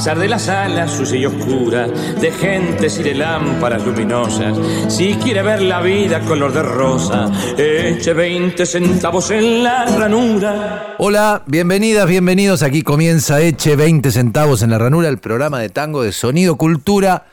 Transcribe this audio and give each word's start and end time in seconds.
Pesar 0.00 0.18
de 0.18 0.28
las 0.28 0.48
alas 0.48 0.92
sucia 0.92 1.18
y 1.18 1.26
oscura, 1.26 1.86
de 1.86 2.32
gentes 2.32 2.98
y 2.98 3.02
de 3.02 3.14
lámparas 3.14 3.84
luminosas, 3.84 4.56
si 4.88 5.12
quiere 5.16 5.42
ver 5.42 5.60
la 5.60 5.82
vida 5.82 6.20
color 6.20 6.54
de 6.54 6.62
rosa, 6.62 7.30
eche 7.58 8.14
20 8.14 8.64
centavos 8.64 9.30
en 9.30 9.62
la 9.62 9.84
ranura. 9.84 10.94
Hola, 10.96 11.42
bienvenidas, 11.46 12.08
bienvenidos. 12.08 12.62
Aquí 12.62 12.80
comienza 12.80 13.42
Eche 13.42 13.76
20 13.76 14.10
centavos 14.10 14.62
en 14.62 14.70
la 14.70 14.78
ranura, 14.78 15.10
el 15.10 15.18
programa 15.18 15.58
de 15.58 15.68
tango 15.68 16.02
de 16.02 16.12
Sonido 16.12 16.56
Cultura 16.56 17.26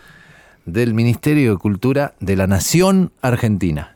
del 0.66 0.94
Ministerio 0.94 1.52
de 1.52 1.58
Cultura 1.59 2.16
de 2.20 2.36
la 2.36 2.48
Nación 2.48 3.14
Argentina. 3.22 3.96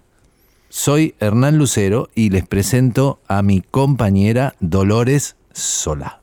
Soy 0.69 1.13
Hernán 1.19 1.57
Lucero 1.57 2.07
y 2.15 2.29
les 2.29 2.47
presento 2.47 3.19
a 3.27 3.41
mi 3.41 3.59
compañera 3.59 4.55
Dolores 4.61 5.35
Solá. 5.51 6.21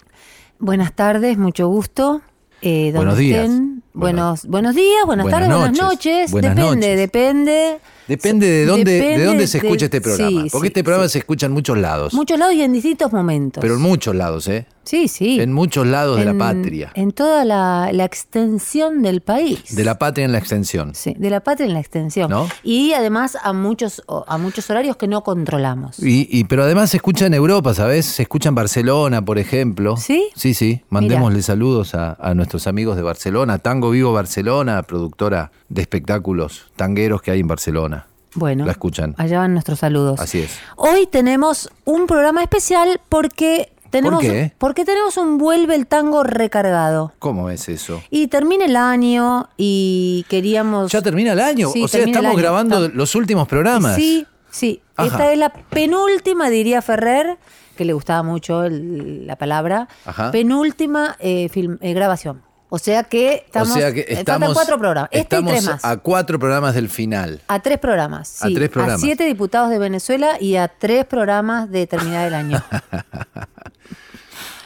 Buenas 0.58 0.94
tardes, 0.94 1.36
mucho 1.36 1.68
gusto. 1.68 2.22
Eh, 2.62 2.86
donde 2.86 2.98
Buenos 2.98 3.18
días. 3.18 3.44
estén. 3.44 3.82
Buenos, 3.94 4.46
buenos 4.46 4.74
días, 4.76 5.04
buenas, 5.06 5.24
Buenas 5.24 5.40
tardes, 5.40 5.56
buenas 5.58 5.78
noches. 5.78 6.30
Buenas 6.30 6.54
depende, 6.54 6.76
noches. 6.76 6.96
depende. 6.98 7.78
Depende 8.06 8.46
de 8.46 8.66
dónde, 8.66 8.92
Depende 8.92 9.18
de 9.18 9.24
dónde 9.24 9.46
se 9.46 9.60
de- 9.60 9.66
escucha 9.66 9.84
este 9.86 10.00
programa. 10.00 10.42
sí, 10.44 10.48
porque 10.50 10.66
sí, 10.66 10.70
este 10.70 10.84
programa 10.84 11.08
sí. 11.08 11.12
se 11.14 11.18
escucha 11.18 11.46
en 11.46 11.52
muchos 11.52 11.76
lados. 11.78 12.14
Muchos 12.14 12.38
lados 12.38 12.54
y 12.54 12.62
en 12.62 12.72
distintos 12.72 13.12
momentos. 13.12 13.60
pero 13.60 13.74
en 13.74 13.80
muchos 13.80 14.14
lados, 14.14 14.46
¿eh? 14.48 14.66
Sí, 14.88 15.08
sí. 15.08 15.40
En 15.40 15.52
muchos 15.52 15.86
lados 15.86 16.18
de 16.18 16.24
la 16.24 16.34
patria. 16.34 16.90
En 16.94 17.12
toda 17.12 17.44
la, 17.44 17.90
la 17.92 18.04
extensión 18.04 19.02
del 19.02 19.20
país. 19.20 19.74
De 19.76 19.84
la 19.84 19.98
patria 19.98 20.24
en 20.24 20.32
la 20.32 20.38
extensión. 20.38 20.94
Sí, 20.94 21.14
de 21.18 21.30
la 21.30 21.40
patria 21.40 21.66
en 21.66 21.74
la 21.74 21.80
extensión. 21.80 22.30
¿No? 22.30 22.48
Y 22.62 22.92
además 22.92 23.36
a 23.42 23.52
muchos, 23.52 24.02
a 24.26 24.38
muchos 24.38 24.68
horarios 24.70 24.96
que 24.96 25.06
no 25.08 25.22
controlamos. 25.22 25.98
Y, 26.02 26.28
y- 26.30 26.44
pero 26.44 26.62
además 26.64 26.90
se 26.90 26.96
escucha 26.98 27.26
en 27.26 27.34
Europa, 27.34 27.74
¿sabes? 27.74 28.06
Se 28.06 28.22
escucha 28.22 28.48
en 28.48 28.54
Barcelona, 28.54 29.24
por 29.24 29.38
ejemplo. 29.38 29.96
¿Sí? 29.96 30.28
Sí, 30.34 30.54
sí. 30.54 30.82
Mandémosle 30.88 31.42
saludos 31.42 31.94
a, 31.94 32.16
a 32.20 32.34
nuestros 32.34 32.66
amigos 32.66 32.96
de 32.96 33.02
Barcelona. 33.02 33.58
Tango 33.58 33.90
Vivo 33.90 34.12
Barcelona, 34.12 34.82
productora 34.82 35.52
de 35.68 35.82
espectáculos 35.82 36.70
tangueros 36.76 37.22
que 37.22 37.30
hay 37.30 37.40
en 37.40 37.48
Barcelona. 37.48 38.06
Bueno, 38.34 38.66
La 38.66 38.72
escuchan. 38.72 39.14
allá 39.18 39.38
van 39.38 39.52
nuestros 39.52 39.78
saludos. 39.80 40.20
Así 40.20 40.40
es. 40.40 40.58
Hoy 40.76 41.06
tenemos 41.10 41.70
un 41.84 42.06
programa 42.06 42.42
especial 42.42 43.00
porque 43.08 43.72
tenemos, 43.90 44.20
qué? 44.22 44.52
porque 44.58 44.84
tenemos 44.84 45.16
un 45.16 45.38
Vuelve 45.38 45.74
el 45.74 45.86
Tango 45.86 46.22
recargado. 46.22 47.12
¿Cómo 47.18 47.50
es 47.50 47.68
eso? 47.68 48.02
Y 48.10 48.28
termina 48.28 48.64
el 48.64 48.76
año 48.76 49.48
y 49.56 50.24
queríamos... 50.28 50.90
Ya 50.92 51.02
termina 51.02 51.32
el 51.32 51.40
año. 51.40 51.68
Sí, 51.70 51.82
o 51.84 51.88
sea, 51.88 52.04
estamos 52.04 52.30
año. 52.32 52.38
grabando 52.38 52.88
los 52.88 53.14
últimos 53.14 53.46
programas. 53.48 53.96
Sí, 53.96 54.26
sí. 54.50 54.80
Ajá. 54.96 55.06
Esta 55.08 55.32
es 55.32 55.38
la 55.38 55.52
penúltima, 55.52 56.50
diría 56.50 56.82
Ferrer, 56.82 57.38
que 57.76 57.84
le 57.84 57.92
gustaba 57.92 58.22
mucho 58.22 58.64
el- 58.64 59.26
la 59.26 59.36
palabra. 59.36 59.88
Ajá. 60.04 60.30
Penúltima 60.32 61.16
eh, 61.20 61.48
film- 61.48 61.78
eh, 61.80 61.94
grabación. 61.94 62.42
O 62.70 62.78
sea 62.78 63.04
que 63.04 63.44
estamos... 63.46 63.70
o 63.70 63.74
sea 63.74 63.92
que 63.94 64.00
eh, 64.00 64.06
estamos, 64.10 64.52
cuatro 64.52 64.76
programas. 64.78 65.08
Este 65.12 65.18
y 65.18 65.22
estamos 65.22 65.52
tres 65.52 65.64
más. 65.64 65.84
a 65.84 65.96
cuatro 65.96 66.38
programas 66.38 66.74
del 66.74 66.88
final. 66.90 67.40
A 67.48 67.60
tres 67.60 67.78
programas. 67.78 68.42
A 68.42 68.48
tres 68.48 68.68
programas. 68.68 69.00
A 69.02 69.04
siete 69.04 69.24
diputados 69.24 69.70
de 69.70 69.78
Venezuela 69.78 70.36
y 70.40 70.56
a 70.56 70.68
tres 70.68 71.04
programas 71.06 71.70
de 71.70 71.86
terminar 71.86 72.26
el 72.28 72.34
año. 72.34 72.62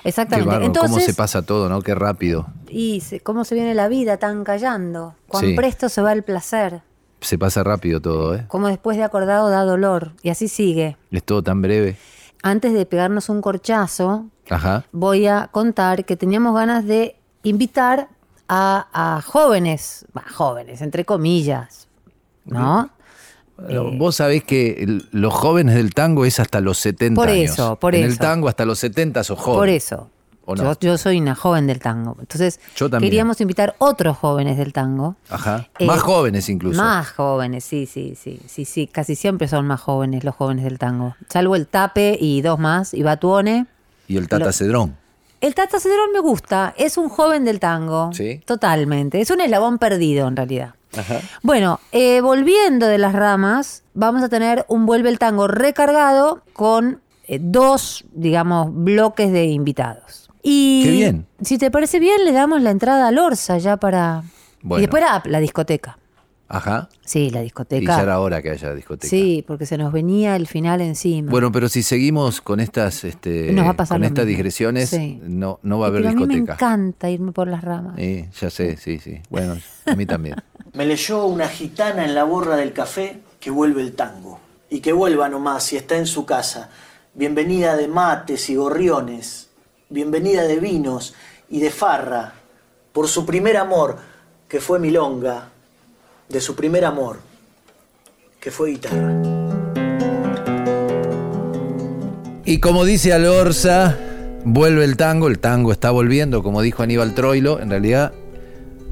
Exactamente. 0.04 0.50
cómo 0.50 0.66
Entonces, 0.66 1.04
se 1.04 1.14
pasa 1.14 1.42
todo, 1.42 1.68
¿no? 1.68 1.80
Qué 1.82 1.94
rápido. 1.94 2.46
y 2.68 3.00
cómo 3.22 3.44
se 3.44 3.54
viene 3.54 3.74
la 3.74 3.86
vida 3.88 4.16
tan 4.16 4.42
callando. 4.44 5.14
Cuán 5.28 5.44
Sí. 5.44 5.54
presto 5.54 5.88
se 5.88 6.02
va 6.02 6.12
el 6.12 6.22
placer. 6.24 6.82
Se 7.20 7.38
pasa 7.38 7.62
rápido 7.62 8.00
todo, 8.00 8.34
¿eh? 8.34 8.44
Como 8.48 8.66
después 8.66 8.96
de 8.96 9.04
acordado 9.04 9.48
da 9.50 9.62
dolor. 9.62 10.12
Y 10.22 10.30
así 10.30 10.48
sigue. 10.48 10.96
Es 11.12 11.22
todo 11.22 11.42
tan 11.42 11.62
breve. 11.62 11.96
Antes 12.42 12.72
de 12.72 12.84
pegarnos 12.84 13.28
un 13.28 13.40
corchazo, 13.40 14.26
Ajá. 14.50 14.84
voy 14.90 15.28
a 15.28 15.48
contar 15.52 16.04
que 16.04 16.16
teníamos 16.16 16.52
ganas 16.56 16.84
de 16.84 17.14
invitar 17.42 18.08
a, 18.48 18.86
a 19.16 19.22
jóvenes, 19.22 20.04
jóvenes, 20.34 20.82
entre 20.82 21.04
comillas, 21.04 21.88
¿no? 22.44 22.90
Bueno, 23.56 23.92
Vos 23.92 24.16
sabés 24.16 24.42
que 24.44 24.82
el- 24.82 25.08
los 25.12 25.32
jóvenes 25.32 25.74
del 25.74 25.94
tango 25.94 26.24
es 26.24 26.40
hasta 26.40 26.60
los 26.60 26.78
70 26.78 27.20
Por 27.20 27.28
años. 27.28 27.52
eso, 27.52 27.76
por 27.76 27.94
en 27.94 28.04
el 28.04 28.18
tango 28.18 28.48
hasta 28.48 28.64
los 28.64 28.78
70 28.78 29.22
sos 29.24 29.38
joven. 29.38 29.58
Por 29.58 29.68
eso. 29.68 30.10
¿O 30.44 30.56
no? 30.56 30.64
Yo, 30.74 30.78
yo 30.80 30.98
soy 30.98 31.20
una 31.20 31.36
joven 31.36 31.68
del 31.68 31.78
tango. 31.78 32.16
Entonces, 32.18 32.58
Yo 32.74 32.90
también. 32.90 33.08
queríamos 33.10 33.40
invitar 33.40 33.76
otros 33.78 34.16
jóvenes 34.18 34.56
del 34.58 34.72
tango. 34.72 35.14
Ajá. 35.28 35.68
Eh, 35.78 35.86
Más 35.86 36.00
jóvenes 36.00 36.48
incluso. 36.48 36.82
Más 36.82 37.10
jóvenes, 37.12 37.62
sí, 37.62 37.86
sí, 37.86 38.16
sí, 38.20 38.40
sí, 38.48 38.64
sí. 38.64 38.88
Casi 38.88 39.14
siempre 39.14 39.46
son 39.46 39.68
más 39.68 39.80
jóvenes 39.80 40.24
los 40.24 40.34
jóvenes 40.34 40.64
del 40.64 40.78
tango. 40.80 41.14
Salvo 41.28 41.54
el 41.54 41.68
Tape 41.68 42.18
y 42.20 42.42
dos 42.42 42.58
más, 42.58 42.92
y 42.92 43.04
Batuone. 43.04 43.66
Y 44.08 44.16
el 44.16 44.26
Tata 44.28 44.52
Cedrón. 44.52 44.96
El 45.42 45.56
Tata 45.56 45.80
Cedrón 45.80 46.12
me 46.12 46.20
gusta, 46.20 46.72
es 46.78 46.96
un 46.96 47.08
joven 47.08 47.44
del 47.44 47.58
tango. 47.58 48.12
Sí. 48.12 48.40
Totalmente. 48.46 49.20
Es 49.20 49.28
un 49.32 49.40
eslabón 49.40 49.78
perdido 49.78 50.28
en 50.28 50.36
realidad. 50.36 50.76
Ajá. 50.96 51.20
Bueno, 51.42 51.80
eh, 51.90 52.20
volviendo 52.20 52.86
de 52.86 52.96
las 52.96 53.12
ramas, 53.12 53.82
vamos 53.92 54.22
a 54.22 54.28
tener 54.28 54.64
un 54.68 54.86
Vuelve 54.86 55.08
el 55.08 55.18
Tango 55.18 55.48
recargado 55.48 56.42
con 56.52 57.00
eh, 57.26 57.40
dos, 57.42 58.04
digamos, 58.12 58.68
bloques 58.72 59.32
de 59.32 59.46
invitados. 59.46 60.30
Y 60.44 60.84
Qué 60.84 60.90
bien. 60.92 61.26
si 61.40 61.58
te 61.58 61.72
parece 61.72 61.98
bien, 61.98 62.24
le 62.24 62.30
damos 62.30 62.62
la 62.62 62.70
entrada 62.70 63.08
al 63.08 63.18
Orsa 63.18 63.58
ya 63.58 63.76
para... 63.78 64.22
Bueno. 64.62 64.78
Y 64.78 64.82
después 64.82 65.02
la, 65.02 65.22
la 65.24 65.40
discoteca. 65.40 65.98
Ajá. 66.48 66.88
Sí, 67.04 67.30
la 67.30 67.40
Y 67.40 67.44
discoteca. 67.44 67.96
ya 67.96 68.02
era 68.02 68.20
hora 68.20 68.42
que 68.42 68.50
haya 68.50 68.74
discoteca. 68.74 69.08
Sí, 69.08 69.42
porque 69.46 69.64
se 69.64 69.78
nos 69.78 69.90
venía 69.92 70.36
el 70.36 70.46
final 70.46 70.80
encima. 70.82 71.30
Bueno, 71.30 71.50
pero 71.50 71.68
si 71.68 71.82
seguimos 71.82 72.40
con 72.42 72.60
estas, 72.60 73.04
este, 73.04 73.52
Nos 73.52 73.64
va 73.66 73.70
a 73.70 73.76
pasar 73.76 73.96
con 73.98 74.04
estas 74.04 74.26
mismo. 74.26 74.36
digresiones, 74.36 74.90
Sí. 74.90 75.18
no, 75.22 75.60
no 75.62 75.78
va 75.78 75.86
a 75.86 75.88
haber 75.88 76.02
Pero 76.02 76.10
a 76.10 76.14
mí 76.14 76.26
me 76.26 76.34
discoteca. 76.34 76.52
encanta 76.54 77.08
irme 77.10 77.32
por 77.32 77.48
las 77.48 77.62
ramas. 77.64 77.94
Eh, 77.98 78.28
ya 78.38 78.50
sé, 78.50 78.76
sí, 78.76 78.98
sí. 78.98 79.20
Bueno, 79.30 79.56
a 79.86 79.96
mí 79.96 80.04
también. 80.06 80.36
Me 80.74 80.86
leyó 80.86 81.26
una 81.26 81.48
gitana 81.48 82.04
en 82.04 82.14
la 82.14 82.24
borra 82.24 82.56
del 82.56 82.72
café 82.72 83.20
que 83.40 83.50
vuelve 83.50 83.82
el 83.82 83.92
tango. 83.92 84.40
Y 84.70 84.80
que 84.80 84.92
vuelva 84.94 85.28
nomás 85.28 85.64
si 85.64 85.76
está 85.76 85.96
en 85.98 86.06
su 86.06 86.24
casa. 86.24 86.70
Bienvenida 87.14 87.76
de 87.76 87.88
mates 87.88 88.48
y 88.48 88.54
gorriones. 88.56 89.50
Bienvenida 89.90 90.42
de 90.44 90.58
vinos 90.60 91.14
y 91.50 91.60
de 91.60 91.70
farra. 91.70 92.32
Por 92.92 93.06
su 93.08 93.26
primer 93.26 93.58
amor, 93.58 93.98
que 94.48 94.60
fue 94.60 94.78
milonga. 94.78 95.50
De 96.32 96.40
su 96.40 96.56
primer 96.56 96.86
amor, 96.86 97.18
que 98.40 98.50
fue 98.50 98.70
guitarra. 98.70 99.12
Y 102.46 102.58
como 102.58 102.86
dice 102.86 103.12
Alorza, 103.12 103.98
vuelve 104.46 104.82
el 104.84 104.96
tango, 104.96 105.28
el 105.28 105.40
tango 105.40 105.72
está 105.72 105.90
volviendo, 105.90 106.42
como 106.42 106.62
dijo 106.62 106.82
Aníbal 106.82 107.14
Troilo, 107.14 107.60
en 107.60 107.68
realidad 107.68 108.14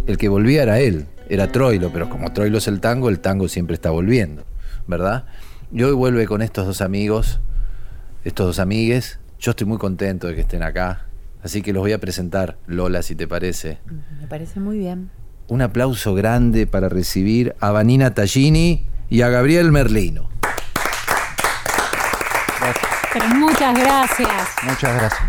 el 0.07 0.19
que 0.19 0.29
volvía 0.29 0.65
era 0.65 0.81
él, 0.81 1.07
era 1.31 1.51
Troilo, 1.51 1.91
pero 1.91 2.11
como 2.11 2.31
Troilo 2.31 2.59
es 2.59 2.69
el 2.69 2.79
tango, 2.81 3.09
el 3.09 3.21
tango 3.21 3.49
siempre 3.49 3.73
está 3.73 3.89
volviendo, 3.89 4.45
¿verdad? 4.87 5.25
Y 5.73 5.83
hoy 5.83 5.93
vuelve 5.93 6.27
con 6.27 6.43
estos 6.43 6.67
dos 6.67 6.83
amigos, 6.83 7.41
estos 8.23 8.49
dos 8.49 8.59
amigues, 8.59 9.19
yo 9.39 9.53
estoy 9.53 9.67
muy 9.67 9.79
contento 9.79 10.27
de 10.27 10.35
que 10.35 10.43
estén 10.43 10.63
acá, 10.63 11.07
así 11.43 11.63
que 11.63 11.73
los 11.73 11.81
voy 11.81 11.93
a 11.93 11.99
presentar, 11.99 12.59
Lola, 12.67 13.03
si 13.03 13.15
te 13.15 13.27
parece. 13.27 13.79
Me 14.21 14.27
parece 14.27 14.61
muy 14.61 14.77
bien. 14.77 15.11
Un 15.51 15.63
aplauso 15.63 16.15
grande 16.15 16.69
para 16.69 16.89
recibir 16.89 17.57
a 17.59 17.73
Vanina 17.73 18.15
Tallini 18.15 18.87
y 19.09 19.23
a 19.23 19.29
Gabriel 19.31 19.73
Merlino. 19.73 20.29
Pero 23.13 23.29
muchas 23.31 23.77
gracias. 23.77 24.31
Muchas 24.63 24.95
gracias. 24.95 25.21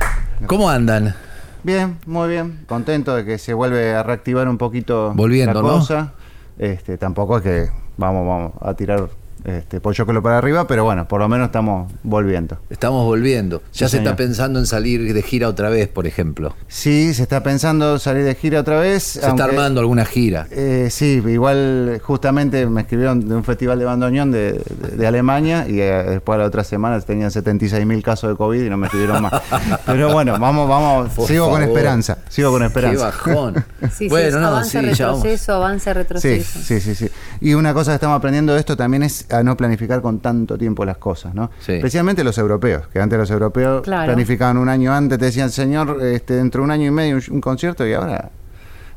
¿Cómo 0.45 0.69
andan? 0.69 1.15
Bien, 1.63 1.97
muy 2.05 2.29
bien. 2.29 2.63
Contento 2.67 3.15
de 3.15 3.25
que 3.25 3.39
se 3.39 3.55
vuelve 3.55 3.95
a 3.95 4.03
reactivar 4.03 4.47
un 4.47 4.59
poquito 4.59 5.11
Volviendo, 5.15 5.63
la 5.63 5.67
¿no? 5.67 5.79
cosa. 5.79 6.13
Este, 6.59 6.99
tampoco 6.99 7.37
es 7.37 7.43
que 7.43 7.71
vamos, 7.97 8.27
vamos 8.27 8.51
a 8.61 8.75
tirar 8.75 9.09
este, 9.43 9.79
Pochoclo 9.79 10.21
para 10.21 10.37
arriba, 10.37 10.67
pero 10.67 10.83
bueno, 10.83 11.07
por 11.07 11.19
lo 11.19 11.27
menos 11.29 11.47
estamos 11.47 11.91
volviendo. 12.03 12.57
Estamos 12.69 13.03
volviendo. 13.05 13.61
Ya 13.73 13.87
Sí, 13.87 13.91
se 13.91 13.97
está 13.97 14.15
pensando 14.15 14.59
en 14.59 14.65
salir 14.65 15.13
de 15.13 15.21
gira 15.21 15.47
otra 15.47 15.69
vez, 15.69 15.87
por 15.87 16.05
ejemplo. 16.07 16.55
Sí, 16.67 17.13
se 17.13 17.23
está 17.23 17.41
pensando 17.43 17.97
salir 17.99 18.23
de 18.23 18.35
gira 18.35 18.59
otra 18.59 18.79
vez. 18.79 19.03
Se 19.03 19.27
está 19.27 19.43
armando 19.45 19.79
alguna 19.79 20.05
gira. 20.05 20.47
Eh, 20.51 20.87
sí, 20.91 21.21
igual 21.27 21.99
justamente 22.03 22.65
me 22.67 22.81
escribieron 22.81 23.27
de 23.27 23.35
un 23.35 23.43
festival 23.43 23.79
de 23.79 23.85
bandoneón 23.85 24.31
de, 24.31 24.53
de- 24.53 24.97
de 24.97 25.07
Alemania 25.07 25.65
y 25.67 25.79
eh, 25.81 26.03
después 26.03 26.37
la 26.39 26.45
otra 26.45 26.63
semana 26.63 26.99
tenían 27.01 27.31
76 27.31 27.85
mil 27.85 28.03
casos 28.03 28.29
de 28.29 28.35
COVID 28.35 28.61
y 28.63 28.69
no 28.69 28.77
me 28.77 28.87
escribieron 28.87 29.21
más. 29.23 29.33
Pero 29.85 30.11
bueno, 30.13 30.37
vamos, 30.39 30.67
vamos, 30.69 31.09
Por 31.13 31.27
sigo 31.27 31.49
con 31.49 31.61
esperanza, 31.63 32.17
sigo 32.29 32.51
con 32.51 32.61
Qué 32.61 32.67
esperanza. 32.67 33.05
bajón. 33.05 33.65
Sí, 33.91 34.07
bueno, 34.07 34.37
sí, 34.37 34.41
no, 34.41 34.47
avance, 34.47 34.81
retroceso, 34.81 35.53
avance, 35.55 35.89
Sí, 35.89 35.93
retroceso. 35.93 36.59
sí, 36.61 36.79
sí, 36.79 36.95
sí. 36.95 37.09
Y 37.41 37.55
una 37.55 37.73
cosa 37.73 37.91
que 37.91 37.95
estamos 37.95 38.15
aprendiendo 38.17 38.53
de 38.53 38.59
esto 38.59 38.77
también 38.77 39.01
es 39.03 39.25
a 39.31 39.43
no 39.43 39.55
planificar 39.57 40.01
con 40.01 40.19
tanto 40.19 40.57
tiempo 40.57 40.85
las 40.85 40.97
cosas, 40.97 41.33
¿no? 41.33 41.49
Sí. 41.59 41.73
Especialmente 41.73 42.23
los 42.23 42.37
europeos, 42.37 42.87
que 42.87 42.99
antes 42.99 43.17
los 43.17 43.31
europeos 43.31 43.81
Claro. 43.83 44.05
planificaban 44.07 44.57
un 44.57 44.69
año 44.69 44.93
antes, 44.93 45.17
te 45.19 45.25
decían, 45.25 45.49
señor, 45.49 45.99
este, 46.03 46.35
dentro 46.35 46.61
de 46.61 46.65
un 46.65 46.71
año 46.71 46.87
y 46.87 46.91
medio 46.91 47.15
un, 47.17 47.23
un 47.31 47.41
concierto 47.41 47.85
y 47.87 47.93
ahora 47.93 48.29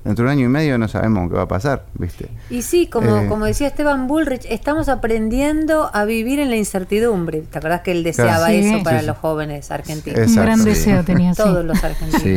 dentro 0.05 0.25
de 0.27 0.33
un 0.33 0.39
año 0.39 0.47
y 0.47 0.49
medio 0.51 0.77
no 0.77 0.87
sabemos 0.87 1.31
qué 1.31 1.37
va 1.37 1.43
a 1.45 1.49
pasar, 1.49 1.87
¿viste? 1.95 2.29
Y 2.51 2.61
sí, 2.61 2.89
como, 2.89 3.17
Eh. 3.21 3.27
como 3.27 3.47
decía 3.47 3.69
Esteban 3.69 4.07
Bullrich, 4.07 4.45
estamos 4.51 4.91
aprendiendo 4.91 5.89
a 5.95 6.05
vivir 6.05 6.41
en 6.41 6.51
la 6.51 6.57
incertidumbre. 6.57 7.41
¿Te 7.41 7.57
acordás 7.59 7.81
que 7.81 7.93
él 7.93 8.03
deseaba 8.05 8.49
Sí. 8.49 8.57
eso 8.59 8.83
para 8.85 9.01
Sí, 9.01 9.07
los 9.07 9.17
jóvenes 9.17 9.71
argentinos? 9.71 10.19
Exacto. 10.21 10.41
Un 10.41 10.45
gran 10.47 10.59
Sí. 10.59 10.65
deseo 10.67 11.05
tenía, 11.05 11.33
sí. 11.35 11.43
Todos 11.43 11.65
los 11.65 11.83
argentinos. 11.83 12.23
Sí. 12.23 12.37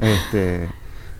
Este, 0.00 0.68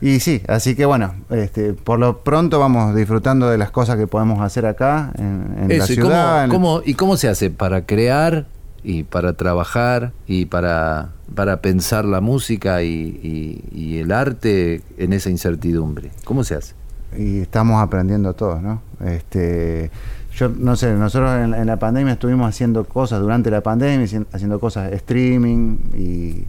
y 0.00 0.20
sí, 0.20 0.42
así 0.48 0.74
que 0.74 0.84
bueno, 0.86 1.14
este, 1.30 1.72
por 1.72 1.98
lo 1.98 2.18
pronto 2.22 2.58
vamos 2.60 2.94
disfrutando 2.94 3.48
de 3.48 3.58
las 3.58 3.70
cosas 3.70 3.96
que 3.96 4.06
podemos 4.06 4.40
hacer 4.40 4.66
acá 4.66 5.12
en, 5.18 5.54
en 5.62 5.68
la 5.68 5.84
Eso, 5.84 5.92
¿y 5.92 5.96
ciudad. 5.96 6.44
en- 6.44 6.50
cómo, 6.50 6.74
cómo- 6.76 6.82
¿y 6.84 6.94
cómo 6.94 7.16
se 7.16 7.28
hace 7.28 7.50
para 7.50 7.86
crear 7.86 8.46
y 8.84 9.02
para 9.04 9.32
trabajar 9.32 10.12
y 10.26 10.44
para, 10.46 11.10
para 11.34 11.60
pensar 11.60 12.04
la 12.04 12.20
música 12.20 12.82
y, 12.82 12.88
y- 12.92 13.64
y 13.72 13.98
el 13.98 14.12
arte 14.12 14.82
en 14.98 15.12
esa 15.12 15.30
incertidumbre? 15.30 16.10
¿Cómo 16.24 16.44
se 16.44 16.54
hace? 16.56 16.74
y 17.16 17.38
estamos 17.38 17.80
aprendiendo 17.82 18.34
todos, 18.34 18.60
¿no? 18.60 18.82
Este, 19.02 19.90
yo 20.34 20.50
no 20.50 20.76
sé, 20.76 20.92
nosotros 20.92 21.30
en, 21.40 21.54
en 21.54 21.66
la 21.66 21.78
pandemia 21.78 22.12
estuvimos 22.14 22.46
haciendo 22.48 22.84
cosas 22.84 23.20
durante 23.20 23.50
la 23.50 23.62
pandemia, 23.62 24.04
hacien- 24.04 24.26
haciendo 24.32 24.60
cosas 24.60 24.92
streaming 24.92 25.78
y, 25.96 26.44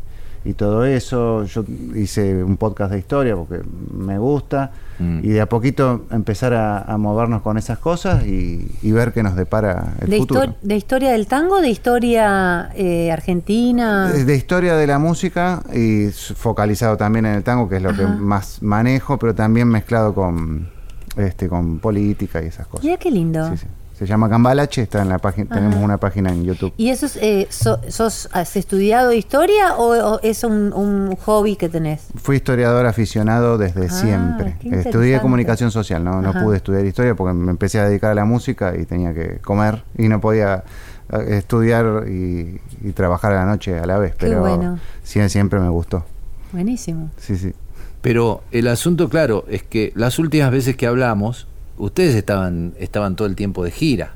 y 0.48 0.54
todo 0.54 0.86
eso. 0.86 1.44
Yo 1.46 1.64
hice 1.96 2.44
un 2.44 2.58
podcast 2.58 2.92
de 2.92 3.00
historia 3.00 3.36
porque 3.36 3.62
me 3.94 4.18
gusta 4.18 4.72
Mm. 5.00 5.20
y 5.24 5.28
de 5.28 5.42
a 5.42 5.46
poquito 5.48 6.06
empezar 6.10 6.56
a, 6.56 6.82
a 6.82 6.98
movernos 6.98 7.44
con 7.44 7.56
esas 7.60 7.78
cosas 7.78 8.26
y, 8.26 8.68
y 8.82 8.92
ver 8.92 9.14
qué 9.14 9.22
nos 9.22 9.36
depara 9.36 9.94
el 10.02 10.10
De, 10.10 10.18
futuro. 10.18 10.42
histo- 10.46 10.56
¿De 10.64 10.76
historia 10.76 11.12
del 11.12 11.28
tango? 11.28 11.62
¿De 11.62 11.70
historia 11.70 12.70
eh, 12.74 13.12
argentina? 13.12 14.12
De, 14.12 14.26
de 14.26 14.36
historia 14.36 14.76
de 14.76 14.88
la 14.88 14.98
música 14.98 15.62
y 15.72 16.08
focalizado 16.10 16.98
también 16.98 17.28
en 17.28 17.36
el 17.36 17.44
tango, 17.44 17.70
que 17.70 17.76
es 17.78 17.84
lo 17.84 17.94
que 17.96 18.08
más 18.08 18.64
manejo, 18.64 19.20
pero 19.20 19.36
también 19.36 19.68
mezclado 19.68 20.16
con 20.16 20.68
este 21.16 21.48
con 21.48 21.78
política 21.78 22.42
y 22.42 22.48
esas 22.48 22.66
cosas. 22.66 22.84
Mira 22.84 22.98
qué 22.98 23.12
lindo. 23.12 23.50
Sí, 23.52 23.58
sí. 23.58 23.68
Se 23.98 24.06
llama 24.06 24.30
Cambalache, 24.30 24.84
está 24.84 25.02
en 25.02 25.10
la 25.10 25.18
página, 25.18 25.56
tenemos 25.56 25.78
una 25.78 25.98
página 25.98 26.30
en 26.32 26.44
YouTube. 26.46 26.72
¿Y 26.78 26.90
eso 26.90 27.08
es, 27.08 27.16
eh, 27.18 27.48
so- 27.50 27.80
sos, 27.90 28.30
has 28.32 28.56
estudiado 28.56 29.12
historia 29.12 29.76
o, 29.76 29.88
o 30.14 30.20
es 30.22 30.44
un, 30.44 30.72
un 30.72 31.16
hobby 31.16 31.56
que 31.56 31.68
tenés? 31.68 32.08
Fui 32.16 32.36
historiador 32.36 32.86
aficionado 32.86 33.58
desde 33.58 33.88
Ah, 33.88 33.90
siempre. 33.90 34.56
Estudié 34.64 35.20
comunicación 35.20 35.72
social, 35.72 36.04
no, 36.04 36.22
no 36.22 36.32
pude 36.34 36.58
estudiar 36.58 36.86
historia 36.86 37.16
porque 37.16 37.34
me 37.34 37.50
empecé 37.50 37.80
a 37.80 37.88
dedicar 37.90 38.12
a 38.12 38.16
la 38.16 38.26
música 38.26 38.76
y 38.78 38.86
tenía 38.86 39.16
que 39.16 39.40
comer 39.40 39.84
y 39.98 40.08
no 40.10 40.22
podía 40.22 40.64
eh, 41.12 41.38
estudiar 41.40 42.04
y, 42.08 42.62
y 42.84 42.92
trabajar 42.94 43.32
a 43.34 43.38
la 43.38 43.46
noche 43.46 43.80
a 43.80 43.86
la 43.88 43.98
vez. 43.98 44.12
Qué 44.16 44.28
Pero 44.28 44.42
bueno. 44.42 44.80
sí, 45.02 45.28
siempre 45.30 45.60
me 45.60 45.70
gustó. 45.70 46.06
Buenísimo. 46.52 47.10
Sí, 47.18 47.36
sí. 47.36 47.54
Pero 48.02 48.44
el 48.52 48.68
asunto, 48.68 49.10
claro, 49.10 49.44
es 49.50 49.64
que 49.64 49.92
las 49.96 50.20
últimas 50.20 50.52
veces 50.52 50.78
que 50.78 50.86
hablamos, 50.86 51.48
ustedes 51.78 52.16
estaban, 52.16 52.74
estaban 52.80 53.16
todo 53.16 53.28
el 53.28 53.36
tiempo 53.36 53.64
de 53.64 53.72
gira. 53.72 54.14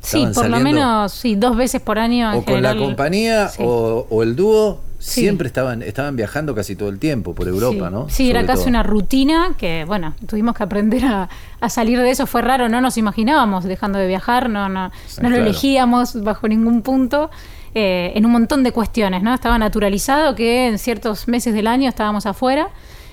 Sí, 0.00 0.26
por 0.34 0.48
lo 0.48 0.58
menos 0.58 1.12
sí, 1.12 1.36
dos 1.36 1.56
veces 1.56 1.80
por 1.80 1.98
año. 1.98 2.32
en 2.32 2.38
O 2.38 2.44
con 2.44 2.60
la 2.62 2.76
compañía 2.76 3.48
Sí. 3.48 3.62
o, 3.64 4.06
o 4.10 4.22
el 4.24 4.34
dúo, 4.34 4.80
Sí. 4.98 5.20
siempre 5.22 5.46
estaban, 5.48 5.82
estaban 5.82 6.14
viajando 6.16 6.54
casi 6.54 6.76
todo 6.76 6.88
el 6.88 6.98
tiempo 7.00 7.34
por 7.34 7.48
Europa, 7.48 7.86
sí. 7.88 7.92
¿no? 7.92 8.08
Sí, 8.08 8.30
era 8.30 8.44
casi 8.46 8.60
todo. 8.62 8.68
una 8.70 8.82
rutina 8.84 9.54
que, 9.58 9.84
bueno, 9.84 10.14
tuvimos 10.28 10.56
que 10.56 10.62
aprender 10.62 11.04
a, 11.04 11.28
a 11.60 11.68
salir 11.68 11.98
de 12.00 12.10
eso. 12.10 12.26
Fue 12.26 12.40
raro, 12.42 12.68
no 12.68 12.80
nos 12.80 12.98
imaginábamos 12.98 13.64
dejando 13.64 13.98
de 13.98 14.06
viajar, 14.06 14.48
no, 14.48 14.68
no, 14.68 14.90
no 15.20 15.30
lo 15.30 15.36
elegíamos 15.36 16.22
bajo 16.22 16.46
ningún 16.48 16.82
punto. 16.82 17.30
eh, 17.74 18.12
en 18.16 18.26
un 18.26 18.32
montón 18.32 18.62
de 18.64 18.70
cuestiones, 18.72 19.22
¿no? 19.22 19.32
Estaba 19.32 19.56
naturalizado 19.58 20.34
que 20.34 20.66
en 20.68 20.78
ciertos 20.78 21.26
meses 21.26 21.54
del 21.54 21.66
año 21.66 21.88
estábamos 21.88 22.26
afuera. 22.26 22.68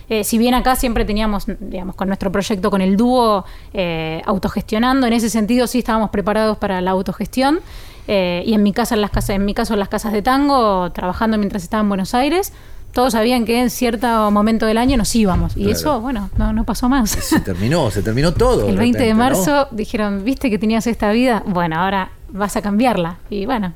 Eh, 0.09 0.23
si 0.23 0.37
bien 0.37 0.53
acá 0.55 0.75
siempre 0.75 1.05
teníamos, 1.05 1.45
digamos, 1.59 1.95
con 1.95 2.07
nuestro 2.07 2.31
proyecto, 2.31 2.71
con 2.71 2.81
el 2.81 2.97
dúo, 2.97 3.45
eh, 3.73 4.21
autogestionando, 4.25 5.05
en 5.07 5.13
ese 5.13 5.29
sentido 5.29 5.67
sí 5.67 5.79
estábamos 5.79 6.09
preparados 6.09 6.57
para 6.57 6.81
la 6.81 6.91
autogestión. 6.91 7.59
Eh, 8.07 8.43
y 8.45 8.53
en 8.55 8.63
mi 8.63 8.73
casa, 8.73 8.95
en 8.95 9.01
las 9.01 9.11
casas, 9.11 9.31
en 9.35 9.45
mi 9.45 9.53
caso, 9.53 9.73
en 9.73 9.79
las 9.79 9.87
casas 9.89 10.11
de 10.13 10.23
tango, 10.23 10.91
trabajando 10.91 11.37
mientras 11.37 11.61
estaba 11.61 11.81
en 11.81 11.89
Buenos 11.89 12.15
Aires, 12.15 12.53
todos 12.91 13.13
sabían 13.13 13.45
que 13.45 13.61
en 13.61 13.69
cierto 13.69 14.31
momento 14.31 14.65
del 14.65 14.79
año 14.79 14.97
nos 14.97 15.13
íbamos. 15.15 15.55
Y 15.55 15.65
Claro. 15.65 15.71
eso, 15.77 16.01
bueno, 16.01 16.31
no, 16.35 16.51
no 16.51 16.63
pasó 16.63 16.89
más. 16.89 17.11
Se 17.11 17.39
terminó, 17.39 17.91
se 17.91 18.01
terminó 18.01 18.33
todo. 18.33 18.61
El 18.67 18.75
de 18.75 18.79
20 18.79 19.03
de 19.03 19.13
marzo 19.13 19.67
dijeron, 19.69 20.23
viste 20.23 20.49
que 20.49 20.57
tenías 20.57 20.87
esta 20.87 21.11
vida, 21.11 21.43
bueno, 21.45 21.75
ahora 21.79 22.09
vas 22.29 22.55
a 22.55 22.63
cambiarla. 22.63 23.17
Y 23.29 23.45
bueno, 23.45 23.73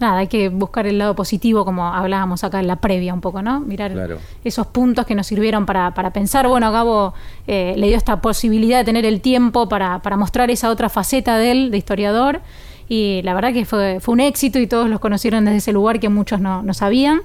nada, 0.00 0.18
hay 0.18 0.26
que 0.28 0.48
buscar 0.48 0.86
el 0.86 0.98
lado 0.98 1.14
positivo, 1.14 1.64
como 1.64 1.86
hablábamos 1.86 2.44
acá 2.44 2.60
en 2.60 2.66
la 2.66 2.76
previa 2.76 3.14
un 3.14 3.20
poco, 3.20 3.42
¿no? 3.42 3.60
Mirar 3.60 3.92
Claro. 3.92 4.18
esos 4.44 4.66
puntos 4.66 5.06
que 5.06 5.14
nos 5.14 5.26
sirvieron 5.26 5.66
para, 5.66 5.94
para 5.94 6.12
pensar, 6.12 6.46
bueno, 6.48 6.66
a 6.66 6.70
Gabo 6.70 7.14
eh, 7.46 7.74
le 7.76 7.86
dio 7.88 7.96
esta 7.96 8.20
posibilidad 8.20 8.78
de 8.78 8.84
tener 8.84 9.04
el 9.06 9.20
tiempo 9.20 9.68
para, 9.68 10.00
para 10.00 10.16
mostrar 10.16 10.50
esa 10.50 10.70
otra 10.70 10.88
faceta 10.88 11.38
de 11.38 11.50
él, 11.50 11.70
de 11.70 11.78
historiador. 11.78 12.40
Y 12.86 13.22
la 13.22 13.32
verdad 13.32 13.52
que 13.54 13.64
fue, 13.64 13.98
fue 14.00 14.12
un 14.12 14.20
éxito 14.20 14.58
y 14.58 14.66
todos 14.66 14.90
los 14.90 15.00
conocieron 15.00 15.44
desde 15.46 15.56
ese 15.58 15.72
lugar 15.72 16.00
que 16.00 16.10
muchos 16.10 16.40
no, 16.40 16.62
no 16.62 16.74
sabían. 16.74 17.20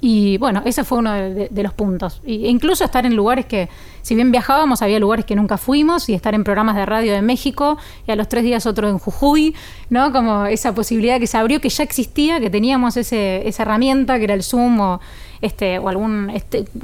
Y 0.00 0.38
bueno, 0.38 0.62
ese 0.64 0.84
fue 0.84 0.98
uno 0.98 1.12
de, 1.12 1.62
los 1.62 1.72
puntos. 1.72 2.20
E 2.24 2.32
incluso 2.32 2.84
estar 2.84 3.04
en 3.04 3.16
lugares 3.16 3.46
que, 3.46 3.68
si 4.02 4.14
bien 4.14 4.30
viajábamos, 4.30 4.82
había 4.82 4.98
lugares 5.00 5.24
que 5.24 5.34
nunca 5.34 5.58
fuimos 5.58 6.08
y 6.08 6.14
estar 6.14 6.34
en 6.34 6.44
programas 6.44 6.76
de 6.76 6.86
radio 6.86 7.12
de 7.12 7.22
México 7.22 7.78
y 8.06 8.12
a 8.12 8.16
los 8.16 8.28
tres 8.28 8.44
días 8.44 8.66
otro 8.66 8.88
en 8.88 8.98
Jujuy, 8.98 9.56
¿no? 9.90 10.12
Como 10.12 10.46
esa 10.46 10.74
posibilidad 10.74 11.18
que 11.18 11.26
se 11.26 11.36
abrió, 11.36 11.60
que 11.60 11.68
ya 11.68 11.82
existía, 11.82 12.38
que 12.40 12.50
teníamos 12.50 12.96
ese, 12.96 13.46
esa 13.48 13.62
herramienta 13.64 14.18
que 14.18 14.24
era 14.24 14.34
el 14.34 14.42
Zoom 14.42 14.78
o, 14.80 15.00
este, 15.40 15.78
o 15.78 15.88
alguna 15.88 16.32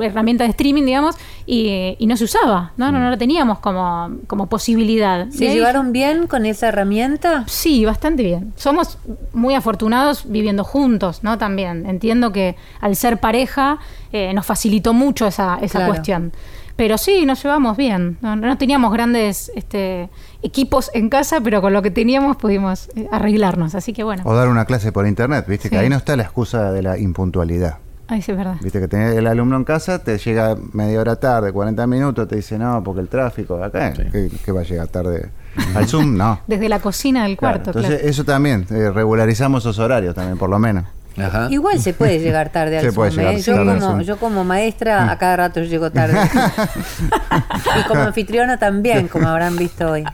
herramienta 0.00 0.44
de 0.44 0.50
streaming, 0.50 0.84
digamos, 0.84 1.16
y, 1.46 1.96
y 1.98 2.06
no 2.06 2.16
se 2.16 2.24
usaba, 2.24 2.72
¿no? 2.76 2.92
No, 2.92 2.98
no 2.98 3.10
la 3.10 3.16
teníamos 3.16 3.58
como, 3.58 4.10
como 4.26 4.46
posibilidad. 4.48 5.28
¿Se 5.30 5.48
ahí- 5.48 5.54
llevaron 5.54 5.92
bien 5.92 6.26
con 6.26 6.46
esa 6.46 6.68
herramienta? 6.68 7.44
Sí, 7.46 7.84
bastante 7.84 8.22
bien. 8.22 8.52
Somos 8.56 8.98
muy 9.32 9.54
afortunados 9.54 10.30
viviendo 10.30 10.64
juntos, 10.64 11.20
¿no? 11.22 11.38
También. 11.38 11.86
Entiendo 11.86 12.32
que 12.32 12.56
al 12.80 12.96
ser 12.96 13.18
pareja 13.18 13.78
eh, 14.12 14.32
nos 14.34 14.46
facilitó 14.46 14.92
mucho 14.92 15.26
esa, 15.26 15.58
esa 15.60 15.78
Claro. 15.80 15.92
cuestión. 15.92 16.32
Pero 16.76 16.98
sí, 16.98 17.24
nos 17.24 17.40
llevamos 17.42 17.76
bien. 17.76 18.18
No, 18.20 18.34
no 18.34 18.58
teníamos 18.58 18.92
grandes 18.92 19.52
este, 19.54 20.08
equipos 20.42 20.90
en 20.92 21.08
casa, 21.08 21.40
pero 21.40 21.60
con 21.60 21.72
lo 21.72 21.82
que 21.82 21.92
teníamos 21.92 22.36
pudimos 22.36 22.88
eh, 22.96 23.06
arreglarnos. 23.12 23.76
Así 23.76 23.92
que 23.92 24.02
bueno, 24.02 24.22
O 24.26 24.34
dar 24.34 24.48
una 24.48 24.64
clase 24.64 24.90
por 24.90 25.06
internet, 25.06 25.44
viste 25.46 25.70
que 25.70 25.78
ahí 25.78 25.88
no 25.88 25.96
está 25.96 26.16
la 26.16 26.24
excusa 26.24 26.72
de 26.72 26.82
la 26.82 26.98
impuntualidad. 26.98 27.78
Ahí 28.08 28.22
sí 28.22 28.32
es 28.32 28.38
verdad. 28.38 28.56
Viste 28.62 28.80
que 28.80 28.88
tenés 28.88 29.16
el 29.16 29.26
alumno 29.26 29.56
en 29.56 29.64
casa, 29.64 29.98
te 29.98 30.18
llega 30.18 30.56
media 30.72 31.00
hora 31.00 31.16
tarde, 31.16 31.52
40 31.52 31.86
minutos, 31.86 32.28
te 32.28 32.36
dice, 32.36 32.58
no, 32.58 32.82
porque 32.82 33.00
el 33.00 33.08
tráfico, 33.08 33.62
acá, 33.62 33.92
¿qué, 33.92 34.30
qué 34.44 34.52
va 34.52 34.60
a 34.60 34.64
llegar 34.64 34.88
tarde? 34.88 35.30
Al 35.74 35.86
Zoom, 35.86 36.16
no. 36.16 36.40
Desde 36.46 36.68
la 36.68 36.80
cocina 36.80 37.24
del 37.24 37.36
Claro, 37.36 37.54
cuarto, 37.62 37.70
entonces, 37.70 38.00
claro. 38.00 38.10
eso 38.10 38.24
también, 38.24 38.66
eh, 38.70 38.90
regularizamos 38.90 39.62
esos 39.62 39.78
horarios 39.78 40.14
también, 40.14 40.36
por 40.38 40.50
lo 40.50 40.58
menos. 40.58 40.84
Ajá. 41.16 41.46
Igual 41.48 41.78
se 41.80 41.94
puede 41.94 42.18
llegar 42.18 42.50
tarde 42.50 42.78
al 42.78 42.84
Se 42.84 42.92
puede 42.92 43.12
Zoom, 43.12 43.20
llegar 43.20 43.34
¿eh? 43.36 43.40
yo, 43.40 43.54
tarde 43.54 43.66
como, 43.78 43.80
Zoom. 43.80 44.00
yo 44.00 44.16
como 44.16 44.42
maestra 44.44 45.10
a 45.12 45.16
cada 45.18 45.36
rato 45.36 45.60
llego 45.62 45.92
tarde. 45.92 46.18
y 47.80 47.82
como 47.88 48.00
anfitriona 48.00 48.58
también, 48.58 49.06
como 49.06 49.28
habrán 49.28 49.56
visto 49.56 49.92
hoy. 49.92 50.04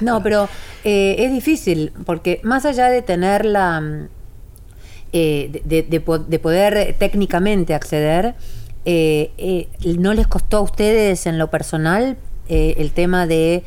No, 0.00 0.20
pero 0.20 0.48
eh, 0.82 1.14
es 1.18 1.30
difícil, 1.30 1.92
porque 2.04 2.40
más 2.42 2.64
allá 2.64 2.88
de 2.88 3.02
tener 3.02 3.44
la... 3.44 3.80
eh, 5.14 5.62
de, 5.64 5.82
de 5.82 6.38
poder 6.40 6.96
técnicamente 6.98 7.72
acceder, 7.72 8.34
eh, 8.84 9.30
eh, 9.38 9.68
¿no 9.98 10.12
les 10.12 10.26
costó 10.26 10.58
a 10.58 10.60
ustedes 10.60 11.26
en 11.26 11.38
lo 11.38 11.48
personal 11.48 12.18
eh, 12.48 12.74
el 12.76 12.92
tema 12.92 13.26
de 13.26 13.62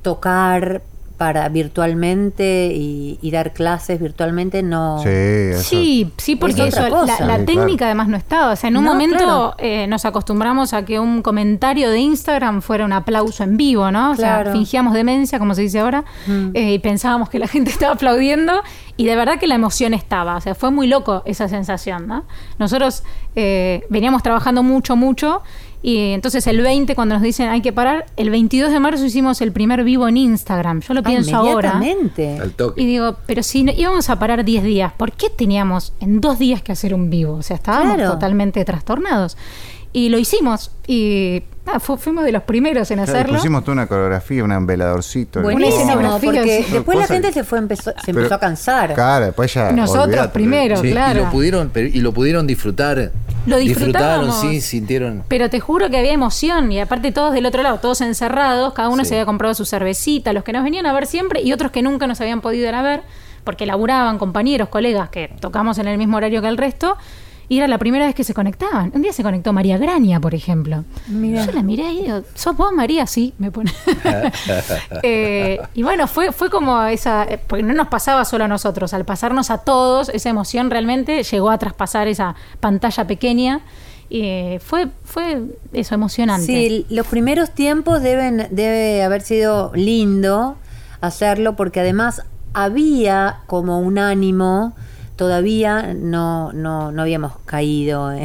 tocar 0.00 0.82
para 1.16 1.48
virtualmente 1.48 2.72
y, 2.74 3.18
y 3.22 3.30
dar 3.30 3.52
clases 3.52 4.00
virtualmente 4.00 4.62
no. 4.62 4.98
Sí, 5.02 5.08
eso. 5.08 5.62
Sí, 5.62 6.12
sí, 6.16 6.36
porque 6.36 6.66
Es 6.68 6.74
eso, 6.74 6.82
la, 6.82 6.90
cosa. 6.90 7.24
la 7.26 7.38
Sí, 7.38 7.44
técnica 7.44 7.76
claro. 7.78 7.86
además 7.86 8.08
no 8.08 8.16
estaba. 8.16 8.52
O 8.52 8.56
sea, 8.56 8.68
en 8.68 8.76
un 8.76 8.84
No, 8.84 8.92
momento 8.92 9.18
claro. 9.18 9.54
eh, 9.58 9.86
nos 9.86 10.04
acostumbramos 10.04 10.72
a 10.72 10.84
que 10.84 10.98
un 10.98 11.22
comentario 11.22 11.90
de 11.90 11.98
Instagram 12.00 12.62
fuera 12.62 12.84
un 12.84 12.92
aplauso 12.92 13.44
en 13.44 13.56
vivo, 13.56 13.90
¿no? 13.90 14.12
O 14.12 14.16
sea, 14.16 14.46
fingíamos 14.52 14.94
demencia, 14.94 15.38
como 15.38 15.54
se 15.54 15.62
dice 15.62 15.78
ahora, 15.80 16.04
Mm. 16.26 16.50
eh, 16.54 16.72
y 16.74 16.78
pensábamos 16.78 17.28
que 17.28 17.38
la 17.38 17.46
gente 17.48 17.70
estaba 17.70 17.92
aplaudiendo, 17.94 18.62
y 18.96 19.06
de 19.06 19.16
verdad 19.16 19.38
que 19.38 19.46
la 19.46 19.54
emoción 19.54 19.94
estaba. 19.94 20.36
O 20.36 20.40
sea, 20.40 20.54
fue 20.54 20.70
muy 20.70 20.86
loco 20.86 21.22
esa 21.26 21.48
sensación, 21.48 22.06
¿no? 22.06 22.24
Nosotros 22.58 23.02
eh, 23.36 23.84
veníamos 23.90 24.22
trabajando 24.22 24.62
mucho, 24.62 24.96
mucho. 24.96 25.42
Y 25.84 26.12
entonces 26.12 26.46
el 26.46 26.60
20, 26.60 26.94
cuando 26.94 27.16
nos 27.16 27.22
dicen 27.22 27.48
hay 27.48 27.60
que 27.60 27.72
parar, 27.72 28.06
el 28.16 28.30
22 28.30 28.70
de 28.70 28.78
marzo 28.78 29.04
hicimos 29.04 29.40
el 29.40 29.50
primer 29.50 29.82
vivo 29.82 30.06
en 30.06 30.16
Instagram. 30.16 30.80
Yo 30.80 30.94
lo 30.94 31.00
Ah, 31.00 31.02
pienso 31.02 31.34
ahora. 31.36 31.72
inmediatamente. 31.74 32.38
Al 32.40 32.52
toque. 32.52 32.80
Y 32.82 32.86
digo, 32.86 33.16
pero 33.26 33.42
si 33.42 33.64
no- 33.64 33.72
íbamos 33.72 34.08
a 34.08 34.18
parar 34.18 34.44
10 34.44 34.62
días, 34.62 34.92
¿por 34.92 35.10
qué 35.12 35.28
teníamos 35.28 35.92
en 36.00 36.20
dos 36.20 36.38
días 36.38 36.62
que 36.62 36.70
hacer 36.72 36.94
un 36.94 37.10
vivo? 37.10 37.34
O 37.34 37.42
sea, 37.42 37.56
estábamos 37.56 37.96
Claro. 37.96 38.12
totalmente 38.12 38.64
trastornados. 38.64 39.36
Y 39.92 40.08
lo 40.08 40.18
hicimos. 40.18 40.70
Y 40.86 41.42
fu- 41.80 41.96
fuimos 41.98 42.24
de 42.24 42.32
los 42.32 42.42
primeros 42.44 42.90
en 42.90 42.96
Claro, 42.98 43.12
hacerlo. 43.12 43.34
pusimos 43.36 43.62
toda 43.62 43.72
una 43.74 43.86
coreografía, 43.86 44.42
un 44.42 44.66
veladorcito. 44.66 45.38
de 45.40 45.42
Buenísimo, 45.44 45.92
porque 46.22 46.64
después 46.72 46.98
la 46.98 47.06
gente 47.06 47.32
se 47.32 47.44
fue 47.44 47.58
empezó, 47.58 47.90
se 47.90 47.96
Pero- 48.06 48.18
empezó 48.20 48.34
a 48.34 48.40
cansar. 48.40 48.94
Claro, 48.94 49.26
después 49.26 49.52
ya. 49.52 49.70
Nosotros 49.72 50.28
primero. 50.28 50.76
Sí, 50.78 50.90
claro. 50.92 51.20
y 51.20 51.24
lo 51.24 51.30
pudieron 51.30 51.70
pero- 51.72 51.88
y 51.88 52.00
lo 52.00 52.12
pudieron 52.12 52.46
disfrutar. 52.46 53.12
Lo 53.44 53.56
disfrutaron, 53.58 54.32
sí, 54.32 54.60
sintieron. 54.60 55.24
Pero 55.28 55.50
te 55.50 55.58
juro 55.60 55.90
que 55.90 55.98
había 55.98 56.12
emoción 56.12 56.70
y 56.72 56.80
aparte 56.80 57.10
todos 57.12 57.34
del 57.34 57.44
otro 57.44 57.62
lado, 57.62 57.78
todos 57.78 58.00
encerrados, 58.00 58.72
cada 58.72 58.88
uno 58.88 59.02
Sí. 59.04 59.10
se 59.10 59.14
había 59.16 59.26
comprado 59.26 59.52
su 59.54 59.64
cervecita, 59.64 60.32
los 60.32 60.44
que 60.44 60.52
nos 60.52 60.62
venían 60.64 60.86
a 60.86 60.92
ver 60.92 61.06
siempre 61.06 61.42
y 61.42 61.52
otros 61.52 61.70
que 61.72 61.82
nunca 61.82 62.06
nos 62.06 62.20
habían 62.20 62.40
podido 62.40 62.68
ir 62.68 62.74
a 62.74 62.82
ver 62.82 63.02
porque 63.44 63.66
laburaban, 63.66 64.18
compañeros, 64.18 64.68
colegas 64.68 65.08
que 65.10 65.34
tocamos 65.40 65.76
en 65.78 65.88
el 65.88 65.98
mismo 65.98 66.16
horario 66.16 66.40
que 66.40 66.46
el 66.48 66.56
resto 66.56 66.96
y 67.48 67.58
era 67.58 67.66
la 67.66 67.78
primera 67.78 68.06
vez 68.06 68.14
que 68.14 68.24
se 68.24 68.34
conectaban. 68.34 68.92
Un 68.94 69.02
día 69.02 69.12
se 69.12 69.22
conectó 69.22 69.52
María 69.52 69.78
Graña, 69.78 70.20
por 70.20 70.34
ejemplo. 70.34 70.84
Yo 71.08 71.52
la 71.52 71.62
miré 71.62 71.92
y 71.92 72.02
digo, 72.02 72.22
¿sos 72.34 72.56
vos 72.56 72.72
María? 72.72 73.06
Sí, 73.06 73.34
me 73.38 73.50
pone. 73.50 73.72
Eh, 75.04 75.60
y 75.74 75.82
bueno, 75.82 76.06
fue, 76.06 76.32
fue 76.32 76.48
como 76.50 76.82
esa, 76.84 77.24
eh, 77.24 77.38
porque 77.44 77.62
no 77.62 77.74
nos 77.74 77.88
pasaba 77.88 78.24
solo 78.24 78.44
a 78.44 78.48
nosotros, 78.48 78.94
al 78.94 79.04
pasarnos 79.04 79.50
a 79.50 79.58
todos, 79.58 80.08
esa 80.10 80.28
emoción 80.28 80.70
realmente 80.70 81.22
llegó 81.22 81.50
a 81.50 81.58
traspasar 81.58 82.08
esa 82.08 82.34
pantalla 82.60 83.06
pequeña. 83.06 83.60
Y 84.08 84.22
eh, 84.22 84.60
fue, 84.62 84.88
fue 85.04 85.42
eso, 85.72 85.94
emocionante. 85.94 86.46
Sí, 86.46 86.86
los 86.90 87.06
primeros 87.06 87.50
tiempos 87.50 88.02
deben 88.02 88.48
debe 88.50 89.02
haber 89.02 89.22
sido 89.22 89.72
lindo 89.74 90.56
hacerlo 91.00 91.56
porque 91.56 91.80
además 91.80 92.22
había 92.54 93.40
como 93.46 93.80
un 93.80 93.98
ánimo, 93.98 94.74
todavía 95.22 95.94
no, 95.94 96.52
no, 96.52 96.90
no 96.90 97.02
habíamos 97.02 97.32
caído 97.44 98.10
eh, 98.10 98.24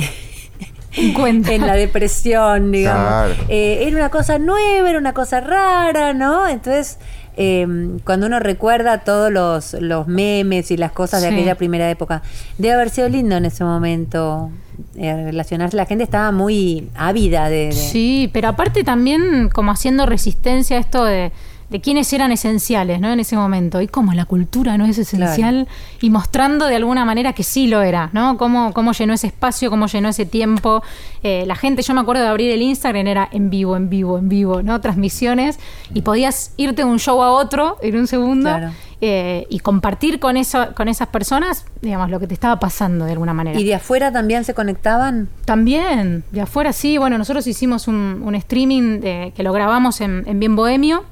En 0.97 1.13
cuenta. 1.13 1.53
en 1.53 1.61
la 1.67 1.75
depresión, 1.75 2.71
digamos. 2.71 3.35
Claro. 3.35 3.35
Eh, 3.49 3.83
era 3.85 3.95
una 3.97 4.09
cosa 4.09 4.39
nueva, 4.39 4.89
era 4.89 4.97
una 4.97 5.13
cosa 5.13 5.39
rara, 5.41 6.15
¿no? 6.15 6.47
Entonces, 6.47 6.97
eh, 7.35 7.67
cuando 8.03 8.25
uno 8.25 8.39
recuerda 8.39 9.01
todos 9.03 9.31
los, 9.31 9.73
los 9.79 10.07
memes 10.07 10.71
y 10.71 10.77
las 10.77 10.91
cosas 10.91 11.21
de 11.21 11.29
Sí. 11.29 11.35
aquella 11.35 11.53
primera 11.53 11.87
época, 11.91 12.23
debe 12.57 12.73
haber 12.73 12.89
sido 12.89 13.09
lindo 13.09 13.35
en 13.37 13.45
ese 13.45 13.63
momento 13.63 14.49
eh, 14.95 15.13
relacionarse. 15.25 15.77
La 15.77 15.85
gente 15.85 16.03
estaba 16.03 16.31
muy 16.31 16.89
ávida 16.95 17.47
de... 17.47 17.67
de- 17.67 17.71
Sí, 17.73 18.31
pero 18.33 18.47
aparte 18.47 18.83
también 18.83 19.49
como 19.53 19.71
haciendo 19.71 20.07
resistencia 20.07 20.77
a 20.77 20.79
esto 20.79 21.05
de, 21.05 21.31
de 21.69 21.81
quiénes 21.81 22.11
eran 22.13 22.31
esenciales, 22.31 23.01
¿no? 23.01 23.11
En 23.11 23.19
ese 23.19 23.35
momento. 23.35 23.81
Y 23.81 23.87
cómo 23.87 24.13
la 24.13 24.25
cultura 24.25 24.77
no 24.77 24.85
es 24.85 24.97
esencial. 24.97 25.67
Y 26.01 26.09
mostrando 26.09 26.65
de 26.67 26.75
alguna 26.77 27.03
manera 27.03 27.33
que 27.33 27.43
sí 27.43 27.67
lo 27.67 27.81
era, 27.81 28.09
¿no? 28.13 28.37
Cómo, 28.37 28.73
cómo 28.73 28.93
llenó 28.93 29.13
ese 29.13 29.27
espacio, 29.27 29.69
cómo 29.69 29.87
llenó 29.87 30.09
ese 30.09 30.25
tiempo. 30.25 30.81
Eh, 31.23 31.43
la 31.45 31.55
gente, 31.55 31.81
yo 31.81 31.93
me 31.93 31.99
acuerdo 32.01 32.21
de 32.23 32.29
abrir 32.29 32.51
el 32.51 32.61
Instagram, 32.61 33.07
era 33.07 33.29
en 33.31 33.49
vivo, 33.49 33.75
en 33.75 33.89
vivo, 33.89 34.17
en 34.17 34.29
vivo, 34.29 34.63
¿no? 34.63 34.79
Transmisiones. 34.79 35.59
Y 35.93 36.01
podías 36.03 36.53
irte 36.57 36.83
de 36.83 36.87
un 36.89 36.99
show 36.99 37.21
a 37.21 37.31
otro 37.31 37.77
en 37.81 37.97
un 37.97 38.07
segundo. 38.07 38.49
Claro. 38.49 38.71
eh, 39.01 39.45
y 39.49 39.59
compartir 39.59 40.19
con, 40.19 40.37
eso, 40.37 40.73
con 40.75 40.87
esas 40.87 41.09
personas, 41.09 41.65
digamos, 41.81 42.09
lo 42.09 42.19
que 42.19 42.25
te 42.27 42.33
estaba 42.33 42.59
pasando 42.59 43.05
de 43.05 43.11
alguna 43.11 43.33
manera. 43.33 43.59
¿Y 43.59 43.63
de 43.63 43.75
afuera 43.75 44.11
también 44.11 44.43
se 44.43 44.53
conectaban? 44.55 45.27
También, 45.45 46.23
de 46.31 46.41
afuera 46.41 46.71
sí. 46.73 46.97
Bueno, 46.97 47.17
nosotros 47.17 47.45
hicimos 47.45 47.87
un, 47.87 48.21
un 48.23 48.35
streaming 48.35 48.99
de- 49.01 49.33
que 49.35 49.43
lo 49.43 49.51
grabamos 49.53 50.01
en, 50.01 50.23
en 50.27 50.39
Bien 50.39 50.55
Bohemio, 50.55 51.03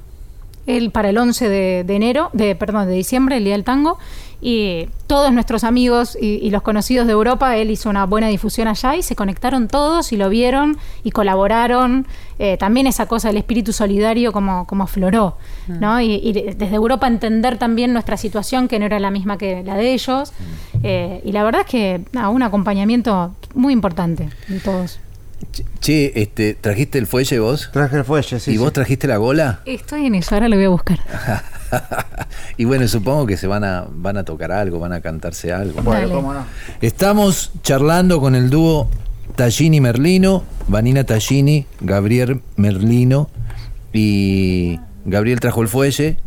el, 0.68 0.92
para 0.92 1.10
el 1.10 1.18
11 1.18 1.50
de, 1.50 1.84
de 1.86 1.96
enero, 1.96 2.30
de, 2.34 2.56
perdón, 2.56 2.88
de 2.88 2.94
diciembre, 2.94 3.38
el 3.38 3.44
Día 3.44 3.54
del 3.54 3.64
Tango. 3.64 3.98
Y 4.42 4.90
todos 5.08 5.32
nuestros 5.32 5.64
amigos 5.64 6.16
y, 6.20 6.36
y 6.46 6.50
los 6.52 6.62
conocidos 6.62 7.08
de 7.08 7.14
Europa, 7.14 7.56
él 7.58 7.72
hizo 7.72 7.90
una 7.90 8.06
buena 8.06 8.28
difusión 8.28 8.68
allá 8.68 8.96
y 8.96 9.02
se 9.02 9.16
conectaron 9.16 9.68
todos 9.68 10.12
y 10.12 10.18
lo 10.18 10.30
vieron 10.30 10.78
y 11.04 11.12
colaboraron. 11.12 12.06
Eh, 12.38 12.58
también 12.58 12.86
esa 12.86 13.08
cosa 13.08 13.30
del 13.30 13.38
espíritu 13.38 13.72
solidario 13.74 14.32
como, 14.34 14.68
como 14.68 14.84
afloró, 14.84 15.38
¿no? 15.68 16.00
Y, 16.02 16.16
y 16.16 16.34
de- 16.34 16.54
desde 16.56 16.76
Europa 16.76 17.08
entender 17.08 17.58
también 17.58 17.94
nuestra 17.94 18.18
situación, 18.18 18.68
que 18.68 18.78
no 18.78 18.86
era 18.86 19.00
la 19.00 19.10
misma 19.10 19.38
que 19.38 19.64
la 19.64 19.76
de 19.78 19.94
ellos. 19.94 20.34
Eh, 20.84 21.22
y 21.24 21.32
la 21.32 21.44
verdad 21.44 21.62
es 21.62 21.68
que, 21.68 22.02
nada, 22.12 22.30
un 22.30 22.44
acompañamiento 22.44 23.34
muy 23.56 23.74
importante 23.74 24.30
de 24.48 24.60
todos. 24.60 25.00
Che, 25.80 26.12
este, 26.16 26.54
¿trajiste 26.56 26.98
el 26.98 27.08
fuelle 27.08 27.40
vos? 27.40 27.70
Traje 27.72 27.98
el 27.98 28.04
fuelle, 28.04 28.40
sí. 28.40 28.52
¿Y 28.52 28.54
sí. 28.56 28.58
vos 28.58 28.74
trajiste 28.74 29.08
la 29.08 29.18
gola? 29.18 29.62
Estoy 29.66 30.06
en 30.06 30.16
eso, 30.16 30.36
ahora 30.36 30.50
lo 30.50 30.56
voy 30.56 30.66
a 30.66 30.70
buscar. 30.70 31.00
y 32.58 32.66
bueno, 32.66 32.88
supongo 32.88 33.26
que 33.26 33.38
se 33.38 33.48
van 33.48 33.64
a, 33.64 33.86
van 33.90 34.18
a 34.18 34.24
tocar 34.24 34.52
algo, 34.52 34.80
van 34.80 34.94
a 34.94 35.02
cantarse 35.02 35.54
algo. 35.54 35.82
Bueno, 35.82 36.02
Dale. 36.02 36.14
cómo 36.14 36.34
no. 36.34 36.46
Estamos 36.82 37.52
charlando 37.62 38.20
con 38.20 38.36
el 38.36 38.50
dúo 38.50 38.90
Tallini 39.36 39.82
Merlino, 39.82 40.44
Vanina 40.68 41.04
Tallini, 41.04 41.66
Gabriel 41.82 42.42
Merlino 42.56 43.30
y 43.94 44.80
Gabriel 45.06 45.40
trajo 45.40 45.62
el 45.62 45.68
fuelle 45.68 46.18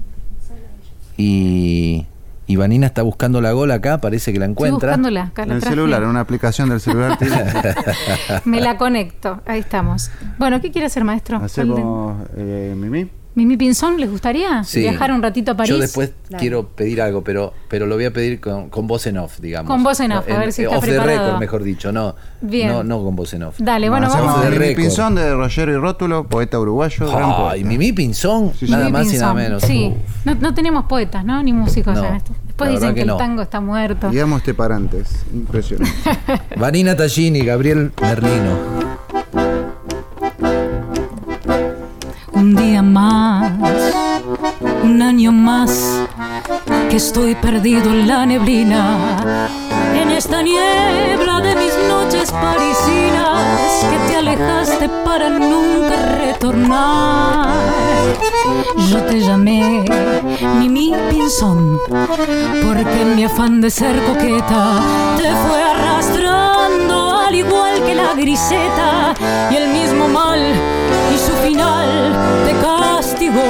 y, 1.16 2.06
y 2.48 2.56
Vanina 2.56 2.86
está 2.88 3.02
buscando 3.02 3.40
la 3.40 3.52
gola 3.52 3.74
acá, 3.74 4.00
parece 4.00 4.32
que 4.32 4.38
la 4.40 4.46
Estoy 4.46 4.52
encuentra. 4.68 4.88
buscándola, 4.88 5.22
acá 5.24 5.42
En 5.44 5.48
la 5.50 5.54
el 5.56 5.60
traje. 5.60 5.76
celular, 5.76 6.02
en 6.02 6.08
una 6.08 6.20
aplicación 6.20 6.68
del 6.70 6.80
celular. 6.80 7.16
Me 8.44 8.60
la 8.60 8.76
conecto, 8.76 9.40
ahí 9.46 9.60
estamos. 9.60 10.10
Bueno, 10.38 10.60
¿qué 10.60 10.70
quiere 10.72 10.86
hacer, 10.86 11.04
maestro? 11.04 11.36
Hacemos 11.36 12.26
eh, 12.36 12.74
Mimi. 12.76 13.10
¿Mimi 13.38 13.56
Pinzón 13.56 14.00
les 14.00 14.10
gustaría? 14.10 14.64
Sí. 14.64 14.80
¿Viajar 14.80 15.12
un 15.12 15.22
ratito 15.22 15.52
a 15.52 15.56
París? 15.56 15.70
Yo 15.70 15.78
después 15.78 16.10
Dale. 16.28 16.40
quiero 16.40 16.66
pedir 16.70 17.00
algo, 17.00 17.22
pero, 17.22 17.54
pero 17.68 17.86
lo 17.86 17.94
voy 17.94 18.06
a 18.06 18.12
pedir 18.12 18.40
con, 18.40 18.68
con 18.68 18.88
voz 18.88 19.06
en 19.06 19.16
off, 19.16 19.38
digamos. 19.38 19.70
Con 19.70 19.84
voz 19.84 20.00
en 20.00 20.10
off, 20.10 20.28
a 20.28 20.38
ver 20.38 20.52
si 20.52 20.64
está 20.64 20.76
Off 20.76 20.84
the 20.84 20.90
preparado. 20.90 21.26
record, 21.26 21.38
mejor 21.40 21.62
dicho, 21.62 21.92
no, 21.92 22.16
Bien. 22.40 22.68
no, 22.68 22.82
no 22.82 23.04
con 23.04 23.14
voz 23.14 23.32
en 23.34 23.44
off. 23.44 23.54
Dale, 23.60 23.88
bueno, 23.88 24.08
vamos. 24.08 24.42
de 24.42 24.50
Mimi. 24.58 24.74
Pinzón 24.74 25.14
de 25.14 25.32
Rogero 25.34 25.72
y 25.72 25.76
Rótulo, 25.76 26.26
poeta 26.26 26.58
uruguayo. 26.58 27.06
gran 27.12 27.30
Ay, 27.30 27.36
poeta. 27.62 27.68
Mimi 27.68 27.92
Pinzón, 27.92 28.52
Sí, 28.58 28.66
sí. 28.66 28.72
nada 28.72 28.86
Mimi 28.86 28.98
más 28.98 29.14
y 29.14 29.18
nada 29.18 29.34
menos. 29.34 29.62
Sí, 29.62 29.94
no, 30.24 30.34
no 30.34 30.52
tenemos 30.52 30.86
poetas, 30.86 31.24
¿no? 31.24 31.40
Ni 31.40 31.52
músicos 31.52 31.94
No, 31.94 32.04
en 32.06 32.14
esto. 32.16 32.32
Después 32.44 32.70
dicen 32.72 32.88
que, 32.96 33.04
que 33.04 33.10
el 33.12 33.16
tango 33.16 33.42
está 33.42 33.60
muerto. 33.60 34.10
Digamos 34.10 34.38
este 34.38 34.52
parantes. 34.52 35.24
Impresionante. 35.32 35.92
Vanina 36.56 36.96
Tallini, 36.96 37.42
Gabriel 37.42 37.92
Merlino. 38.00 38.87
Un 44.82 45.02
año 45.02 45.32
más, 45.32 45.70
que 46.90 46.96
estoy 46.96 47.34
perdido 47.34 47.90
en 47.90 48.08
la 48.08 48.26
neblina, 48.26 49.48
en 49.94 50.10
esta 50.10 50.42
niebla 50.42 51.40
de 51.40 51.54
mis 51.54 51.74
noches 51.88 52.30
parisinas, 52.32 53.84
que 53.90 53.98
te 54.08 54.16
alejaste 54.16 54.88
para 55.04 55.28
nunca 55.30 55.96
retornar. 56.20 57.54
Yo 58.90 59.02
te 59.04 59.20
llamé 59.20 59.84
Mimi 60.58 60.92
Pinzón, 61.10 61.78
porque 62.64 63.02
en 63.02 63.16
mi 63.16 63.24
afán 63.24 63.60
de 63.60 63.70
ser 63.70 64.02
coqueta 64.04 64.80
te 65.16 65.30
fue 65.46 65.62
arrastrando 65.62 67.16
al 67.26 67.34
igual 67.34 67.84
que 67.84 67.94
la 67.94 68.14
griseta 68.14 69.14
y 69.50 69.56
el 69.56 69.68
mismo 69.68 70.08
mal 70.08 70.40
final 71.48 71.88
te 72.44 72.52
castigó. 72.60 73.42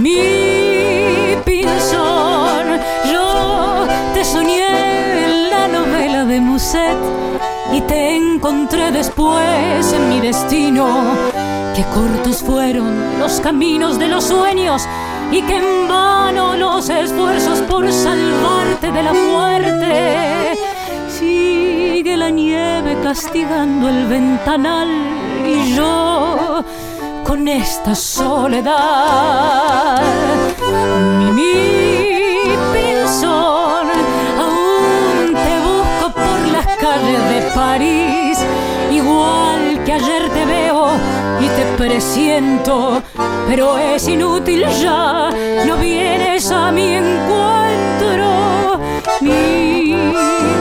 Mimi 0.00 1.36
Pinzón, 1.44 2.66
yo 3.12 3.86
te 4.14 4.24
soñé 4.24 5.24
en 5.24 5.50
la 5.50 5.68
novela 5.68 6.24
de 6.24 6.40
Musset 6.40 6.96
y 7.74 7.82
te 7.82 8.16
encontré 8.16 8.90
después 8.90 9.92
en 9.92 10.08
mi 10.08 10.20
destino. 10.20 10.86
Qué 11.76 11.84
cortos 11.94 12.38
fueron 12.42 13.18
los 13.18 13.40
caminos 13.40 13.98
de 13.98 14.08
los 14.08 14.24
sueños 14.24 14.88
y 15.30 15.42
que 15.42 15.56
en 15.56 15.88
vano 15.88 16.56
los 16.56 16.88
esfuerzos 16.88 17.58
por 17.70 17.92
salvarte 17.92 18.90
de 18.90 19.02
la 19.02 19.12
muerte. 19.12 20.58
Sigue 21.18 22.16
la 22.16 22.30
nieve 22.30 22.96
castigando 23.02 23.90
el 23.90 24.06
ventanal 24.06 24.88
y 25.50 25.74
yo 25.74 26.62
con 27.24 27.48
esta 27.48 27.94
soledad. 27.94 30.02
Mimi 31.18 32.42
Pinson, 32.72 33.86
aún 34.44 35.34
te 35.34 35.54
busco 35.66 36.06
por 36.12 36.38
las 36.52 36.66
calles 36.76 37.22
de 37.32 37.40
París, 37.54 38.38
igual 38.90 39.82
que 39.84 39.92
ayer 39.94 40.28
te 40.30 40.44
veo 40.46 40.90
y 41.40 41.48
te 41.48 41.64
presiento, 41.76 43.02
pero 43.48 43.76
es 43.78 44.06
inútil 44.08 44.64
ya, 44.80 45.30
no 45.66 45.76
vienes 45.76 46.50
a 46.50 46.70
mi 46.70 46.94
encuentro. 46.94 48.78
Mi, 49.20 49.96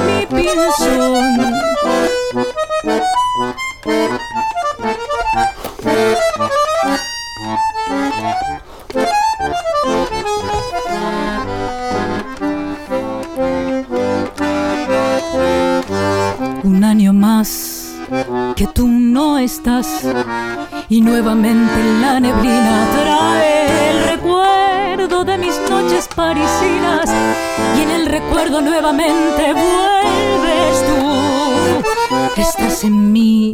mi 0.02 0.26
que 18.60 18.68
tú 18.68 18.90
no 18.90 19.38
estás. 19.38 19.88
Y 20.90 21.00
nuevamente 21.00 21.80
la 22.02 22.20
neblina 22.20 22.88
trae 22.92 23.90
el 23.90 24.04
recuerdo 24.10 25.24
de 25.24 25.38
mis 25.38 25.58
noches 25.70 26.10
parisinas. 26.14 27.10
Y 27.78 27.84
en 27.84 27.92
el 27.92 28.06
recuerdo 28.08 28.60
nuevamente 28.60 29.54
vuelves 29.54 30.78
tú. 30.90 32.42
Estás 32.42 32.84
en 32.84 33.14
mí, 33.14 33.54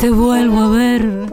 te 0.00 0.08
vuelvo 0.08 0.60
a 0.62 0.68
ver. 0.68 1.26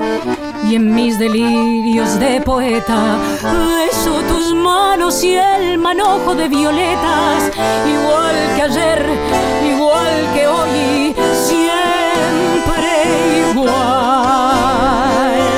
Y 0.69 0.75
en 0.75 0.93
mis 0.93 1.17
delirios 1.17 2.19
de 2.19 2.41
poeta 2.41 3.17
beso 3.41 4.19
tus 4.27 4.53
manos 4.53 5.23
y 5.23 5.35
el 5.35 5.77
manojo 5.77 6.35
de 6.35 6.49
violetas. 6.49 7.49
Igual 7.87 8.35
que 8.57 8.61
ayer, 8.61 9.05
igual 9.73 10.33
que 10.33 10.47
hoy, 10.47 11.15
siempre 11.47 11.98
igual. 13.63 15.49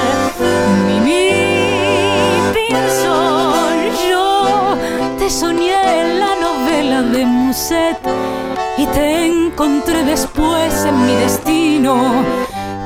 Pinson, 2.53 3.75
yo 4.10 4.77
te 5.17 5.29
soñé 5.29 6.01
en 6.01 6.20
la 6.20 6.36
novela 6.36 7.01
de 7.01 7.25
Musset 7.25 7.98
y 8.77 8.86
te 8.88 9.25
encontré 9.25 10.03
después 10.03 10.86
en 10.86 11.05
mi 11.05 11.13
destino. 11.13 12.24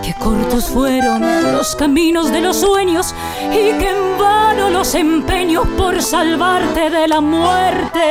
Qué 0.04 0.14
cortos 0.20 0.66
fueron 0.66 1.22
los 1.52 1.76
caminos 1.76 2.32
de 2.32 2.42
los 2.42 2.58
sueños 2.58 3.16
y 3.52 3.74
que 3.80 3.90
en 3.90 4.18
vano 4.20 4.70
los 4.70 4.94
empeños 4.96 5.68
por 5.78 6.02
salvarte 6.02 6.90
de 6.90 7.08
la 7.08 7.22
muerte. 7.22 8.02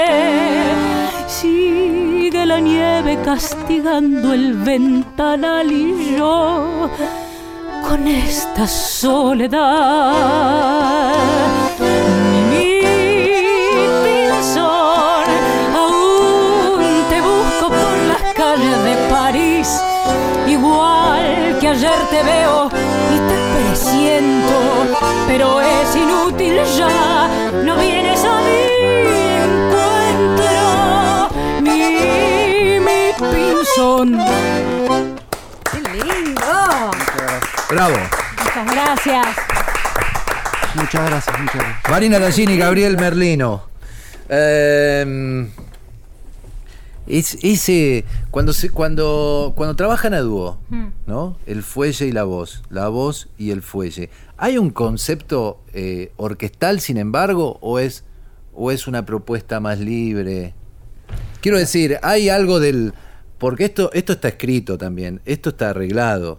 Sigue 2.25 2.47
la 2.47 2.59
nieve 2.59 3.19
castigando 3.23 4.33
el 4.33 4.55
ventanal 4.55 5.71
y 5.71 6.17
yo 6.17 6.89
con 7.87 8.09
esta 8.09 8.67
soledad. 8.67 9.63
Mimi 12.49 12.81
Pinson, 14.03 15.27
aún 15.77 17.05
te 17.11 17.21
busco 17.21 17.69
por 17.69 17.95
las 18.09 18.23
calles 18.33 18.85
de 18.85 18.95
París, 19.11 19.69
igual 20.49 21.59
que 21.61 21.69
ayer 21.69 21.99
te 22.11 22.23
veo 22.23 22.71
y 23.15 23.19
te 23.29 23.37
presiento, 23.55 24.57
pero 25.27 25.61
es 25.61 25.95
inútil 25.95 26.57
ya, 26.79 27.24
¡Qué 34.05 35.81
lindo! 35.81 36.43
Bravo. 37.71 37.95
Muchas 38.39 38.75
gracias. 38.75 39.27
Muchas 40.75 41.07
gracias, 41.09 41.41
muchas 41.41 41.55
gracias. 41.55 41.91
Marina 41.91 42.21
Tancini, 42.21 42.59
Gabriel 42.59 42.99
Merlino. 42.99 43.63
Eh, 44.29 45.49
es- 47.07 47.39
ese, 47.43 48.05
cuando, 48.31 48.53
se, 48.53 48.69
cuando, 48.69 49.55
cuando 49.57 49.75
trabajan 49.75 50.13
a 50.13 50.21
dúo, 50.21 50.59
Hmm. 50.69 50.89
¿no? 51.07 51.39
El 51.47 51.63
fuelle 51.63 52.05
y 52.07 52.13
la 52.13 52.25
voz, 52.25 52.63
la 52.69 52.89
voz 52.89 53.29
y 53.39 53.53
el 53.53 53.63
fuelle. 53.63 54.11
¿Hay 54.37 54.59
un 54.59 54.69
concepto 54.69 55.63
eh, 55.73 56.13
orquestal, 56.17 56.81
sin 56.81 56.99
embargo, 56.99 57.57
o 57.63 57.79
es, 57.79 58.05
o 58.53 58.71
es 58.71 58.87
una 58.87 59.07
propuesta 59.07 59.61
más 59.61 59.79
libre? 59.79 60.53
Quiero 61.41 61.57
decir, 61.59 61.99
hay 62.03 62.29
algo 62.29 62.61
del... 62.61 62.93
Porque 63.45 63.67
esto, 63.67 63.91
esto 63.93 64.15
está 64.15 64.29
escrito 64.29 64.79
también, 64.79 65.21
esto 65.27 65.51
está 65.51 65.69
arreglado. 65.69 66.39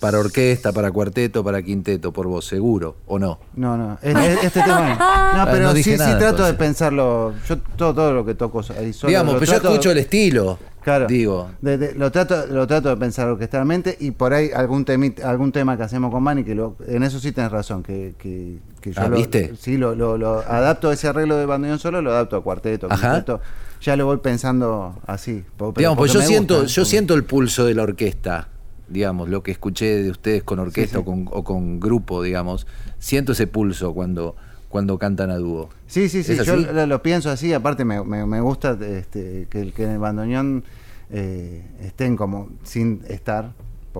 Para 0.00 0.18
orquesta, 0.20 0.70
para 0.70 0.92
cuarteto, 0.92 1.42
para 1.42 1.62
quinteto, 1.62 2.12
por 2.12 2.26
vos, 2.26 2.44
seguro, 2.44 2.96
¿o 3.06 3.18
no? 3.18 3.40
No, 3.56 3.76
no, 3.78 3.98
es- 4.02 4.16
es- 4.16 4.44
este 4.44 4.60
tema 4.64 4.80
no. 4.80 4.88
No, 4.90 4.96
Ah, 5.00 5.48
pero 5.50 5.64
no 5.64 5.70
sí, 5.70 5.76
dije 5.78 5.92
sí 5.92 5.98
nada, 5.98 6.18
trato 6.18 6.44
de 6.44 6.52
pensarlo. 6.54 7.32
Yo 7.48 7.56
todo, 7.58 7.94
todo 7.94 8.12
lo 8.12 8.24
que 8.26 8.34
toco 8.34 8.60
ahí 8.78 8.92
solo. 8.92 9.08
Digamos, 9.08 9.36
pero 9.40 9.46
yo 9.46 9.56
escucho 9.56 9.90
el 9.90 9.98
estilo. 9.98 10.58
Claro. 10.82 11.06
Digo. 11.08 11.48
De- 11.62 11.78
de- 11.78 11.94
lo, 11.94 12.12
trato, 12.12 12.46
lo 12.48 12.66
trato 12.66 12.90
de 12.90 12.96
pensar 12.98 13.26
orquestalmente 13.28 13.96
y 13.98 14.10
por 14.10 14.34
ahí 14.34 14.50
algún, 14.54 14.84
temi- 14.84 15.20
algún 15.22 15.52
tema 15.52 15.76
que 15.78 15.84
hacemos 15.84 16.10
con 16.12 16.22
Manny, 16.22 16.44
que 16.44 16.54
lo- 16.54 16.76
en 16.86 17.02
eso 17.02 17.18
sí 17.18 17.32
tenés 17.32 17.50
razón, 17.50 17.82
que, 17.82 18.14
que, 18.18 18.58
que 18.82 18.92
yo 18.92 19.00
Ah, 19.00 19.08
lo, 19.08 19.16
¿viste? 19.16 19.54
sí, 19.58 19.78
lo, 19.78 19.94
lo- 19.94 20.18
lo 20.18 20.40
adapto 20.40 20.90
a 20.90 20.92
ese 20.92 21.08
arreglo 21.08 21.36
de 21.38 21.46
bandoneón 21.46 21.78
solo, 21.78 22.02
lo 22.02 22.10
adapto 22.12 22.36
a 22.36 22.42
cuarteto, 22.44 22.86
Ajá. 22.90 23.14
quinteto. 23.14 23.40
Ya 23.80 23.96
lo 23.96 24.06
voy 24.06 24.18
pensando 24.18 24.98
así. 25.06 25.44
pero 25.56 25.72
Digamos, 25.76 25.98
pues 25.98 26.12
yo 26.12 26.20
siento, 26.22 26.54
gusta, 26.62 26.68
yo 26.68 26.82
porque- 26.82 26.90
siento 26.90 27.14
el 27.14 27.24
pulso 27.24 27.64
de 27.64 27.74
la 27.74 27.82
orquesta, 27.82 28.48
digamos, 28.88 29.28
lo 29.28 29.42
que 29.42 29.50
escuché 29.52 30.02
de 30.02 30.10
ustedes 30.10 30.42
con 30.42 30.58
orquesta 30.58 30.98
Sí, 30.98 31.02
sí. 31.02 31.02
O, 31.02 31.04
con, 31.04 31.28
o 31.30 31.44
con 31.44 31.78
grupo, 31.80 32.22
digamos, 32.22 32.66
siento 32.98 33.32
ese 33.32 33.46
pulso 33.46 33.92
cuando, 33.94 34.34
cuando 34.68 34.98
cantan 34.98 35.30
a 35.30 35.36
dúo. 35.36 35.68
Sí, 35.86 36.08
sí, 36.08 36.22
sí, 36.22 36.32
¿Es 36.32 36.44
yo 36.46 36.56
lo, 36.56 36.86
lo 36.86 37.02
pienso 37.02 37.30
así, 37.30 37.52
aparte 37.52 37.84
me, 37.84 38.02
me- 38.04 38.26
me 38.26 38.40
gusta 38.40 38.76
este, 38.80 39.46
que, 39.50 39.72
que 39.72 39.84
en 39.84 39.90
el 39.90 39.98
bandoneón 39.98 40.64
eh, 41.10 41.64
estén 41.82 42.16
como 42.16 42.48
sin 42.64 43.02
estar, 43.08 43.52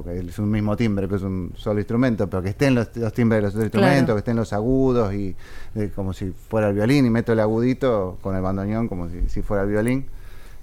porque 0.03 0.21
es 0.21 0.39
un 0.39 0.51
mismo 0.51 0.77
timbre, 0.77 1.07
pero 1.07 1.17
es 1.17 1.23
un 1.23 1.53
solo 1.57 1.81
instrumento, 1.81 2.29
pero 2.29 2.43
que 2.43 2.51
estén 2.51 2.75
los, 2.75 2.95
los 2.97 3.13
timbres 3.13 3.39
de 3.39 3.43
los 3.43 3.55
otros 3.55 3.65
instrumentos, 3.65 4.15
que 4.15 4.19
estén 4.19 4.37
los 4.37 4.53
agudos 4.53 5.15
y 5.15 5.37
eh, 5.75 5.91
como 5.95 6.13
si 6.13 6.33
fuera 6.49 6.69
el 6.69 6.75
violín 6.75 7.07
y 7.07 7.11
meto 7.11 7.33
el 7.33 7.41
agudito 7.41 8.19
con 8.21 8.37
el 8.37 8.43
bandoneón 8.43 8.89
como 8.89 9.09
si, 9.09 9.29
si 9.29 9.43
fuera 9.43 9.65
el 9.65 9.71
violín 9.71 10.07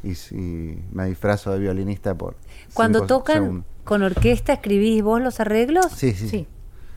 y, 0.04 0.78
me 0.92 1.06
disfrazo 1.08 1.52
de 1.52 1.60
violinista 1.60 2.16
por 2.16 2.36
Cuando 2.74 3.06
tocan 3.08 3.36
segundos. 3.36 3.66
con 3.84 4.04
orquesta, 4.04 4.54
¿escribís 4.54 5.02
vos 5.02 5.22
los 5.22 5.40
arreglos? 5.40 5.88
Sí, 5.92 6.12
sí, 6.12 6.30
sí. 6.30 6.30
Sí. 6.30 6.48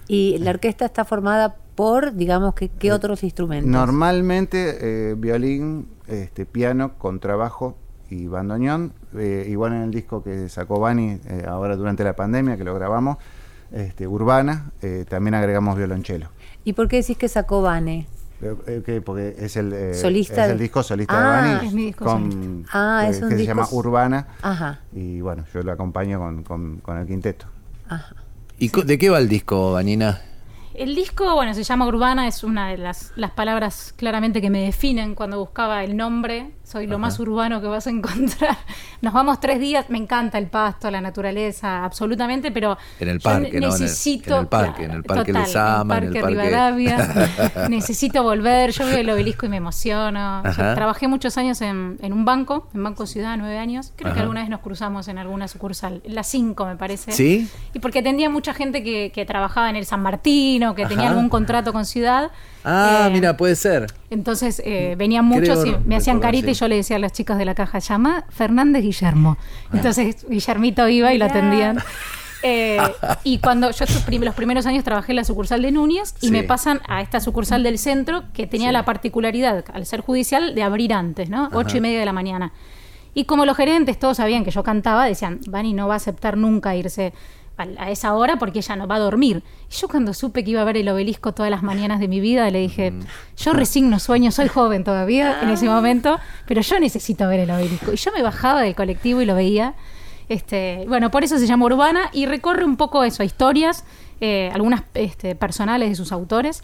Y 0.09 0.38
la 0.38 0.51
orquesta 0.51 0.87
está 0.87 1.05
formada 1.05 1.57
por, 1.74 2.14
digamos, 2.14 2.55
que, 2.55 2.70
¿qué 2.70 2.92
otros 2.92 3.22
instrumentos? 3.22 3.70
Normalmente 3.70 5.11
eh, 5.11 5.14
violín, 5.14 5.87
este, 6.07 6.46
piano, 6.46 6.98
contrabajo 6.98 7.77
y 8.11 8.27
bandoneón. 8.27 8.92
Eh, 9.16 9.46
igual 9.48 9.72
en 9.72 9.82
el 9.82 9.90
disco 9.90 10.22
que 10.22 10.48
sacó 10.48 10.78
Bani 10.80 11.18
eh, 11.26 11.44
ahora 11.48 11.76
durante 11.76 12.04
la 12.04 12.14
pandemia, 12.14 12.56
que 12.56 12.64
lo 12.64 12.74
grabamos, 12.74 13.16
este, 13.72 14.06
Urbana, 14.06 14.70
eh, 14.82 15.04
también 15.08 15.34
agregamos 15.34 15.76
violonchelo. 15.76 16.28
¿Y 16.64 16.72
por 16.74 16.88
qué 16.88 16.96
decís 16.96 17.16
que 17.16 17.28
sacó 17.28 17.62
que- 18.84 19.00
porque 19.00 19.34
es 19.38 19.56
el, 19.56 19.72
eh, 19.72 19.94
Solista 19.94 20.44
es 20.44 20.52
el 20.52 20.58
disco 20.58 20.82
solista 20.82 21.14
Ah, 21.18 21.42
de 21.42 21.48
Bani 21.54 21.66
es 21.66 21.72
mi 21.72 21.84
disco 21.86 22.04
con, 22.04 22.30
solista. 22.30 22.70
Ah, 22.72 23.06
eh, 23.06 23.10
es 23.10 23.22
un 23.22 23.28
que 23.28 23.34
se 23.34 23.38
disco 23.38 23.50
llama 23.50 23.62
s- 23.64 23.74
Urbana 23.74 24.26
Ajá, 24.42 24.80
y 24.92 25.20
bueno, 25.20 25.44
yo 25.52 25.62
lo 25.62 25.72
acompaño 25.72 26.18
con, 26.18 26.42
con- 26.44 26.76
con 26.78 26.98
el 26.98 27.06
quinteto. 27.06 27.46
ajá. 27.88 28.14
¿Y 28.60 28.68
de 28.82 28.98
qué 28.98 29.08
va 29.10 29.18
el 29.18 29.28
disco, 29.28 29.72
Vanina? 29.72 30.20
El 30.74 30.94
disco, 30.94 31.34
bueno, 31.34 31.54
se 31.54 31.64
llama 31.64 31.86
Urbana, 31.88 32.28
es 32.28 32.44
una 32.44 32.68
de 32.68 32.78
las, 32.78 33.12
las 33.16 33.30
palabras 33.32 33.92
claramente 33.96 34.40
que 34.40 34.50
me 34.50 34.62
definen 34.62 35.14
cuando 35.16 35.38
buscaba 35.40 35.82
el 35.82 35.96
nombre. 35.96 36.52
Soy 36.68 36.87
lo 36.87 36.98
más 36.98 37.18
urbano 37.18 37.62
que 37.62 37.66
vas 37.66 37.87
a 37.87 37.90
encontrar. 37.90 38.54
Nos 39.00 39.14
vamos 39.14 39.40
tres 39.40 39.59
días, 39.59 39.88
me 39.88 39.96
encanta 39.96 40.37
el 40.37 40.48
pasto, 40.48 40.90
la 40.90 41.00
naturaleza, 41.00 41.83
absolutamente, 41.83 42.50
pero 42.52 42.76
En 43.00 43.09
el 43.09 43.18
yo 43.20 43.22
parque, 43.22 43.52
ne- 43.52 43.61
¿no? 43.61 43.68
En 43.68 43.72
el- 43.74 43.81
necesito 43.81 44.35
en 44.35 44.40
el 44.42 44.46
parque, 44.48 44.85
en 44.85 44.90
el 44.90 45.02
parque 45.02 45.33
total, 45.33 45.46
Lezama, 45.46 45.96
en 45.96 46.02
en 46.04 46.09
el 46.11 46.16
el 46.16 46.22
parque- 46.22 46.42
Rivadavia. 46.42 47.68
necesito 47.70 48.22
volver. 48.22 48.72
Yo 48.72 48.85
veo 48.85 48.98
el 48.98 49.09
obelisco 49.09 49.46
y 49.46 49.48
me 49.48 49.57
emociono. 49.57 50.42
Ajá. 50.44 50.74
trabajé 50.74 51.09
muchos 51.09 51.38
años 51.38 51.61
en, 51.62 51.96
en 52.02 52.12
un 52.12 52.24
banco, 52.26 52.68
en 52.74 52.83
Banco 52.85 53.07
Ciudad, 53.07 53.37
nueve 53.38 53.57
años. 53.59 53.92
Creo 53.96 54.09
que 54.09 54.18
Ajá. 54.18 54.20
alguna 54.22 54.40
vez 54.42 54.50
nos 54.50 54.61
cruzamos 54.61 55.09
en 55.09 55.16
alguna 55.16 55.48
sucursal, 55.48 56.02
en 56.04 56.14
la 56.14 56.22
cinco 56.22 56.66
me 56.66 56.76
parece. 56.76 57.12
¿Sí? 57.12 57.48
Y 57.72 57.78
porque 57.78 58.00
atendía 58.00 58.28
mucha 58.28 58.52
gente 58.52 58.83
que, 58.83 59.11
que 59.14 59.24
trabajaba 59.24 59.70
en 59.70 59.76
el 59.76 59.87
San 59.87 60.02
Martín 60.02 60.64
o 60.64 60.74
que 60.74 60.85
tenía 60.85 61.04
Ajá. 61.07 61.12
algún 61.14 61.31
contrato 61.31 61.72
con 61.72 61.87
Ciudad. 61.87 62.31
Ah, 62.64 63.06
Eh, 63.08 63.10
mira, 63.12 63.36
puede 63.36 63.54
ser. 63.56 63.86
Entonces 64.10 64.60
eh, 64.64 64.94
venían 64.98 65.24
muchos 65.24 65.60
Creo 65.60 65.80
y 65.80 65.88
me 65.88 65.96
hacían 65.96 66.16
recordar, 66.16 66.32
carita 66.32 66.50
y 66.50 66.54
yo 66.54 66.68
le 66.68 66.76
decía 66.76 66.96
a 66.96 66.98
las 66.98 67.12
chicas 67.12 67.38
de 67.38 67.44
la 67.44 67.54
caja, 67.54 67.78
llama 67.78 68.24
Fernández 68.30 68.82
Guillermo. 68.82 69.36
Entonces 69.72 70.26
Guillermito 70.28 70.88
iba 70.88 71.12
y 71.12 71.18
lo 71.18 71.24
Mirá. 71.26 71.36
atendían. 71.38 71.78
Eh, 72.42 72.78
y 73.24 73.38
cuando 73.38 73.70
yo 73.70 73.84
los 74.20 74.34
primeros 74.34 74.66
años 74.66 74.84
trabajé 74.84 75.12
en 75.12 75.16
la 75.16 75.24
sucursal 75.24 75.62
de 75.62 75.72
Núñez 75.72 76.14
y 76.20 76.26
Sí. 76.26 76.32
me 76.32 76.42
pasan 76.44 76.80
a 76.88 77.00
esta 77.00 77.20
sucursal 77.20 77.62
del 77.62 77.78
centro 77.78 78.24
que 78.32 78.46
tenía 78.46 78.70
la 78.72 78.84
particularidad, 78.84 79.64
al 79.72 79.86
ser 79.86 80.00
judicial, 80.00 80.54
de 80.54 80.62
abrir 80.62 80.92
antes, 80.92 81.30
¿no? 81.30 81.48
Ocho 81.52 81.76
y 81.76 81.80
media 81.80 81.98
de 82.00 82.04
la 82.06 82.12
mañana. 82.12 82.52
Y 83.14 83.24
como 83.24 83.44
los 83.44 83.56
gerentes 83.56 83.98
todos 83.98 84.18
sabían 84.18 84.44
que 84.44 84.52
yo 84.52 84.62
cantaba, 84.62 85.04
decían, 85.04 85.40
Vani 85.48 85.72
no 85.74 85.88
va 85.88 85.94
a 85.94 85.96
aceptar 85.96 86.36
nunca 86.36 86.76
irse 86.76 87.12
a, 87.58 87.84
a 87.84 87.90
esa 87.90 88.14
hora 88.14 88.38
porque 88.38 88.60
ella 88.60 88.76
no 88.76 88.86
va 88.86 88.96
a 88.96 88.98
dormir. 88.98 89.42
Y 89.70 89.74
yo 89.74 89.88
cuando 89.88 90.14
supe 90.14 90.44
que 90.44 90.52
iba 90.52 90.60
a 90.62 90.64
ver 90.64 90.76
el 90.76 90.88
obelisco 90.88 91.32
todas 91.32 91.50
las 91.50 91.62
mañanas 91.62 92.00
de 92.00 92.08
mi 92.08 92.20
vida, 92.20 92.50
le 92.50 92.60
dije, 92.60 92.92
yo 93.36 93.52
resigno 93.52 93.98
sueños, 93.98 94.34
soy 94.34 94.48
joven 94.48 94.84
todavía 94.84 95.42
en 95.42 95.50
ese 95.50 95.66
momento, 95.66 96.18
pero 96.46 96.60
yo 96.62 96.78
necesito 96.80 97.28
ver 97.28 97.40
el 97.40 97.50
obelisco. 97.50 97.92
Y 97.92 97.96
yo 97.96 98.12
me 98.12 98.22
bajaba 98.22 98.62
del 98.62 98.74
colectivo 98.74 99.20
y 99.20 99.26
lo 99.26 99.34
veía. 99.34 99.74
Este, 100.28 100.84
bueno, 100.88 101.10
por 101.10 101.24
eso 101.24 101.38
se 101.38 101.46
llama 101.46 101.66
Urbana 101.66 102.10
y 102.12 102.26
recorre 102.26 102.64
un 102.64 102.76
poco 102.76 103.02
eso, 103.04 103.22
historias, 103.22 103.84
eh, 104.20 104.50
algunas 104.52 104.82
este, 104.94 105.34
personales 105.34 105.88
de 105.88 105.94
sus 105.94 106.12
autores, 106.12 106.62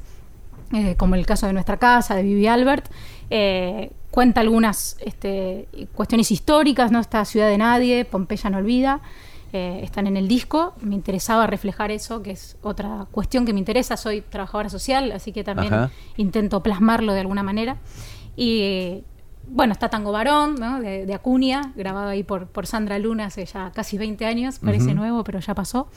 eh, 0.72 0.96
como 0.96 1.14
el 1.14 1.24
caso 1.24 1.46
de 1.46 1.52
nuestra 1.52 1.78
casa, 1.78 2.14
de 2.14 2.22
Vivi 2.22 2.46
Albert. 2.46 2.90
eh, 3.30 3.90
cuenta 4.10 4.40
algunas 4.40 4.96
este, 5.00 5.66
cuestiones 5.92 6.30
históricas, 6.30 6.92
¿no? 6.92 7.00
Esta 7.00 7.24
ciudad 7.24 7.48
de 7.48 7.58
nadie, 7.58 8.04
Pompeya 8.04 8.48
no 8.48 8.58
olvida, 8.58 9.00
eh, 9.54 9.84
están 9.84 10.06
en 10.06 10.16
el 10.16 10.28
disco. 10.28 10.74
Me 10.80 10.94
interesaba 10.94 11.46
reflejar 11.46 11.90
eso, 11.90 12.22
que 12.22 12.32
es 12.32 12.56
otra 12.62 13.06
cuestión 13.10 13.44
que 13.46 13.52
me 13.52 13.58
interesa. 13.58 13.96
Soy 13.96 14.20
trabajadora 14.20 14.68
social, 14.68 15.12
así 15.12 15.32
que 15.32 15.44
también 15.44 15.72
Ajá. 15.72 15.90
intento 16.16 16.62
plasmarlo 16.62 17.12
de 17.12 17.20
alguna 17.20 17.42
manera. 17.42 17.76
Y 18.36 19.02
bueno, 19.46 19.72
está 19.72 19.88
Tango 19.90 20.10
Varón, 20.12 20.54
¿no? 20.56 20.80
de, 20.80 21.06
de 21.06 21.14
Acuña, 21.14 21.72
grabado 21.76 22.08
ahí 22.08 22.22
por, 22.22 22.46
por 22.46 22.66
Sandra 22.66 22.98
Luna 22.98 23.26
hace 23.26 23.44
ya 23.44 23.70
casi 23.72 23.98
20 23.98 24.24
años, 24.26 24.58
parece 24.58 24.94
nuevo, 24.94 25.22
pero 25.24 25.38
ya 25.40 25.54
pasó. 25.54 25.88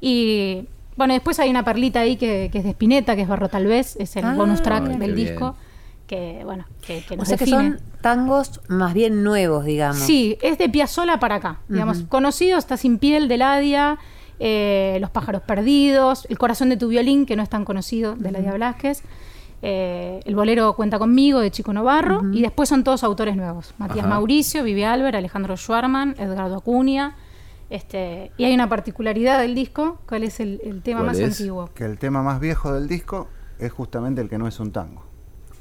Y 0.00 0.66
bueno, 0.96 1.14
después 1.14 1.38
hay 1.38 1.50
una 1.50 1.64
perlita 1.64 2.00
ahí 2.00 2.16
que, 2.16 2.48
que 2.50 2.58
es 2.58 2.64
de 2.64 2.70
Spinetta, 2.70 3.14
que 3.14 3.22
es 3.22 3.28
Barro 3.28 3.48
Tal 3.48 3.66
vez, 3.66 3.96
es 4.00 4.16
el 4.16 4.24
Ah, 4.24 4.34
bonus 4.34 4.62
track 4.62 4.84
del 4.84 5.14
bien. 5.14 5.36
Que 6.08 6.40
bueno, 6.44 6.64
que, 6.84 7.04
que 7.06 7.14
O 7.14 7.18
nos 7.18 7.28
sea 7.28 7.36
que 7.36 7.44
define. 7.44 7.78
son 7.78 7.80
tangos 8.00 8.60
más 8.66 8.94
bien 8.94 9.22
nuevos, 9.22 9.64
digamos. 9.64 9.98
Sí, 9.98 10.36
es 10.42 10.58
de 10.58 10.68
Piazzola 10.68 11.20
para 11.20 11.36
acá. 11.36 11.60
Digamos, 11.68 12.02
conocido, 12.08 12.58
está 12.58 12.76
sin 12.76 12.98
piel, 12.98 13.28
de 13.28 13.36
Ladia, 13.36 13.98
eh, 14.40 14.98
Los 15.00 15.10
pájaros 15.10 15.42
perdidos, 15.42 16.26
El 16.30 16.38
corazón 16.38 16.68
de 16.70 16.76
tu 16.76 16.88
violín, 16.88 17.26
que 17.26 17.36
no 17.36 17.42
es 17.44 17.48
tan 17.48 17.64
conocido, 17.64 18.16
de 18.16 18.32
Ladia 18.32 18.54
Blasquez. 18.54 19.02
eh, 19.62 20.20
el 20.24 20.34
bolero 20.34 20.72
Cuenta 20.74 20.98
conmigo, 20.98 21.40
de 21.40 21.50
Chico 21.50 21.72
Novarro. 21.72 22.22
Y 22.32 22.40
después 22.42 22.68
son 22.68 22.84
todos 22.84 23.04
autores 23.04 23.36
nuevos. 23.36 23.74
Matías 23.78 24.06
Ajá. 24.06 24.08
Mauricio, 24.14 24.62
Vivi 24.64 24.84
Albert, 24.84 25.16
Alejandro 25.16 25.56
Schwarman, 25.56 26.14
Edgardo 26.18 26.56
Acuña. 26.56 27.16
Este, 27.68 28.30
y 28.38 28.44
hay 28.44 28.54
una 28.54 28.68
particularidad 28.68 29.40
del 29.40 29.54
disco. 29.54 29.98
¿Cuál 30.08 30.22
es 30.24 30.40
el, 30.40 30.60
el 30.64 30.80
tema 30.82 31.00
¿Cuál 31.00 31.06
más 31.08 31.18
es? 31.18 31.38
antiguo? 31.38 31.68
Que 31.74 31.84
el 31.84 31.98
tema 31.98 32.22
más 32.22 32.40
viejo 32.40 32.72
del 32.72 32.88
disco 32.88 33.28
es 33.58 33.72
justamente 33.72 34.20
el 34.22 34.28
que 34.30 34.38
no 34.38 34.46
es 34.48 34.58
un 34.60 34.72
tango. 34.72 35.04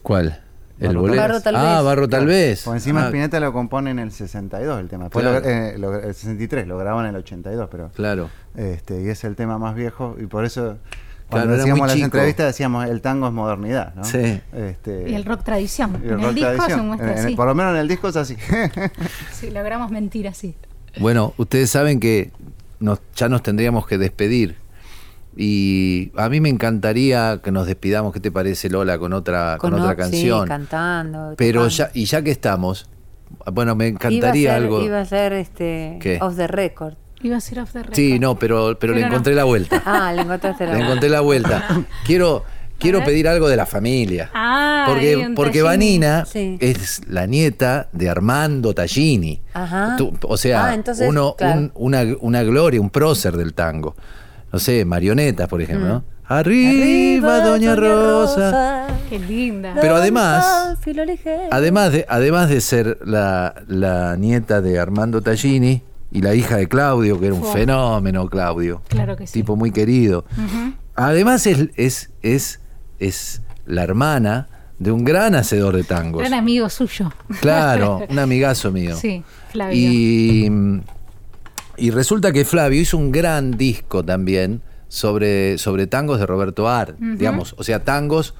¿Cuál? 0.01 0.41
¿El 0.79 0.89
Barro 0.89 1.01
bolero? 1.01 1.21
Barro 1.21 1.41
tal 1.41 1.55
ah, 1.55 1.75
vez. 1.77 1.83
Barro 1.85 2.07
tal 2.09 2.25
vez. 2.27 2.63
Por 2.63 2.75
encima 2.75 3.01
Ah, 3.01 3.05
Spinetta 3.07 3.39
lo 3.39 3.51
compone 3.51 3.89
en 3.91 3.99
el 3.99 4.11
62 4.11 4.79
el 4.79 4.87
tema. 4.87 5.09
Claro. 5.09 5.39
lo- 5.39 5.45
eh, 5.49 5.75
lo- 5.77 5.95
el 5.95 6.13
63, 6.13 6.67
lo 6.67 6.77
graban 6.77 7.05
en 7.05 7.09
el 7.15 7.15
82, 7.17 7.67
pero 7.71 7.89
Claro. 7.95 8.29
este 8.55 9.01
y 9.01 9.09
es 9.09 9.23
el 9.23 9.35
tema 9.35 9.57
más 9.57 9.73
viejo 9.73 10.15
y 10.19 10.27
por 10.27 10.45
eso 10.45 10.61
Claro, 10.61 10.77
cuando 11.29 11.53
era 11.55 11.63
hacíamos 11.63 11.87
las 11.87 11.95
chico. 11.95 12.05
entrevistas 12.05 12.45
decíamos 12.45 12.85
el 12.87 13.01
tango 13.01 13.25
es 13.27 13.33
modernidad, 13.33 13.95
¿no? 13.95 14.03
Sí. 14.03 14.39
Este, 14.53 15.09
Y 15.09 15.15
el 15.15 15.25
rock 15.25 15.43
tradición. 15.43 15.95
el 15.95 16.11
en 16.11 16.19
rock 16.19 16.29
el 16.29 16.35
disco 16.35 16.51
se 16.51 16.57
tradición. 16.57 16.87
muestra 16.87 17.11
En- 17.11 17.17
en- 17.17 17.25
así. 17.25 17.35
por 17.35 17.47
lo 17.47 17.55
menos 17.55 17.73
en 17.73 17.79
el 17.79 17.87
disco 17.87 18.07
es 18.09 18.15
así. 18.15 18.37
Sí, 19.33 19.49
logramos 19.49 19.89
mentir 19.91 20.27
así. 20.27 20.55
Bueno, 20.99 21.33
ustedes 21.37 21.69
saben 21.71 21.99
que 21.99 22.31
nos- 22.79 23.01
ya 23.15 23.29
nos 23.29 23.41
tendríamos 23.41 23.87
que 23.87 23.97
despedir. 23.97 24.57
Y 25.39 26.11
a 26.15 26.29
mí 26.29 26.41
me 26.41 26.49
encantaría 26.49 27.41
que 27.43 27.51
nos 27.51 27.67
despidamos, 27.67 28.11
¿qué 28.11 28.19
te 28.19 28.31
parece 28.31 28.69
Lola? 28.69 28.97
Con 28.97 29.13
otra, 29.13 29.57
con, 29.59 29.71
Con 29.71 29.81
otra 29.81 29.95
canción. 29.95 30.43
Sí, 30.43 30.47
cantando. 30.49 31.35
Pero 31.37 31.61
tocando. 31.69 31.75
ya, 31.75 31.91
y 31.93 32.05
ya 32.05 32.21
que 32.23 32.31
estamos, 32.31 32.89
bueno, 33.53 33.75
me 33.75 33.87
Iba 33.87 33.95
encantaría 33.95 34.53
ser- 34.53 34.63
algo. 34.63 34.81
Iba 34.81 35.01
a 35.01 35.05
ser 35.05 35.33
este, 35.33 35.99
¿Qué? 36.01 36.17
off 36.21 36.35
the 36.37 36.47
record. 36.47 36.95
Iba 37.21 37.37
a 37.37 37.41
ser 37.41 37.59
off 37.59 37.71
the 37.73 37.79
record. 37.83 37.95
Sí, 37.95 38.17
no, 38.19 38.37
pero, 38.39 38.77
pero 38.79 38.93
le 38.93 39.01
no. 39.01 39.07
encontré 39.07 39.35
la 39.35 39.43
vuelta. 39.43 39.81
Ah, 39.85 40.11
le 40.11 40.23
encontraste 40.23 40.65
la 40.65 40.73
Le 40.73 40.81
encontré 40.83 41.09
la 41.09 41.21
vuelta. 41.21 41.67
Quiero, 42.05 42.43
quiero 42.79 43.03
pedir 43.03 43.27
algo 43.27 43.47
de 43.47 43.57
la 43.57 43.65
familia. 43.67 44.31
Ah, 44.33 44.85
porque 44.87 45.31
porque. 45.35 45.61
Vanina 45.61 46.25
Sí. 46.25 46.57
es 46.61 47.01
la 47.07 47.25
nieta 47.27 47.89
de 47.91 48.09
Armando 48.09 48.73
Tallini. 48.73 49.39
Ajá. 49.53 49.95
Tú- 49.97 50.13
o 50.23 50.37
sea, 50.37 50.65
Ah, 50.67 50.73
entonces, 50.73 51.07
uno, 51.07 51.35
claro. 51.37 51.59
un- 51.59 51.71
una, 51.75 52.03
una 52.21 52.43
gloria, 52.43 52.81
un 52.81 52.89
prócer 52.89 53.35
del 53.37 53.53
tango. 53.53 53.95
No 54.51 54.59
sé, 54.59 54.85
marionetas, 54.85 55.47
por 55.47 55.61
ejemplo. 55.61 55.87
¿no? 55.87 56.03
Arriba, 56.25 57.39
Doña 57.45 57.75
Rosa. 57.75 58.87
Qué 59.09 59.19
linda. 59.19 59.75
Pero 59.79 59.95
además- 59.95 60.45
Don 60.67 60.77
Filo 60.77 61.05
ligero. 61.05 61.43
Además 61.51 61.91
de, 61.91 62.05
además 62.09 62.49
de 62.49 62.61
ser 62.61 62.99
la, 63.05 63.53
la 63.67 64.15
nieta 64.17 64.61
de 64.61 64.79
Armando 64.79 65.21
Tallini 65.21 65.81
y 66.11 66.21
la 66.21 66.33
hija 66.35 66.57
de 66.57 66.67
Claudio, 66.67 67.19
que 67.19 67.27
era 67.27 67.35
un 67.35 67.43
Fue. 67.43 67.61
fenómeno, 67.61 68.27
Claudio. 68.29 68.81
Claro 68.87 69.15
que 69.17 69.27
sí. 69.27 69.33
Tipo 69.33 69.55
muy 69.55 69.71
querido. 69.71 70.25
Además 70.95 71.45
es, 71.47 71.69
es, 71.75 72.09
es, 72.21 72.59
es 72.99 73.41
la 73.65 73.83
hermana 73.83 74.47
de 74.79 74.91
un 74.91 75.03
gran 75.03 75.35
hacedor 75.35 75.75
de 75.75 75.83
tangos. 75.83 76.21
Gran 76.21 76.33
amigo 76.33 76.69
suyo. 76.69 77.11
Claro, 77.41 78.01
un 78.09 78.19
amigazo 78.19 78.71
mío. 78.71 78.95
Sí, 78.99 79.23
Flavio. 79.51 79.75
Y, 79.77 80.51
y 81.77 81.91
resulta 81.91 82.31
que 82.31 82.43
Flavio 82.45 82.81
hizo 82.81 82.97
un 82.97 83.11
gran 83.11 83.51
disco 83.57 84.03
también 84.03 84.61
sobre, 84.87 85.57
sobre 85.57 85.87
tangos 85.87 86.19
de 86.19 86.25
Roberto 86.25 86.67
Ar, 86.67 86.95
digamos, 86.99 87.53
o 87.57 87.63
sea, 87.63 87.83
tangos 87.83 88.33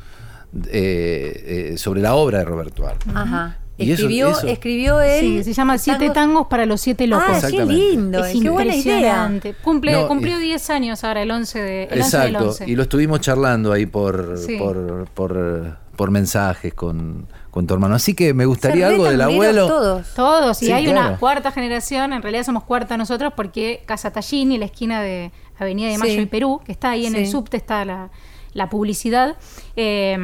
eh, 0.69 1.71
eh, 1.73 1.78
sobre 1.78 2.02
la 2.02 2.15
obra 2.15 2.39
de 2.39 2.45
Roberto 2.45 2.88
Ar. 2.88 2.97
Ajá. 3.13 3.60
Y 3.80 3.91
Escribió, 3.91 4.30
eso- 4.30 4.47
escribió 4.47 5.02
él. 5.02 5.19
Sí, 5.19 5.43
se 5.43 5.54
llama 5.54 5.78
Siete 5.78 6.10
tangos 6.10 6.47
para 6.47 6.65
los 6.65 6.82
siete 6.82 7.06
locos. 7.06 7.43
Ah, 7.43 7.47
qué 7.52 7.63
lindo. 7.63 8.26
es 8.26 8.41
qué 8.41 8.50
buena 8.50 8.76
idea. 8.76 9.32
Cumple, 9.63 9.91
No, 9.91 10.08
cumplió 10.08 10.39
y- 10.39 10.45
10 10.45 10.69
años 10.71 11.04
ahora, 11.04 11.21
el 11.21 11.30
11 11.30 11.60
de, 11.62 11.84
el 11.84 12.02
11 12.02 12.17
del 12.17 12.28
Exacto, 12.28 12.47
11. 12.50 12.69
y 12.71 12.76
lo 12.76 12.82
estuvimos 12.84 13.21
charlando 13.21 13.71
ahí 13.71 13.86
por, 13.86 14.36
Sí. 14.39 14.58
por, 14.58 15.08
por, 15.13 15.78
por 15.95 16.10
mensajes 16.10 16.73
con, 16.73 17.28
con 17.58 17.65
tu 17.65 17.74
hermano. 17.74 17.96
Así 17.96 18.13
que 18.13 18.36
me 18.36 18.46
gustaría 18.46 18.88
algo 18.88 19.06
del 19.06 19.20
abuelo. 19.20 19.67
Todos. 19.67 20.13
Todos, 20.13 20.62
y 20.62 20.67
Sí, 20.67 20.72
hay 20.72 20.86
claro. 20.86 21.08
una 21.10 21.17
cuarta 21.17 21.52
generación, 21.52 22.13
en 22.13 22.22
realidad 22.22 22.43
somos 22.43 22.63
cuarta 22.63 22.98
nosotros 22.98 23.34
porque 23.36 23.82
Casa 23.88 24.12
Tallini, 24.12 24.60
la 24.60 24.65
esquina 24.65 25.02
de 25.02 25.32
Avenida 25.58 25.89
de 25.89 25.98
Mayo 25.98 26.13
Sí. 26.13 26.20
y 26.22 26.26
Perú, 26.28 26.62
que 26.63 26.72
está 26.72 26.91
ahí 26.91 27.08
en 27.08 27.13
Sí. 27.13 27.17
el 27.20 27.28
subte, 27.28 27.58
está 27.58 27.84
la, 27.84 28.10
la 28.54 28.70
publicidad. 28.70 29.38
Eh, 29.76 30.15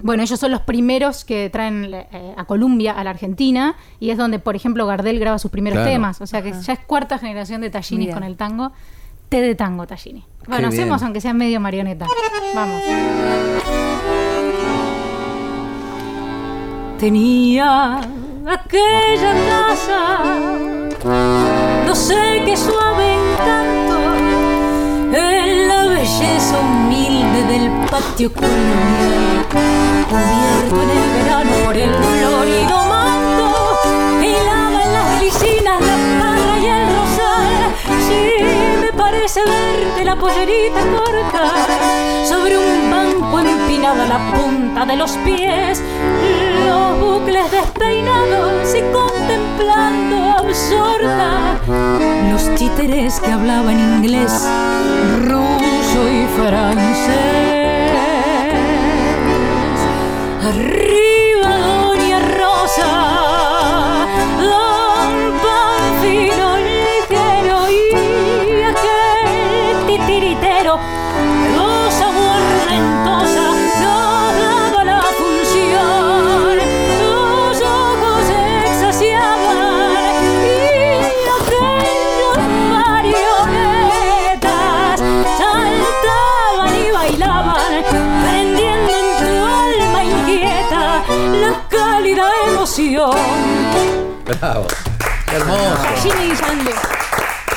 bueno, 0.00 0.22
ellos 0.22 0.38
son 0.38 0.52
los 0.52 0.60
primeros 0.60 1.24
que 1.24 1.50
traen 1.50 1.92
eh, 1.92 2.34
a 2.36 2.44
Colombia, 2.44 2.92
a 2.92 3.02
la 3.02 3.10
Argentina, 3.10 3.74
y 3.98 4.10
es 4.10 4.16
donde, 4.18 4.38
por 4.38 4.54
ejemplo, 4.54 4.86
Gardel 4.86 5.18
graba 5.18 5.38
sus 5.40 5.50
primeros 5.50 5.78
Claro. 5.78 5.90
temas. 5.90 6.20
O 6.20 6.26
sea 6.28 6.40
que 6.40 6.52
ya 6.52 6.72
es 6.74 6.78
cuarta 6.80 7.18
generación 7.18 7.62
de 7.62 7.70
Tallinis 7.70 8.14
con 8.14 8.22
el 8.22 8.36
tango. 8.36 8.70
Té 9.28 9.40
de 9.40 9.56
tango, 9.56 9.86
Tallini. 9.88 10.24
Bueno, 10.46 10.68
hacemos 10.68 11.02
aunque 11.02 11.20
sea 11.20 11.34
medio 11.34 11.58
marioneta. 11.58 12.06
Vamos. 12.54 12.82
Tenía 17.04 18.00
aquella 18.46 19.32
casa, 19.50 20.24
no 21.84 21.94
sé 21.94 22.42
qué 22.46 22.56
suave 22.56 23.04
encanto, 23.12 23.98
en 25.12 25.68
la 25.68 25.84
belleza 25.84 26.58
humilde 26.60 27.44
del 27.44 27.70
patio 27.90 28.32
colonial, 28.32 29.44
cubierto 30.08 30.82
en 30.82 30.90
el 30.96 31.10
verano 31.12 31.52
por 31.66 31.76
el 31.76 31.94
florido 31.94 32.76
manto, 32.86 33.46
hilaba 34.22 34.82
en 34.84 34.92
las 34.94 35.20
glicinas 35.20 35.80
la 35.82 35.96
parra 36.18 36.58
y 36.58 36.66
el 36.66 36.86
rosal. 36.96 37.52
Sí, 38.08 38.24
me 38.80 38.92
parece 38.96 39.40
verte 39.44 40.06
la 40.06 40.16
pollerita 40.16 40.80
corta. 40.96 41.52
Sobre 42.26 42.56
un 42.56 42.90
banco 42.90 43.40
empinada 43.40 44.06
la 44.06 44.18
punta 44.32 44.86
de 44.86 44.96
los 44.96 45.12
pies, 45.18 45.82
los 46.66 47.00
bucles 47.00 47.50
despeinados 47.50 48.74
y 48.74 48.82
contemplando 48.92 50.16
absorta 50.38 51.58
los 52.30 52.54
títeres 52.56 53.20
que 53.20 53.30
hablaban 53.30 53.78
inglés, 53.78 54.32
ruso 55.26 56.08
y 56.08 56.26
francés. 56.36 57.54
Bravo. 94.40 94.66
Qué 95.28 95.36
hermoso. 95.36 95.76
Jimmy 96.02 96.30
Guillande. 96.30 96.70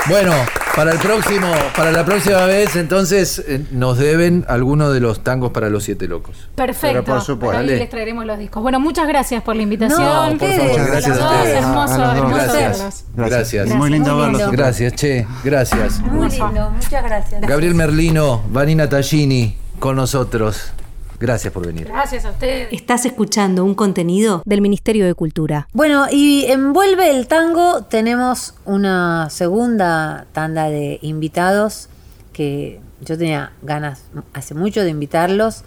Bueno, 0.10 0.32
para 0.74 0.92
el 0.94 1.00
próximo, 1.00 1.48
para 1.76 1.92
la 1.92 2.06
próxima 2.06 2.46
vez, 2.46 2.78
entonces 2.78 3.44
eh, 3.46 3.66
nos 3.72 3.98
deben 3.98 4.46
alguno 4.48 4.90
de 4.92 5.02
los 5.02 5.22
tangos 5.22 5.52
para 5.52 5.70
los 5.70 5.84
siete 5.84 6.08
locos. 6.08 6.48
Perfecto. 6.56 6.88
Pero 6.88 7.04
por 7.04 7.22
supuesto. 7.22 7.58
Ahí 7.58 7.66
Dale. 7.68 7.80
les 7.80 7.90
traeremos 7.90 8.26
los 8.26 8.40
discos. 8.40 8.64
Bueno, 8.64 8.80
muchas 8.80 9.06
gracias 9.08 9.44
por 9.44 9.58
la 9.58 9.64
invitación. 9.64 10.00
No, 10.02 10.38
por 10.38 10.48
favor, 10.48 10.60
ustedes, 10.62 10.88
gracias 10.88 11.18
a 11.18 11.20
Todos, 11.20 11.36
ustedes. 11.36 11.58
hermoso, 11.58 11.94
A- 11.94 11.96
a 11.96 11.98
los 11.98 12.08
dos. 12.08 12.16
hermoso 12.18 12.36
Gracias. 12.54 12.72
verlos. 12.78 13.04
Gracias. 13.32 13.68
Muy 13.70 13.90
lindo 13.90 14.12
Muy 14.14 14.22
verlos. 14.22 14.42
lindo. 14.42 14.52
Gracias, 14.58 14.94
che. 14.94 15.28
Gracias. 15.44 16.00
Muy 16.00 16.30
lindo, 16.30 16.70
muchas 16.72 17.04
gracias. 17.04 17.42
Gabriel 17.42 17.76
Merlino, 17.76 18.44
Vanina 18.50 18.88
Tallini, 18.88 19.58
con 19.80 19.98
nosotros. 19.98 20.72
Gracias 21.20 21.52
por 21.52 21.66
venir. 21.66 21.88
Gracias 21.88 22.26
a 22.26 22.32
ustedes. 22.32 22.70
Estás 22.72 23.06
escuchando 23.06 23.66
un 23.66 23.74
contenido 23.74 24.44
del 24.46 24.62
Ministerio 24.62 25.06
de 25.06 25.14
Cultura. 25.16 25.68
Bueno, 25.74 26.06
y 26.12 26.46
envuelve 26.46 27.10
el 27.10 27.28
tango, 27.28 27.84
tenemos 27.86 28.54
una 28.66 29.30
segunda 29.30 30.28
tanda 30.32 30.70
de 30.70 31.00
invitados 31.02 31.90
que 32.34 32.80
yo 33.02 33.18
tenía 33.18 33.52
ganas 33.64 34.04
hace 34.34 34.54
mucho 34.54 34.84
de 34.84 34.90
invitarlos, 34.90 35.64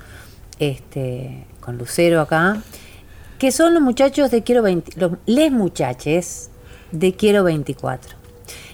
este, 0.61 1.47
con 1.61 1.79
Lucero 1.79 2.21
acá, 2.21 2.63
que 3.39 3.51
son 3.51 3.75
los 3.75 3.83
muchachos 3.83 4.31
de 4.31 4.43
Quiero 4.43 4.63
20, 4.63 5.01
los 5.01 5.13
les 5.27 5.51
muchaches 5.51 6.51
de 6.93 7.15
Quiero 7.15 7.43
24. 7.43 8.17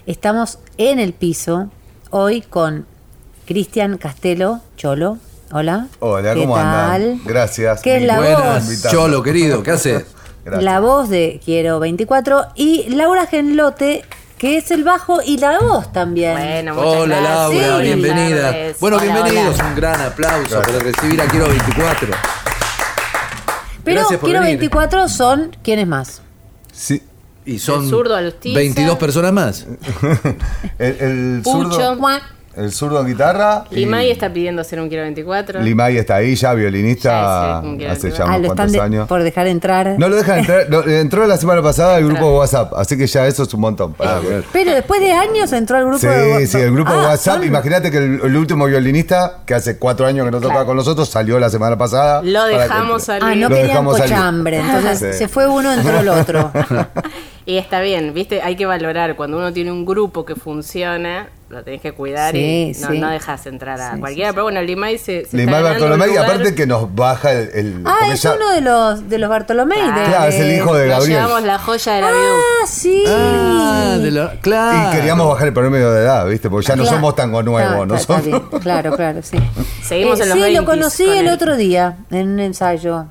Estamos 0.05 0.59
en 0.77 0.99
el 0.99 1.13
piso 1.13 1.71
hoy 2.11 2.41
con 2.41 2.85
Cristian 3.45 3.97
Castelo, 3.97 4.61
Cholo. 4.75 5.17
Hola. 5.51 5.87
Hola, 5.99 6.33
¿Qué 6.33 6.41
¿cómo 6.41 6.55
tal? 6.55 6.65
andan? 7.01 7.21
Gracias. 7.25 7.81
¿Qué 7.81 7.97
es 7.97 8.03
la 8.03 8.17
Buenas, 8.17 8.65
voz? 8.81 8.91
Cholo, 8.91 9.23
querido, 9.23 9.63
¿qué 9.63 9.71
haces? 9.71 10.05
Gracias. 10.45 10.63
La 10.63 10.79
voz 10.79 11.09
de 11.09 11.41
Quiero 11.43 11.79
24 11.79 12.47
y 12.55 12.89
Laura 12.95 13.25
Genlote, 13.27 14.03
que 14.37 14.57
es 14.57 14.71
el 14.71 14.83
bajo 14.85 15.21
y 15.21 15.37
la 15.37 15.59
voz 15.59 15.91
también. 15.91 16.33
Bueno, 16.33 16.73
muchas 16.75 16.93
Hola 17.01 17.19
gracias. 17.19 17.61
Laura, 17.61 17.77
Sí. 17.77 17.83
Bienvenida. 17.83 18.55
Bueno, 18.79 18.97
Hola, 18.97 19.03
bienvenidos. 19.13 19.55
hola. 19.55 19.67
Un 19.69 19.75
gran 19.75 20.01
aplauso 20.01 20.49
Gracias. 20.59 20.71
por 20.75 20.83
recibir 20.83 21.21
a 21.21 21.25
Quiero 21.27 21.47
24. 21.49 22.07
Pero 23.83 23.99
gracias 23.99 24.19
por 24.19 24.27
Quiero 24.29 24.41
venir. 24.43 24.59
24 24.59 25.09
son, 25.09 25.55
¿quiénes 25.63 25.87
más? 25.87 26.21
Sí. 26.71 27.03
Y 27.45 27.59
son 27.59 27.83
El 27.83 27.89
zurdo 27.89 28.15
Alustiza. 28.15 28.57
22 28.57 28.97
personas 28.97 29.31
más. 29.33 29.65
El, 30.79 30.97
el 30.99 31.41
Pucho. 31.43 31.71
zurdo. 31.71 31.97
El 32.57 32.71
zurdo 32.71 32.99
en 33.01 33.07
guitarra. 33.07 33.65
y 33.71 33.75
Limay 33.75 34.09
está 34.11 34.33
pidiendo 34.33 34.61
hacer 34.61 34.79
un 34.81 34.87
Quiero 34.89 35.03
24. 35.03 35.61
Limay 35.61 35.97
está 35.97 36.15
ahí 36.15 36.35
ya, 36.35 36.53
violinista, 36.53 37.09
Ya, 37.09 37.61
sí, 37.61 37.87
hace 37.87 38.07
24. 38.07 38.09
ya 38.09 38.23
Ah, 38.23 38.25
unos 38.25 38.35
están 38.37 38.55
cuantos 38.55 38.71
de- 38.71 38.79
años. 38.81 39.07
por 39.07 39.23
dejar 39.23 39.47
entrar. 39.47 39.95
No 39.97 40.09
lo 40.09 40.15
dejan 40.15 40.39
entrar. 40.39 40.69
no, 40.69 40.81
entró 40.83 41.27
la 41.27 41.37
semana 41.37 41.61
pasada 41.61 41.97
el 41.99 42.05
grupo 42.07 42.25
de 42.31 42.37
WhatsApp, 42.37 42.73
así 42.75 42.97
que 42.97 43.05
ya 43.07 43.27
eso 43.27 43.43
es 43.43 43.53
un 43.53 43.61
montón. 43.61 43.93
para 43.93 44.19
que- 44.21 44.43
Pero 44.51 44.71
después 44.71 44.99
de 45.01 45.11
años 45.13 45.51
entró 45.53 45.77
al 45.77 45.83
grupo 45.83 45.99
Sí, 45.99 46.07
de 46.07 46.47
sí, 46.47 46.57
el 46.57 46.71
grupo 46.73 46.91
de 46.91 46.99
Ah, 46.99 47.09
WhatsApp. 47.09 47.35
son- 47.35 47.43
Imagínate 47.45 47.91
que 47.91 47.97
el, 47.97 48.21
el 48.23 48.35
último 48.35 48.65
violinista, 48.65 49.41
que 49.45 49.53
hace 49.53 49.77
cuatro 49.77 50.05
años 50.07 50.25
que 50.25 50.31
no 50.31 50.37
tocaba 50.37 50.53
Claro. 50.61 50.65
con 50.67 50.77
nosotros, 50.77 51.07
salió 51.09 51.39
la 51.39 51.49
semana 51.49 51.77
pasada. 51.77 52.21
Lo 52.23 52.45
dejamos 52.45 53.03
salir. 53.03 53.23
Ah, 53.23 53.35
no 53.35 53.49
Lo 53.49 53.55
querían 53.55 53.85
cochambre. 53.85 54.59
Entonces 54.59 55.13
Sí. 55.13 55.17
se 55.19 55.27
fue 55.27 55.47
uno, 55.47 55.71
entró 55.71 55.99
el 55.99 56.09
otro. 56.09 56.51
Y 57.45 57.57
está 57.57 57.79
bien, 57.79 58.13
¿viste? 58.13 58.41
Hay 58.41 58.57
que 58.57 58.65
valorar. 58.65 59.15
Cuando 59.15 59.37
uno 59.37 59.53
tiene 59.53 59.71
un 59.71 59.85
grupo 59.85 60.25
que 60.25 60.35
funciona, 60.35 61.29
lo 61.49 61.63
tenés 61.63 61.81
que 61.81 61.93
cuidar 61.93 62.33
Sí, 62.33 62.73
y 62.75 62.81
no, 62.81 62.87
sí. 62.89 62.99
no 62.99 63.09
dejas 63.09 63.45
entrar 63.47 63.79
a 63.79 63.93
Sí, 63.93 63.99
cualquiera. 64.01 64.29
sí, 64.29 64.33
Pero 64.33 64.43
bueno, 64.43 64.61
Limay 64.61 64.97
se, 64.97 65.25
se 65.25 65.37
Limay 65.37 65.63
Bartolomé, 65.63 66.07
y 66.13 66.17
aparte 66.17 66.53
que 66.55 66.65
nos 66.67 66.93
baja 66.93 67.31
el. 67.31 67.49
el- 67.53 67.83
Ah, 67.85 68.11
es 68.11 68.21
ya- 68.21 68.33
uno 68.33 68.51
de 68.51 68.59
los, 68.61 69.09
de 69.09 69.17
los 69.17 69.29
Bartolomé. 69.29 69.75
de- 69.75 69.83
Claro, 69.83 70.25
es 70.25 70.35
el 70.35 70.51
hijo 70.55 70.75
de 70.75 70.87
Nos 70.87 70.97
Gabriel. 70.99 71.17
llevamos 71.21 71.43
la 71.43 71.57
joya 71.59 71.93
de 71.93 72.01
la 72.01 72.11
viuda. 72.11 72.23
Ah, 72.63 72.67
sí. 72.67 73.03
Ah, 73.07 73.97
de 73.99 74.39
claro. 74.41 74.89
Y 74.91 74.95
queríamos 74.97 75.27
bajar 75.29 75.47
el 75.47 75.53
promedio 75.53 75.91
de 75.93 76.01
edad, 76.03 76.25
¿viste? 76.27 76.49
Porque 76.49 76.67
ya 76.67 76.75
no 76.75 76.83
Claro. 76.83 76.97
somos 76.97 77.15
tango 77.15 77.41
nuevo, 77.43 77.85
¿no? 77.85 77.95
bien. 78.23 78.41
Claro, 78.61 78.95
claro, 78.95 79.19
sí. 79.23 79.37
Seguimos 79.83 80.19
Eh, 80.19 80.23
en 80.23 80.29
los 80.29 80.37
Sí, 80.37 80.43
20s 80.43 80.59
lo 80.59 80.65
conocí 80.65 81.05
con 81.05 81.13
el 81.17 81.27
él. 81.27 81.33
otro 81.33 81.55
día 81.55 81.97
en 82.11 82.27
un 82.29 82.39
ensayo. 82.41 83.05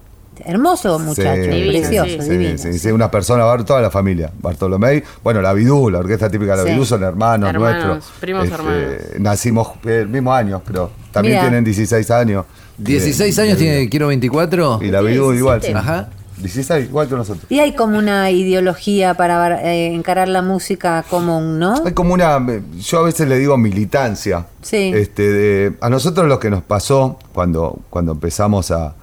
Hermoso 0.44 0.98
muchacho, 0.98 1.42
Sí, 1.44 1.68
precioso, 1.68 2.10
sí. 2.10 2.18
Sí, 2.22 2.28
divino. 2.30 2.58
sí, 2.58 2.78
sí, 2.78 2.88
una 2.90 3.10
persona, 3.10 3.44
toda 3.64 3.80
la 3.80 3.90
familia. 3.90 4.30
Bartolomé, 4.40 5.02
bueno, 5.22 5.40
la 5.42 5.52
Bidú, 5.52 5.90
la 5.90 5.98
orquesta 5.98 6.30
típica 6.30 6.52
de 6.52 6.58
la 6.58 6.64
Sí. 6.64 6.70
Bidú, 6.74 6.84
son 6.84 7.02
hermanos, 7.02 7.48
Hermanos, 7.50 7.84
nuestros. 7.86 8.06
Este, 8.14 8.20
primos 8.20 8.48
hermanos. 8.50 8.92
Nacimos 9.18 9.68
el 9.84 10.08
mismo 10.08 10.32
año, 10.32 10.62
creo. 10.64 10.90
También 11.12 11.40
tienen 11.40 11.64
16 11.64 12.10
años. 12.10 12.44
16 12.78 13.36
De- 13.36 13.42
años 13.42 13.58
de- 13.58 13.64
tiene 13.64 13.88
Quiero 13.88 14.08
24. 14.08 14.80
Y 14.82 14.90
la 14.90 15.00
Bidú 15.00 15.32
igual, 15.32 15.62
sí. 15.62 15.72
Ajá. 15.72 16.08
16, 16.38 16.88
igual 16.90 17.08
que 17.08 17.14
nosotros. 17.14 17.46
Y 17.48 17.60
hay 17.60 17.74
como 17.74 17.96
una 17.96 18.30
ideología 18.30 19.14
para 19.14 19.62
eh, 19.72 19.86
encarar 19.94 20.28
la 20.28 20.42
música 20.42 21.02
común, 21.08 21.58
¿no? 21.58 21.82
Hay 21.86 21.94
como 21.94 22.12
una, 22.12 22.38
yo 22.78 22.98
a 22.98 23.02
veces 23.04 23.26
le 23.26 23.38
digo 23.38 23.56
militancia. 23.56 24.44
Sí. 24.60 24.92
Este, 24.94 25.22
de- 25.32 25.72
a 25.80 25.88
nosotros 25.88 26.28
lo 26.28 26.38
que 26.38 26.50
nos 26.50 26.62
pasó 26.62 27.18
cuando, 27.32 27.78
cuando 27.88 28.12
empezamos 28.12 28.70
a, 28.70 28.94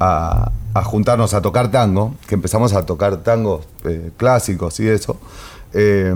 a- 0.00 0.50
a 0.74 0.84
juntarnos 0.84 1.34
a 1.34 1.40
tocar 1.42 1.70
tango, 1.70 2.14
que 2.26 2.34
empezamos 2.36 2.72
a 2.74 2.84
tocar 2.86 3.16
tangos 3.18 3.66
eh, 3.84 4.10
clásicos 4.16 4.78
y 4.80 4.88
eso, 4.88 5.16
eh, 5.72 6.12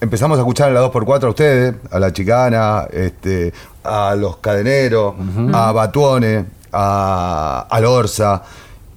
empezamos 0.00 0.38
a 0.38 0.40
escuchar 0.42 0.68
en 0.68 0.74
la 0.74 0.80
2x4 0.82 1.24
a 1.24 1.28
ustedes, 1.30 1.74
a 1.90 1.98
la 1.98 2.12
chicana, 2.12 2.86
este, 2.90 3.52
a 3.84 4.14
los 4.16 4.36
cadeneros, 4.38 5.14
a 5.52 5.72
Batuone, 5.72 6.46
a, 6.72 7.66
a 7.70 7.80
Lorza. 7.80 8.42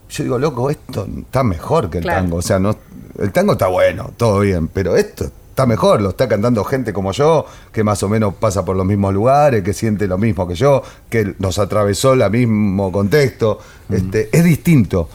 Yo 0.10 0.24
digo, 0.24 0.38
loco, 0.40 0.70
esto 0.70 1.08
está 1.20 1.44
mejor 1.44 1.90
que 1.90 1.98
el 2.00 2.04
Claro. 2.06 2.22
tango. 2.22 2.38
O 2.38 2.42
sea, 2.42 2.58
no, 2.60 2.76
el 3.20 3.32
tango 3.32 3.54
está 3.54 3.68
bueno, 3.68 4.12
todo 4.18 4.40
bien, 4.40 4.68
pero 4.70 4.96
esto 4.96 5.26
está 5.56 5.66
mejor, 5.66 6.02
lo 6.02 6.10
está 6.10 6.28
cantando 6.28 6.66
gente 6.66 6.92
como 6.92 7.14
yo, 7.14 7.46
que 7.72 7.82
más 7.82 8.04
o 8.04 8.10
menos 8.10 8.34
pasa 8.34 8.66
por 8.66 8.76
los 8.76 8.86
mismos 8.86 9.14
lugares, 9.14 9.64
que 9.64 9.72
siente 9.74 10.06
lo 10.06 10.18
mismo 10.18 10.46
que 10.46 10.54
yo, 10.56 10.84
que 11.10 11.34
nos 11.40 11.60
atravesó 11.60 12.12
el 12.12 12.30
mismo 12.30 12.92
contexto. 12.92 13.60
Este, 13.90 14.28
es 14.38 14.44
distinto. 14.44 15.08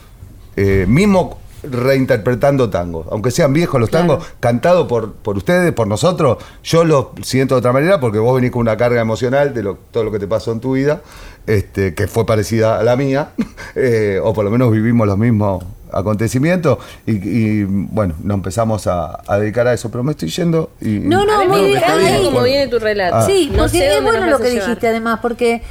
Eh, 0.57 0.87
mismo 0.89 1.39
reinterpretando 1.63 2.71
tango, 2.71 3.05
aunque 3.11 3.31
sean 3.31 3.53
viejos 3.53 3.79
los 3.79 3.91
Claro. 3.91 4.07
tangos, 4.17 4.27
cantados 4.41 4.87
por, 4.87 5.13
por 5.13 5.37
ustedes, 5.37 5.73
por 5.73 5.87
nosotros, 5.87 6.39
yo 6.65 6.85
lo 6.85 7.13
siento 7.23 7.55
de 7.55 7.59
otra 7.59 7.73
manera 7.75 8.01
porque 8.01 8.19
vos 8.19 8.35
venís 8.35 8.51
con 8.51 8.61
una 8.63 8.79
carga 8.79 9.03
emocional 9.03 9.53
de 9.53 9.63
lo- 9.63 9.77
todo 9.91 10.05
lo 10.05 10.11
que 10.11 10.19
te 10.19 10.27
pasó 10.27 10.53
en 10.53 10.61
tu 10.61 10.73
vida, 10.73 11.03
este, 11.47 11.93
que 11.95 12.07
fue 12.09 12.25
parecida 12.25 12.79
a 12.79 12.83
la 12.83 12.97
mía, 12.97 13.33
eh, 13.75 14.19
o 14.23 14.33
por 14.33 14.47
lo 14.47 14.51
menos 14.51 14.73
vivimos 14.73 15.07
los 15.07 15.19
mismos 15.19 15.63
acontecimientos 15.93 16.79
y, 17.07 17.13
y, 17.13 17.65
bueno, 17.65 18.15
nos 18.23 18.35
empezamos 18.37 18.87
a, 18.87 19.21
a 19.27 19.39
dedicar 19.39 19.67
a 19.67 19.73
eso, 19.75 19.91
pero 19.91 20.03
me 20.05 20.13
estoy 20.13 20.29
yendo 20.31 20.71
y... 20.81 20.99
No, 21.01 21.25
no, 21.25 21.47
muy 21.47 21.69
bien. 21.69 21.83
cómo 22.25 22.43
viene 22.43 22.69
tu 22.69 22.79
relato. 22.79 23.17
Ah. 23.17 23.23
Sí, 23.27 23.49
No 23.53 23.59
porque 23.65 23.79
sé 23.79 23.97
es 23.97 24.03
bueno 24.03 24.27
lo 24.27 24.39
que 24.39 24.51
llevar. 24.51 24.67
dijiste 24.69 24.89
además, 24.89 25.19
porque 25.23 25.63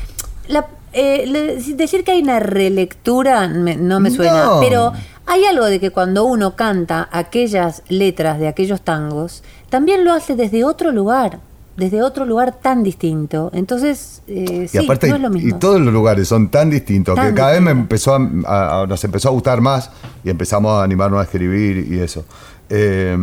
la, 0.48 0.66
eh, 0.94 1.26
le- 1.28 1.56
decir 1.76 2.04
que 2.04 2.12
hay 2.12 2.22
una 2.22 2.40
relectura 2.40 3.48
me- 3.48 3.76
no 3.78 4.00
me 4.00 4.12
suena, 4.12 4.46
No. 4.46 4.60
pero 4.60 4.94
hay 5.26 5.46
algo 5.46 5.66
de 5.66 5.80
que 5.80 5.92
cuando 5.92 6.26
uno 6.26 6.56
canta 6.56 7.08
aquellas 7.12 7.84
letras 7.90 8.40
de 8.40 8.48
aquellos 8.48 8.82
tangos, 8.82 9.44
también 9.70 10.04
lo 10.04 10.12
hace 10.14 10.36
desde 10.36 10.64
otro 10.64 10.92
lugar, 10.92 11.40
desde 11.78 12.02
otro 12.02 12.26
lugar 12.26 12.58
tan 12.62 12.84
distinto. 12.84 13.50
Entonces, 13.54 14.22
eh, 14.28 14.64
Y 14.66 14.68
sí, 14.68 14.78
aparte, 14.80 15.08
no 15.10 15.16
es 15.16 15.22
lo 15.22 15.30
mismo. 15.30 15.50
y 15.56 15.60
todos 15.60 15.80
los 15.80 15.94
lugares 15.94 16.28
son 16.28 16.50
tan 16.50 16.70
distintos 16.70 17.16
Tan 17.16 17.30
que 17.30 17.34
cada 17.34 17.52
vez 17.54 17.62
me 17.62 17.72
empezó 17.72 18.16
a, 18.16 18.82
a- 18.82 18.86
nos 18.88 19.04
empezó 19.04 19.30
a 19.30 19.32
gustar 19.32 19.62
más 19.62 19.90
y 20.24 20.30
empezamos 20.30 20.72
a 20.74 20.84
animarnos 20.84 21.20
a 21.20 21.24
escribir 21.24 21.88
y 21.90 22.00
eso. 22.00 22.26
Eh, 22.72 23.18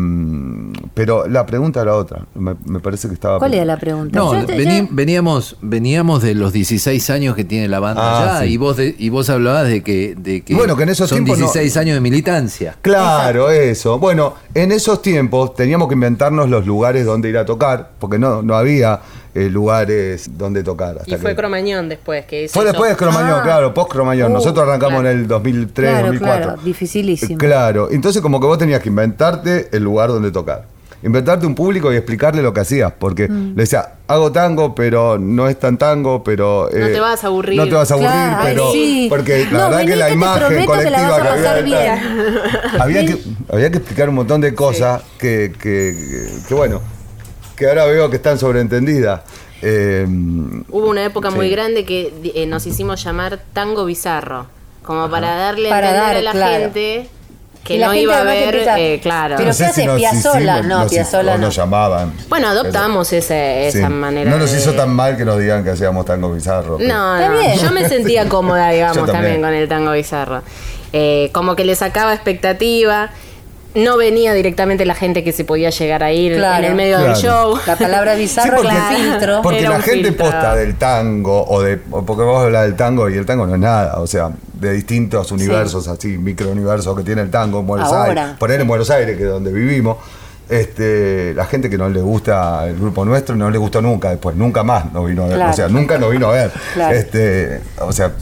pero 0.94 1.26
la 1.28 1.46
pregunta 1.46 1.82
era 1.82 1.94
otra. 1.94 2.26
Me, 2.34 2.54
me 2.64 2.80
parece 2.80 3.08
que 3.08 3.14
estaba. 3.14 3.38
¿Cuál 3.38 3.54
era 3.54 3.64
la 3.64 3.76
pregunta? 3.78 4.18
No, 4.18 4.34
Yo 4.40 4.46
te- 4.46 4.56
vení- 4.58 4.82
ya- 4.82 4.88
veníamos, 4.90 5.56
veníamos 5.60 6.22
de 6.22 6.34
los 6.34 6.52
16 6.52 7.10
años 7.10 7.36
que 7.36 7.44
tiene 7.44 7.68
la 7.68 7.78
banda 7.80 8.02
Ah, 8.02 8.40
ya 8.40 8.46
sí. 8.46 8.52
y 8.52 8.56
vos 8.56 8.76
de- 8.76 8.94
y 8.98 9.08
vos 9.08 9.28
hablabas 9.30 9.68
de 9.68 9.82
que, 9.82 10.14
de 10.16 10.40
que 10.42 10.54
Bueno, 10.54 10.76
que 10.76 10.82
en 10.84 10.88
esos 10.88 11.08
son 11.08 11.18
tiempos 11.18 11.38
no- 11.38 11.44
16 11.46 11.76
años 11.76 11.94
de 11.94 12.00
militancia. 12.00 12.76
Claro, 12.82 13.50
eso. 13.50 13.98
Bueno, 13.98 14.34
en 14.54 14.72
esos 14.72 15.02
tiempos 15.02 15.54
teníamos 15.54 15.88
que 15.88 15.94
inventarnos 15.94 16.48
los 16.48 16.66
lugares 16.66 17.04
donde 17.06 17.28
ir 17.28 17.38
a 17.38 17.44
tocar, 17.44 17.90
porque 17.98 18.18
no, 18.18 18.42
no 18.42 18.56
había 18.56 19.00
eh, 19.36 19.50
lugares 19.50 20.30
donde 20.38 20.62
tocar. 20.62 20.96
Hasta 20.98 21.10
Y 21.14 21.18
fue 21.18 21.30
que- 21.30 21.36
Cromañón 21.36 21.88
después, 21.90 22.24
que 22.24 22.44
hizo 22.44 22.54
Fue 22.54 22.62
eso. 22.64 22.72
después 22.72 22.90
de 22.90 22.96
Cromañón, 22.96 23.40
Ah. 23.40 23.42
claro, 23.44 23.74
post 23.74 23.90
Cromañón. 23.92 24.30
Uh, 24.32 24.34
Nosotros 24.34 24.66
arrancamos 24.66 25.00
claro. 25.00 25.10
en 25.14 25.20
el 25.20 25.28
2003, 25.28 25.90
Claro, 25.90 26.06
2004. 26.06 26.42
claro, 26.46 26.62
dificilísimo. 26.64 27.38
Claro, 27.38 27.88
entonces 27.90 28.22
como 28.22 28.40
que 28.40 28.46
vos 28.46 28.56
tenías 28.58 28.80
que 28.80 28.88
inventarte 28.88 29.68
el 29.72 29.82
lugar 29.84 30.08
donde 30.08 30.30
tocar. 30.30 30.64
Inventarte 31.02 31.46
un 31.46 31.54
público 31.54 31.92
y 31.92 31.96
explicarle 31.96 32.40
lo 32.42 32.54
que 32.54 32.60
hacías, 32.60 32.90
porque 32.98 33.28
Mm. 33.28 33.48
le 33.50 33.62
decía, 33.62 33.90
hago 34.08 34.32
tango, 34.32 34.74
pero 34.74 35.18
no 35.18 35.46
es 35.46 35.58
tan 35.58 35.76
tango, 35.76 36.24
pero... 36.24 36.70
No 36.72 36.86
te 36.86 36.98
vas 37.00 37.22
a 37.22 37.26
aburrir. 37.26 37.58
No 37.58 37.68
te 37.68 37.74
vas 37.74 37.90
a 37.90 37.94
aburrir, 37.94 38.10
Claro, 38.10 38.42
pero... 38.44 38.72
sí. 38.72 39.06
Porque 39.10 39.44
la 39.44 39.50
No, 39.50 39.58
verdad 39.58 39.76
vení 39.76 39.90
que 39.90 39.96
la 39.96 40.06
que 40.06 40.12
imagen 40.14 40.40
prometo 40.46 40.60
que 40.62 40.66
colectiva 40.66 41.00
la 41.02 41.08
vas 41.10 41.18
a 41.18 41.22
que 41.22 41.28
pasar 41.42 41.58
había... 41.58 41.94
bien. 41.94 42.00
había, 42.80 43.06
que, 43.06 43.18
había 43.52 43.70
que 43.70 43.76
explicar 43.76 44.08
un 44.08 44.14
montón 44.14 44.40
de 44.40 44.54
cosas 44.54 45.02
que, 45.18 45.52
que, 45.60 45.94
que, 46.48 46.54
bueno, 46.54 46.80
que 47.56 47.66
ahora 47.68 47.86
veo 47.86 48.08
que 48.10 48.16
están 48.16 48.38
sobreentendidas. 48.38 49.22
Eh, 49.62 50.06
Hubo 50.68 50.88
una 50.90 51.04
época 51.04 51.30
muy 51.30 51.46
Sí. 51.46 51.52
grande 51.52 51.84
que 51.84 52.12
eh, 52.34 52.46
nos 52.46 52.66
hicimos 52.66 53.02
llamar 53.02 53.40
tango 53.52 53.84
bizarro. 53.84 54.46
Como 54.84 55.10
para 55.10 55.34
darle 55.34 55.68
a 55.68 55.70
Para 55.70 55.88
entender 55.88 56.06
dar, 56.08 56.16
a 56.16 56.22
la 56.22 56.30
claro. 56.32 56.52
gente 56.62 57.08
que 57.64 57.74
Y 57.74 57.78
no 57.78 57.86
gente 57.86 58.02
iba 58.02 58.18
a 58.20 58.22
ver, 58.22 58.44
empieza- 58.54 58.78
eh, 58.78 59.00
claro. 59.02 59.34
Pero 59.36 59.50
¿qué 59.56 59.64
hace 59.64 59.88
Piazzolla? 59.96 60.62
No, 60.62 60.78
nos, 60.82 60.92
Piazzolla 60.92 61.32
o 61.34 61.38
no. 61.38 61.46
nos 61.46 61.56
llamaban. 61.56 62.12
Bueno, 62.28 62.46
adoptamos 62.48 63.12
ese, 63.12 63.70
Sí. 63.72 63.78
esa 63.78 63.88
manera. 63.88 64.30
No 64.30 64.36
nos 64.38 64.52
de- 64.52 64.58
hizo 64.58 64.74
tan 64.74 64.94
mal 64.94 65.16
que 65.16 65.24
nos 65.24 65.40
digan 65.40 65.64
que 65.64 65.70
hacíamos 65.70 66.04
tango 66.04 66.32
bizarro. 66.32 66.76
pero- 66.76 66.88
No, 66.88 67.18
no, 67.18 67.32
bien. 67.40 67.58
yo 67.58 67.72
me 67.72 67.88
sentía 67.88 68.28
cómoda, 68.28 68.70
digamos, 68.70 68.96
también. 69.10 69.14
también. 69.14 69.42
con 69.42 69.54
el 69.54 69.68
tango 69.68 69.92
bizarro. 69.92 70.42
Eh, 70.92 71.30
como 71.32 71.56
que 71.56 71.64
le 71.64 71.74
sacaba 71.74 72.14
expectativa. 72.14 73.10
No 73.76 73.96
venía 73.96 74.32
directamente 74.32 74.84
la 74.86 74.94
gente 74.94 75.22
que 75.22 75.32
se 75.32 75.44
podía 75.44 75.70
llegar 75.70 76.02
a 76.02 76.10
ir 76.12 76.36
Claro. 76.36 76.64
en 76.64 76.70
el 76.70 76.76
medio 76.76 76.98
del 76.98 77.14
show. 77.14 77.56
La 77.66 77.76
palabra 77.76 78.14
bizarro 78.14 78.62
Sí, 78.62 78.66
es 78.66 78.74
porque- 78.74 78.96
filtro. 78.96 79.42
Porque 79.42 79.60
Era 79.60 79.70
la 79.70 79.80
gente 79.80 80.08
filtro. 80.08 80.24
posta 80.24 80.54
del 80.56 80.74
tango, 80.76 81.44
o 81.46 81.62
de. 81.62 81.76
Porque 81.76 82.22
vos 82.22 82.42
hablas 82.44 82.62
del 82.64 82.74
tango 82.74 83.08
y 83.10 83.14
el 83.16 83.26
tango 83.26 83.46
no 83.46 83.54
es 83.54 83.60
nada, 83.60 84.00
o 84.00 84.06
sea, 84.06 84.30
de 84.54 84.72
distintos 84.72 85.30
universos, 85.30 85.86
así, 85.88 86.16
microuniversos 86.18 86.96
que 86.96 87.02
tiene 87.04 87.22
el 87.22 87.30
tango 87.30 87.60
en 87.60 87.66
Buenos 87.66 87.92
Ahora. 87.92 88.22
Aires. 88.22 88.36
Poner 88.38 88.60
en 88.60 88.66
Buenos 88.66 88.88
Aires, 88.90 89.16
que 89.16 89.24
es 89.24 89.28
donde 89.28 89.52
vivimos. 89.52 89.98
Este, 90.48 91.34
la 91.34 91.44
gente 91.44 91.68
que 91.68 91.76
no 91.76 91.88
le 91.88 92.00
gusta 92.00 92.66
el 92.68 92.76
grupo 92.76 93.04
nuestro 93.04 93.34
no 93.34 93.50
le 93.50 93.58
gustó 93.58 93.82
nunca 93.82 94.10
después, 94.10 94.36
nunca 94.36 94.62
más 94.62 94.92
nos 94.92 95.04
vino 95.06 95.24
a 95.24 95.26
ver, 95.26 95.34
Claro. 95.36 95.50
o 95.50 95.54
sea, 95.54 95.68
nunca 95.68 95.98
nos 95.98 96.12
vino 96.12 96.28
a 96.28 96.32
ver. 96.32 96.52
Claro. 96.72 96.94
Este, 96.94 97.60
o 97.80 97.92
sea, 97.92 98.12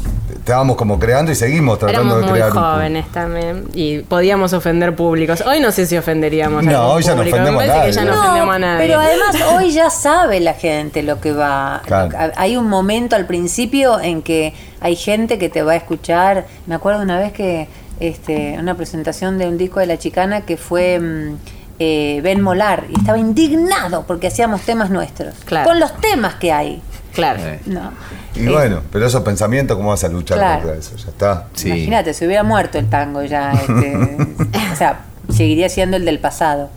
estábamos 0.44 0.76
como 0.76 0.98
creando 0.98 1.32
y 1.32 1.34
seguimos 1.34 1.78
tratando 1.78 2.02
Éramos 2.02 2.16
de 2.18 2.22
muy 2.30 2.32
crear 2.38 2.52
un- 2.52 2.58
jóvenes 2.62 3.06
también 3.12 3.64
y 3.72 4.00
podíamos 4.00 4.52
ofender 4.52 4.94
públicos. 4.94 5.42
Hoy 5.46 5.58
no 5.60 5.72
sé 5.72 5.86
si 5.86 5.96
ofenderíamos 5.96 6.66
a 6.66 6.70
No, 6.70 6.80
algún 6.82 6.96
hoy 6.96 7.02
ya 7.02 7.10
no 7.12 7.16
público. 7.16 7.36
ofendemos 7.36 7.62
a 7.62 7.66
ya 7.66 7.74
nadie. 7.76 7.94
no, 7.94 8.04
No, 8.14 8.20
ofendemos 8.20 8.54
a 8.54 8.58
nadie. 8.58 8.86
Pero 8.86 9.00
además 9.00 9.36
hoy 9.54 9.70
ya 9.72 9.88
sabe 9.88 10.40
la 10.40 10.52
gente 10.52 11.02
lo 11.02 11.18
que 11.18 11.32
va. 11.32 11.80
Claro. 11.86 12.10
Hay 12.36 12.58
un 12.58 12.68
momento 12.68 13.16
al 13.16 13.24
principio 13.24 13.98
en 14.00 14.20
que 14.20 14.52
hay 14.82 14.96
gente 14.96 15.38
que 15.38 15.48
te 15.48 15.62
va 15.62 15.72
a 15.72 15.76
escuchar. 15.76 16.46
Me 16.66 16.74
acuerdo 16.74 17.00
una 17.00 17.18
vez 17.18 17.32
que 17.32 17.66
este, 18.00 18.56
una 18.58 18.74
presentación 18.76 19.38
de 19.38 19.48
un 19.48 19.56
disco 19.56 19.80
de 19.80 19.86
la 19.86 19.96
chicana 19.96 20.42
que 20.42 20.58
fue 20.58 21.00
mm, 21.00 21.36
eh, 21.78 22.20
Ben 22.22 22.42
Molar 22.42 22.84
y 22.90 22.98
estaba 22.98 23.16
indignado 23.16 24.04
porque 24.06 24.26
hacíamos 24.26 24.60
temas 24.60 24.90
nuestros. 24.90 25.36
Claro. 25.46 25.70
Con 25.70 25.80
los 25.80 25.96
temas 26.02 26.34
que 26.34 26.52
hay. 26.52 26.82
Claro. 27.14 27.40
Eh, 27.42 27.60
No. 27.64 27.92
Y 28.34 28.46
Eh, 28.46 28.50
bueno, 28.50 28.80
pero 28.92 29.06
esos 29.06 29.22
pensamientos, 29.22 29.76
¿cómo 29.76 29.90
vas 29.90 30.02
a 30.04 30.08
luchar 30.08 30.38
Claro. 30.38 30.62
contra 30.62 30.78
eso? 30.78 30.96
Ya 30.96 31.08
está. 31.10 31.46
Sí. 31.54 31.68
Imagínate, 31.68 32.14
se 32.14 32.26
hubiera 32.26 32.42
muerto 32.42 32.78
el 32.78 32.88
tango 32.90 33.22
ya. 33.22 33.52
este, 33.52 34.16
o 34.72 34.76
sea, 34.76 35.00
seguiría 35.32 35.68
siendo 35.68 35.96
el 35.96 36.04
del 36.04 36.18
pasado. 36.18 36.70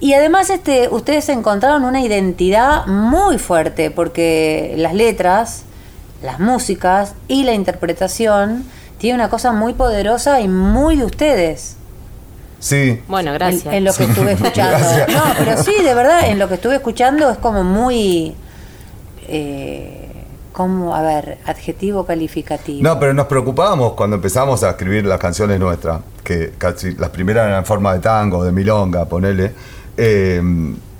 Y 0.00 0.14
además, 0.14 0.50
este, 0.50 0.88
ustedes 0.90 1.28
encontraron 1.28 1.84
una 1.84 2.00
identidad 2.00 2.86
muy 2.86 3.38
fuerte, 3.38 3.90
porque 3.90 4.74
las 4.76 4.94
letras, 4.94 5.62
las 6.22 6.38
músicas 6.38 7.14
y 7.26 7.42
la 7.44 7.52
interpretación 7.52 8.64
tienen 8.98 9.20
una 9.20 9.28
cosa 9.28 9.52
muy 9.52 9.74
poderosa 9.74 10.40
y 10.40 10.48
muy 10.48 10.96
de 10.96 11.04
ustedes. 11.04 11.76
Sí. 12.60 13.00
Bueno, 13.06 13.32
gracias. 13.32 13.66
En, 13.66 13.74
en 13.74 13.84
lo 13.84 13.92
que 13.94 14.04
estuve 14.04 14.32
escuchando. 14.34 14.78
Gracias. 14.78 15.08
No, 15.14 15.22
pero 15.38 15.62
sí, 15.62 15.72
de 15.82 15.94
verdad, 15.94 16.28
en 16.28 16.38
lo 16.40 16.48
que 16.48 16.54
estuve 16.54 16.74
escuchando 16.76 17.30
es 17.30 17.38
como 17.38 17.62
muy. 17.62 18.34
Eh, 19.28 20.07
como, 20.58 20.92
a 20.92 21.02
ver, 21.02 21.38
adjetivo 21.46 22.04
calificativo. 22.04 22.82
No, 22.82 22.98
pero 22.98 23.14
nos 23.14 23.26
preocupábamos 23.26 23.92
cuando 23.92 24.16
empezamos 24.16 24.64
a 24.64 24.70
escribir 24.70 25.04
las 25.04 25.20
canciones 25.20 25.60
nuestras, 25.60 26.00
que 26.24 26.54
casi 26.58 26.96
las 26.96 27.10
primeras 27.10 27.46
eran 27.46 27.60
en 27.60 27.64
forma 27.64 27.92
de 27.92 28.00
tango, 28.00 28.42
de 28.44 28.50
milonga, 28.50 29.04
ponele. 29.04 29.52
eh, 29.96 30.42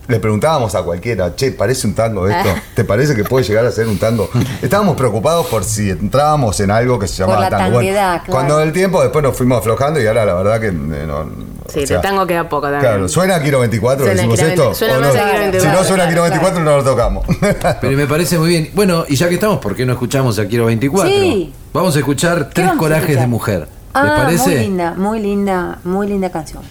le 0.09 0.19
preguntábamos 0.21 0.75
a 0.75 0.83
cualquiera, 0.83 1.37
che, 1.37 1.53
¿parece 1.53 1.87
un 1.87 1.95
tango 1.95 2.27
esto? 2.27 2.49
¿Te 2.75 2.83
parece 2.85 3.15
que 3.15 3.25
puede 3.25 3.45
llegar 3.45 3.65
a 3.67 3.71
ser 3.71 3.87
un 3.87 3.99
tango? 3.99 4.29
Estábamos 4.63 4.97
preocupados 4.97 5.47
por 5.47 5.65
si 5.65 5.91
entrábamos 5.91 6.59
en 6.61 6.71
algo 6.71 6.99
que 6.99 7.07
se 7.07 7.23
Por 7.25 7.35
llamaba 7.35 7.51
la 7.51 7.57
tango. 7.59 7.77
tanguedad, 7.79 8.23
claro. 8.25 8.33
Cuando 8.33 8.61
el 8.63 8.73
tiempo 8.73 9.03
después 9.03 9.23
nos 9.23 9.37
fuimos 9.37 9.59
aflojando 9.59 10.01
y 10.01 10.07
ahora 10.07 10.25
la 10.25 10.35
verdad 10.35 10.61
que 10.61 10.69
eh, 10.69 10.73
no. 10.73 11.31
Sí, 11.69 11.85
o 11.85 11.87
sea, 11.87 11.99
de 11.99 12.03
tango 12.03 12.27
queda 12.27 12.49
poco 12.49 12.63
también. 12.63 12.81
Claro, 12.81 13.09
¿suena 13.11 13.43
Kiro 13.43 13.61
24? 13.61 14.05
Suena 14.07 14.15
decimos 14.17 14.37
Kiro 14.39 14.49
esto? 14.49 14.63
20, 14.63 14.79
suena 14.79 14.97
¿O 14.97 15.01
más 15.01 15.15
no? 15.15 15.21
a 15.21 15.25
Kiro 15.27 15.39
24, 15.41 15.61
Si 15.71 15.77
no 15.77 15.85
suena 15.85 16.09
Kiro 16.09 16.23
24, 16.23 16.61
no 16.65 16.77
lo 16.79 16.85
tocamos. 16.85 17.27
Pero 17.83 17.97
me 17.97 18.07
parece 18.07 18.39
muy 18.39 18.49
bien. 18.49 18.71
Bueno, 18.75 19.05
y 19.07 19.17
ya 19.17 19.29
que 19.29 19.35
estamos, 19.35 19.59
¿por 19.59 19.77
qué 19.77 19.85
no 19.85 19.93
escuchamos 19.93 20.39
a 20.39 20.47
Quiero 20.47 20.65
24? 20.65 21.11
Sí. 21.13 21.53
Vamos 21.75 21.95
a 21.95 21.99
escuchar 21.99 22.49
Tres 22.55 22.71
Corajes 22.79 23.03
escuchar? 23.11 23.21
de 23.23 23.27
Mujer. 23.27 23.59
¿Les 23.61 23.69
Ah, 23.95 24.15
parece? 24.25 24.51
muy 24.51 24.59
linda, 24.61 24.95
muy 24.97 25.21
linda, 25.21 25.79
muy 25.85 26.07
linda 26.09 26.31
canción. 26.31 26.63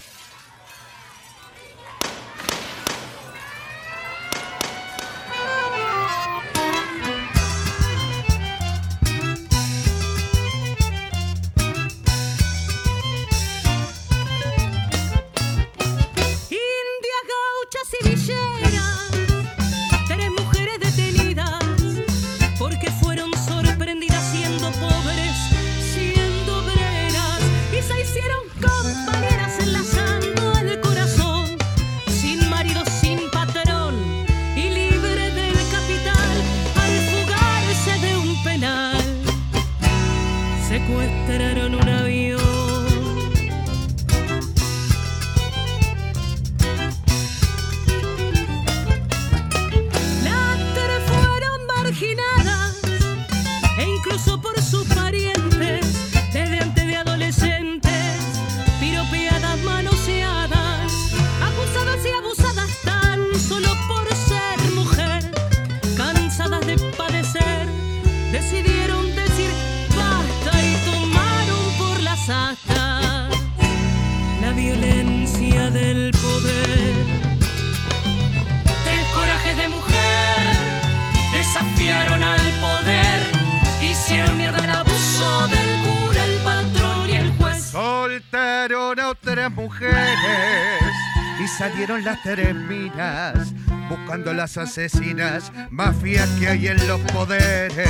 Salieron 92.28 92.28
las 92.28 92.34
tres 92.34 92.54
minas 92.54 93.54
buscando 93.88 94.34
las 94.34 94.56
asesinas, 94.58 95.50
mafias 95.70 96.28
que 96.38 96.48
hay 96.48 96.68
en 96.68 96.86
los 96.86 97.00
poderes 97.12 97.88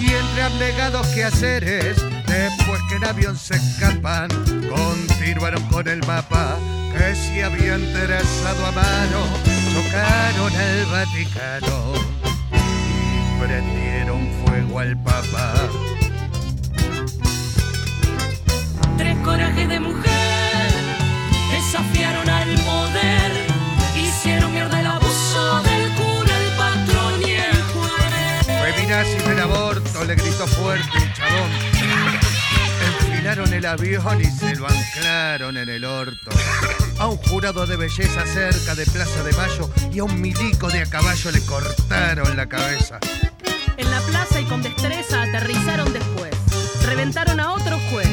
y 0.00 0.06
entre 0.06 0.42
abnegados 0.42 1.06
quehaceres. 1.08 1.96
Después 2.26 2.80
que 2.88 2.96
en 2.96 3.04
avión 3.04 3.36
se 3.36 3.54
escapan, 3.54 4.28
continuaron 4.68 5.62
con 5.66 5.86
el 5.88 6.04
mapa 6.06 6.56
que 6.92 7.14
se 7.14 7.44
habían 7.44 7.80
trazado 7.92 8.66
a 8.66 8.72
mano, 8.72 9.26
chocaron 9.72 10.52
al 10.52 10.86
Vaticano 10.86 11.94
y 12.52 13.44
prendieron 13.44 14.28
fuego 14.44 14.78
al 14.80 14.96
Papa. 15.02 15.54
El 33.60 33.66
avión 33.66 34.22
y 34.22 34.24
se 34.24 34.56
lo 34.56 34.66
anclaron 34.66 35.58
en 35.58 35.68
el 35.68 35.84
orto. 35.84 36.30
A 36.98 37.08
un 37.08 37.18
jurado 37.18 37.66
de 37.66 37.76
belleza 37.76 38.24
cerca 38.24 38.74
de 38.74 38.86
Plaza 38.86 39.22
de 39.22 39.32
Mayo 39.34 39.70
y 39.92 39.98
a 39.98 40.04
un 40.04 40.18
milico 40.18 40.68
de 40.68 40.80
a 40.80 40.86
caballo 40.86 41.30
le 41.30 41.42
cortaron 41.42 42.38
la 42.38 42.48
cabeza. 42.48 42.98
En 43.76 43.90
la 43.90 44.00
plaza 44.00 44.40
y 44.40 44.44
con 44.44 44.62
destreza 44.62 45.24
aterrizaron 45.24 45.92
después. 45.92 46.30
Reventaron 46.86 47.38
a 47.38 47.52
otro 47.52 47.78
juez. 47.90 48.08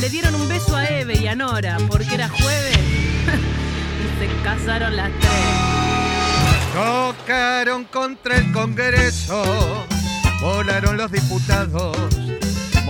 Le 0.00 0.10
dieron 0.10 0.34
un 0.34 0.46
beso 0.50 0.76
a 0.76 0.84
Eve 0.84 1.16
y 1.16 1.26
a 1.28 1.34
Nora 1.34 1.78
porque 1.88 2.14
era 2.14 2.28
jueves. 2.28 2.76
y 2.76 4.18
se 4.18 4.42
casaron 4.44 4.96
las 4.96 5.10
tres. 5.18 5.30
Tocaron 6.74 7.84
contra 7.84 8.36
el 8.36 8.52
Congreso, 8.52 9.86
volaron 10.42 10.98
los 10.98 11.10
diputados, 11.10 11.96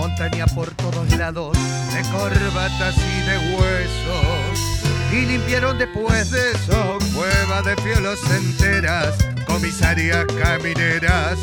montaña 0.01 0.47
por 0.47 0.67
todos 0.71 1.15
lados, 1.15 1.55
de 1.93 2.01
corbatas 2.09 2.95
y 2.97 3.17
de 3.29 3.37
huesos. 3.53 4.83
Y 5.11 5.27
limpiaron 5.27 5.77
después 5.77 6.31
de 6.31 6.53
eso 6.53 6.97
cueva 7.13 7.61
de 7.61 7.75
fiolos 7.83 8.19
enteras, 8.31 9.13
comisarias 9.45 10.25
camineras. 10.41 11.37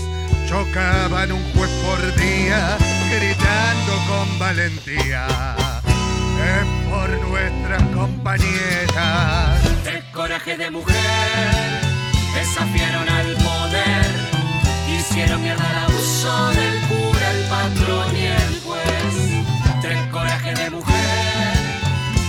Chocaban 0.49 1.31
un 1.31 1.43
juez 1.53 1.71
por 1.87 2.01
día, 2.17 2.77
gritando 3.09 3.93
con 4.09 4.39
valentía. 4.41 5.27
Es 6.51 6.91
por 6.91 7.11
nuestras 7.29 7.83
compañeras. 7.95 9.61
Tres 9.85 10.03
corajes 10.13 10.59
de 10.59 10.71
mujer 10.73 11.81
desafiaron 12.35 13.09
al 13.09 13.35
poder, 13.35 14.07
hicieron 14.99 15.43
mierda 15.43 15.71
el 15.71 15.77
abuso 15.77 16.49
del 16.51 16.59
el 16.65 16.78
patrón 17.59 18.17
y 18.17 18.27
el 18.27 18.61
juez. 18.65 19.15
Tres 19.81 19.99
corajes 20.13 20.59
de 20.59 20.71
mujer 20.71 21.59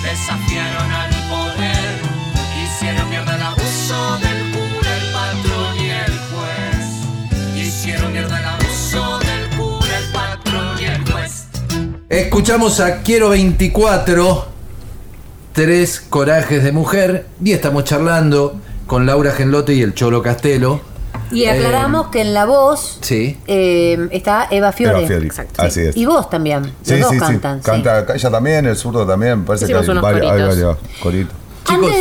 desafiaron 0.04 0.92
al 0.92 1.10
poder, 1.30 1.94
hicieron 2.64 3.10
mierda 3.10 3.36
el 3.36 3.42
abuso 3.42 4.18
del 4.18 4.52
cura, 4.52 4.92
el 4.98 5.12
patrón 5.14 5.76
y 5.78 5.90
el 5.90 6.14
juez. 6.30 7.68
Hicieron 7.68 8.12
mierda 8.12 8.40
el 8.40 8.46
abuso 8.46 9.20
del 9.20 9.58
cura, 9.58 9.98
el 9.98 10.12
patrón 10.12 10.80
y 10.80 10.86
el 10.86 11.12
juez. 11.12 11.48
Escuchamos 12.10 12.80
a 12.80 13.02
Quiero 13.04 13.30
24, 13.30 14.48
Tres 15.54 16.00
Corajes 16.10 16.64
de 16.64 16.72
Mujer, 16.72 17.28
y 17.44 17.52
estamos 17.52 17.84
charlando 17.84 18.60
con 18.88 19.06
Laura 19.06 19.32
Genlote 19.32 19.76
y 19.76 19.82
el 19.84 19.94
Cholo 19.94 20.24
Castelo. 20.24 20.89
Y 21.32 21.46
aclaramos 21.46 22.08
que 22.08 22.22
en 22.22 22.34
la 22.34 22.46
voz 22.46 22.98
Sí. 23.02 23.38
eh, 23.48 24.08
está 24.12 24.48
Eva 24.52 24.72
Fiore. 24.72 25.00
Eva 25.00 25.08
Fiore, 25.08 25.26
Exacto. 25.28 25.62
así 25.62 25.82
es. 25.82 25.96
Y 25.98 26.06
vos 26.06 26.30
también. 26.30 26.74
Sí, 26.82 26.92
Los 26.94 27.02
dos 27.02 27.10
sí, 27.12 27.16
sí. 27.16 27.20
cantan. 27.20 27.60
sí. 27.60 27.66
Canta 27.66 28.06
ella 28.16 28.32
también, 28.32 28.66
el 28.66 28.76
zurdo 28.76 29.06
también. 29.06 29.46
Parece 29.46 29.66
Hicimos 29.66 29.82
que 29.86 29.92
hay 29.92 29.92
unos 29.92 30.04
varios, 30.04 30.22
hay 30.32 30.40
coritos. 30.40 30.56
varios 30.58 30.78
coritos. 31.02 31.34
Chicos, 31.66 31.86
Antes 31.88 32.00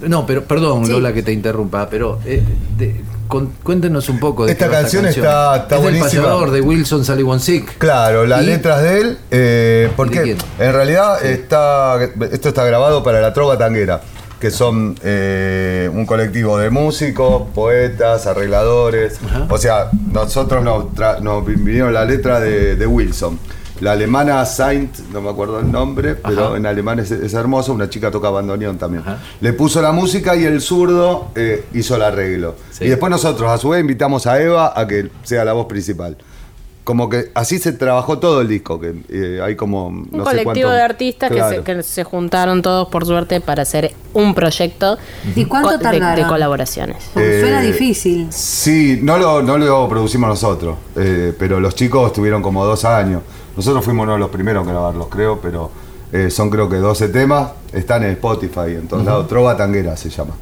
de. 0.00 0.08
no, 0.08 0.24
pero 0.26 0.44
perdón, 0.44 0.86
Sí. 0.86 0.92
Lola, 0.92 1.12
que 1.12 1.22
te 1.24 1.32
interrumpa, 1.32 1.88
pero 1.90 2.20
eh, 2.24 2.40
de- 2.76 3.00
con- 3.26 3.52
cuéntenos 3.64 4.08
un 4.08 4.20
poco 4.20 4.44
de 4.46 4.52
Esta 4.52 4.66
qué 4.68 4.74
va 4.74 4.80
canción 4.82 5.06
está- 5.06 5.56
está 5.56 5.76
es 5.76 5.82
buenísima. 5.82 6.06
paseador 6.22 6.50
de 6.52 6.60
Wilson 6.60 7.04
Sullivan 7.04 7.40
Sick. 7.40 7.78
Claro, 7.78 8.26
las 8.26 8.42
¿Y? 8.42 8.46
letras 8.46 8.82
de 8.82 9.00
él, 9.00 9.18
eh, 9.32 9.86
¿De 9.88 9.94
porque 9.96 10.36
en 10.58 10.72
realidad 10.72 11.24
está, 11.24 11.98
esto 12.30 12.48
está 12.50 12.64
grabado 12.64 13.02
para 13.02 13.20
la 13.20 13.32
Trova 13.32 13.58
Tanguera, 13.58 14.02
que 14.42 14.50
son 14.50 14.96
eh, 15.04 15.88
un 15.94 16.04
colectivo 16.04 16.58
de 16.58 16.68
músicos, 16.68 17.44
poetas, 17.54 18.26
arregladores. 18.26 19.20
O 19.48 19.56
sea, 19.56 19.90
nosotros 20.12 20.64
nos, 20.64 20.86
nos 21.22 21.46
vinieron 21.46 21.94
la 21.94 22.04
letra 22.04 22.40
de, 22.40 22.74
de 22.74 22.84
Wilson. 22.84 23.38
La 23.78 23.92
alemana 23.92 24.44
Saint, 24.44 24.98
no 25.12 25.20
me 25.20 25.30
acuerdo 25.30 25.60
el 25.60 25.70
nombre, 25.70 26.16
pero 26.16 26.56
en 26.56 26.66
alemán 26.66 26.98
es, 26.98 27.12
es 27.12 27.34
hermoso, 27.34 27.72
una 27.72 27.88
chica 27.88 28.10
toca 28.10 28.30
bandoneón 28.30 28.78
también. 28.78 29.04
Le 29.40 29.52
puso 29.52 29.80
la 29.80 29.92
música 29.92 30.34
y 30.34 30.42
el 30.42 30.60
zurdo 30.60 31.28
eh, 31.36 31.66
hizo 31.72 31.94
el 31.94 32.02
arreglo. 32.02 32.56
Sí. 32.72 32.86
Y 32.86 32.88
después 32.88 33.10
nosotros, 33.10 33.48
a 33.48 33.58
su 33.58 33.68
vez, 33.68 33.80
invitamos 33.80 34.26
a 34.26 34.42
Eva 34.42 34.72
a 34.74 34.88
que 34.88 35.08
sea 35.22 35.44
la 35.44 35.52
voz 35.52 35.66
principal. 35.66 36.16
Como 36.84 37.08
que 37.08 37.30
así 37.34 37.58
se 37.60 37.72
trabajó 37.72 38.18
todo 38.18 38.40
el 38.40 38.48
disco, 38.48 38.80
que 38.80 38.92
eh, 39.08 39.40
hay 39.40 39.54
como... 39.54 39.86
Un 39.86 40.08
no 40.10 40.24
sé 40.24 40.30
colectivo 40.30 40.52
cuánto- 40.68 40.70
de 40.72 40.82
artistas 40.82 41.30
que, 41.30 41.42
se, 41.48 41.62
que 41.62 41.82
se 41.84 42.02
juntaron 42.02 42.60
todos 42.60 42.88
por 42.88 43.06
suerte 43.06 43.40
para 43.40 43.62
hacer 43.62 43.92
un 44.14 44.34
proyecto 44.34 44.98
¿Y 45.36 45.44
cuánto 45.44 45.78
co- 45.78 45.88
de- 45.90 46.00
de, 46.00 46.26
colaboraciones. 46.26 46.96
Porque 47.14 47.40
suena 47.40 47.62
Eh, 47.62 47.66
difícil. 47.68 48.26
Sí, 48.32 48.98
no 49.00 49.16
lo, 49.16 49.42
no 49.42 49.58
lo 49.58 49.88
producimos 49.88 50.28
nosotros, 50.28 50.76
eh, 50.96 51.32
pero 51.38 51.60
los 51.60 51.76
chicos 51.76 52.12
tuvieron 52.12 52.42
como 52.42 52.64
dos 52.64 52.84
años. 52.84 53.22
Nosotros 53.56 53.84
fuimos 53.84 54.02
uno 54.04 54.14
de 54.14 54.18
los 54.18 54.30
primeros 54.30 54.64
en 54.64 54.70
grabarlos, 54.72 55.06
creo, 55.08 55.38
pero 55.40 55.70
eh, 56.12 56.30
son 56.30 56.50
creo 56.50 56.68
que 56.68 56.76
12 56.76 57.10
temas, 57.10 57.52
están 57.72 58.02
en 58.02 58.10
Spotify, 58.10 58.74
en 58.74 58.88
todos 58.88 59.04
lados. 59.04 59.28
Trova 59.28 59.56
Tanguera 59.56 59.96
se 59.96 60.10
llama. 60.10 60.34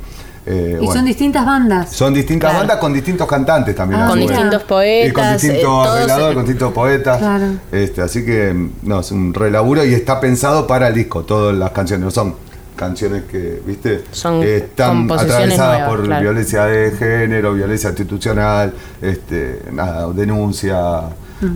Eh, 0.46 0.72
Y 0.80 0.84
bueno. 0.84 0.92
son 0.94 1.04
distintas 1.04 1.44
bandas. 1.44 1.90
Son 1.92 2.14
distintas 2.14 2.50
Claro. 2.50 2.60
bandas 2.60 2.76
con 2.78 2.92
distintos 2.94 3.28
cantantes 3.28 3.74
también. 3.74 4.00
Ah, 4.00 4.08
Con 4.08 4.18
distintos 4.20 4.54
Y 4.54 4.58
con 4.58 4.66
poetas, 4.68 5.28
eh, 5.28 5.32
distintos 5.46 5.62
todos- 5.62 5.88
arregladores, 5.96 6.34
con 6.34 6.44
distintos 6.44 6.72
poetas. 6.72 7.18
Claro. 7.18 7.44
Este, 7.72 8.02
así 8.02 8.24
que, 8.24 8.68
no, 8.82 9.00
es 9.00 9.10
un 9.12 9.34
relaburo 9.34 9.84
y 9.84 9.92
está 9.92 10.18
pensado 10.20 10.66
para 10.66 10.88
el 10.88 10.94
disco. 10.94 11.22
Todas 11.24 11.54
las 11.54 11.70
canciones 11.72 12.04
no 12.06 12.10
son 12.10 12.34
canciones 12.74 13.24
que, 13.30 13.60
¿viste? 13.66 14.04
Son 14.10 14.42
Están 14.42 15.10
atravesadas 15.12 15.56
nuevas, 15.80 15.88
por 15.88 16.02
claro. 16.04 16.22
violencia 16.22 16.64
de 16.64 16.92
género, 16.92 17.52
violencia 17.52 17.90
institucional, 17.90 18.72
este, 19.02 19.60
nada, 19.72 20.10
denuncia 20.14 21.02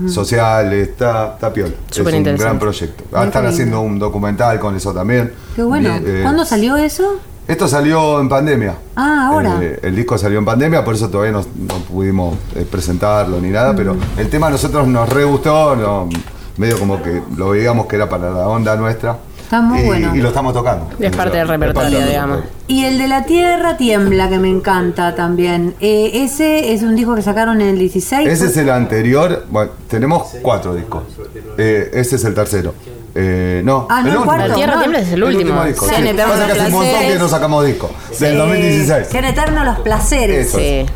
social, 0.09 0.73
está, 0.75 1.35
está 1.35 1.53
piola. 1.53 1.73
Es 1.91 1.99
un 1.99 2.23
gran 2.37 2.59
proyecto. 2.59 3.05
Ah, 3.13 3.19
Muy 3.19 3.27
están 3.29 3.43
lindo. 3.43 3.55
haciendo 3.55 3.81
un 3.81 3.99
documental 3.99 4.59
con 4.61 4.77
eso 4.77 4.93
también. 4.93 5.33
Qué 5.57 5.63
bueno. 5.63 5.95
Eh, 6.05 6.21
¿Cuándo 6.23 6.45
salió 6.45 6.77
eso? 6.77 7.19
Esto 7.47 7.69
salió 7.69 8.21
en 8.21 8.29
pandemia. 8.29 8.75
Ah, 8.97 9.29
ahora. 9.29 9.59
Eh, 9.61 9.81
el 9.83 9.95
disco 9.95 10.17
salió 10.17 10.39
en 10.39 10.45
pandemia, 10.45 10.83
por 10.85 10.95
eso 10.95 11.11
todavía 11.11 11.33
no, 11.33 11.41
no 11.41 11.75
pudimos 11.85 12.37
eh, 12.55 12.67
presentarlo 12.71 13.41
ni 13.41 13.51
nada, 13.51 13.75
pero 13.77 13.97
el 14.17 14.31
tema 14.31 14.47
a 14.47 14.51
nosotros 14.51 14.89
nos 14.89 15.09
re 15.09 15.25
gustó, 15.25 15.77
no, 15.77 16.09
medio 16.57 16.79
como 16.79 17.03
que 17.03 17.23
lo 17.37 17.51
veíamos 17.51 17.87
que 17.87 17.97
era 17.97 18.09
para 18.09 18.31
la 18.31 18.49
onda 18.49 18.77
nuestra. 18.77 19.19
Está 19.43 19.61
muy 19.61 19.81
y, 19.81 19.85
bueno. 19.85 20.17
y 20.17 20.21
lo 20.21 20.29
estamos 20.29 20.55
tocando. 20.55 20.87
Es 20.99 21.15
parte 21.15 21.37
del 21.37 21.47
parte 21.47 21.67
repertorio, 21.67 21.99
del 21.99 22.09
digamos. 22.09 22.37
repertorio. 22.37 22.65
Y 22.67 22.85
el 22.87 22.97
de 22.97 23.09
La 23.09 23.25
Tierra 23.27 23.77
Tiembla, 23.77 24.31
que 24.31 24.39
me 24.39 24.49
encanta 24.49 25.15
también. 25.15 25.75
Eh, 25.81 26.13
ese 26.15 26.73
es 26.73 26.83
un 26.83 26.97
disco 26.97 27.15
que 27.15 27.21
sacaron 27.21 27.61
en 27.61 27.69
el 27.69 27.79
16. 27.79 28.27
Ese 28.27 28.47
es 28.47 28.57
el 28.57 28.71
anterior, 28.71 29.45
bueno, 29.51 29.73
tenemos 29.87 30.29
cuatro 30.41 30.75
discos. 30.75 31.03
Eh, 31.59 31.91
ese 31.93 32.17
es 32.17 32.25
el 32.25 32.35
tercero. 32.35 32.73
Eh, 33.15 33.63
no, 33.65 33.87
Ah, 33.91 34.03
no, 34.03 34.11
el 34.11 34.19
cuarto. 34.25 34.49
La 34.49 34.55
Tierra 34.55 34.73
no. 34.75 34.79
Tiembla 34.81 34.99
es 35.01 35.13
el 35.13 35.23
último. 35.25 35.65
disco. 35.65 35.87
Sean 35.87 36.03
sí. 36.03 36.09
eternos 36.09 36.37
Pasa 36.37 36.47
que 36.47 36.53
hace 36.53 36.67
un 36.67 36.73
montón 36.73 37.01
que 37.01 37.19
no 37.19 37.29
sacamos 37.29 37.67
disco. 37.67 37.91
Del 38.19 38.37
2016. 38.39 39.07
Sean 39.09 39.25
eternos 39.25 39.65
los 39.65 39.79
placeres. 39.81 40.49
Eso. 40.49 40.59
Sí. 40.59 40.87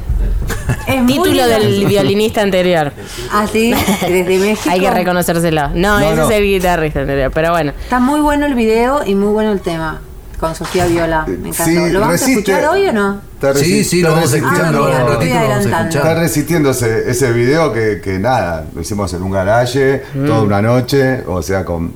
Es 0.87 1.03
muy 1.03 1.13
Título 1.13 1.47
del 1.47 1.87
violinista 1.87 2.41
anterior. 2.43 2.93
Ah, 3.33 3.47
sí, 3.51 3.73
desde 4.09 4.39
México. 4.39 4.69
Hay 4.71 4.81
que 4.81 4.91
reconocérselo. 4.91 5.69
No, 5.69 6.01
No, 6.01 6.07
ese 6.07 6.17
no. 6.17 6.29
es 6.31 6.37
el 6.37 6.45
guitarrista 6.45 7.01
anterior, 7.01 7.31
pero 7.33 7.51
bueno. 7.51 7.73
Está 7.83 8.01
muy 8.01 8.21
bueno 8.21 8.47
el 8.47 8.55
video 8.55 9.03
y 9.07 9.15
muy 9.15 9.33
bueno 9.33 9.53
el 9.53 9.61
tema. 9.61 10.01
Con 10.41 10.55
Sofía 10.55 10.87
Viola. 10.87 11.25
Me 11.27 11.49
encantó. 11.49 11.65
Sí, 11.65 11.91
¿Lo 11.93 12.01
vamos 12.01 12.15
resiste- 12.15 12.27
a 12.27 12.31
escuchar 12.39 12.65
hoy 12.69 12.87
o 12.87 12.93
no? 12.93 13.21
Sí, 13.57 13.83
sí, 13.85 14.03
lo 14.03 14.13
vamos 14.13 14.33
a 14.33 14.37
escuchar 14.37 14.65
Ah, 14.67 14.69
adelantando. 14.69 15.59
Está 15.59 15.81
escuchar. 15.89 16.17
resistiendo 16.19 16.71
ese, 16.71 17.11
ese 17.11 17.33
video 17.33 17.73
que, 17.73 18.01
que 18.03 18.19
nada, 18.21 18.65
lo 18.73 18.81
hicimos 18.81 19.13
en 19.15 19.23
un 19.23 19.33
garaje, 19.33 20.03
toda 20.27 20.43
una 20.43 20.63
noche, 20.63 21.25
o 21.27 21.43
sea, 21.43 21.65
con 21.65 21.93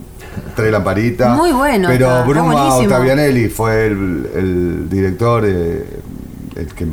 tres 0.55 0.73
lamparitas. 0.73 1.37
Muy 1.37 1.53
bueno, 1.53 1.89
Pero 1.89 2.07
está, 2.07 2.19
está 2.21 2.29
Bruma 2.31 2.53
buenísimo. 2.53 2.95
Ottavianelli 2.95 3.49
fue 3.49 3.87
el, 3.87 4.31
el 4.35 4.89
director, 4.89 5.45
eh, 5.47 6.01
el 6.57 6.67
que 6.75 6.87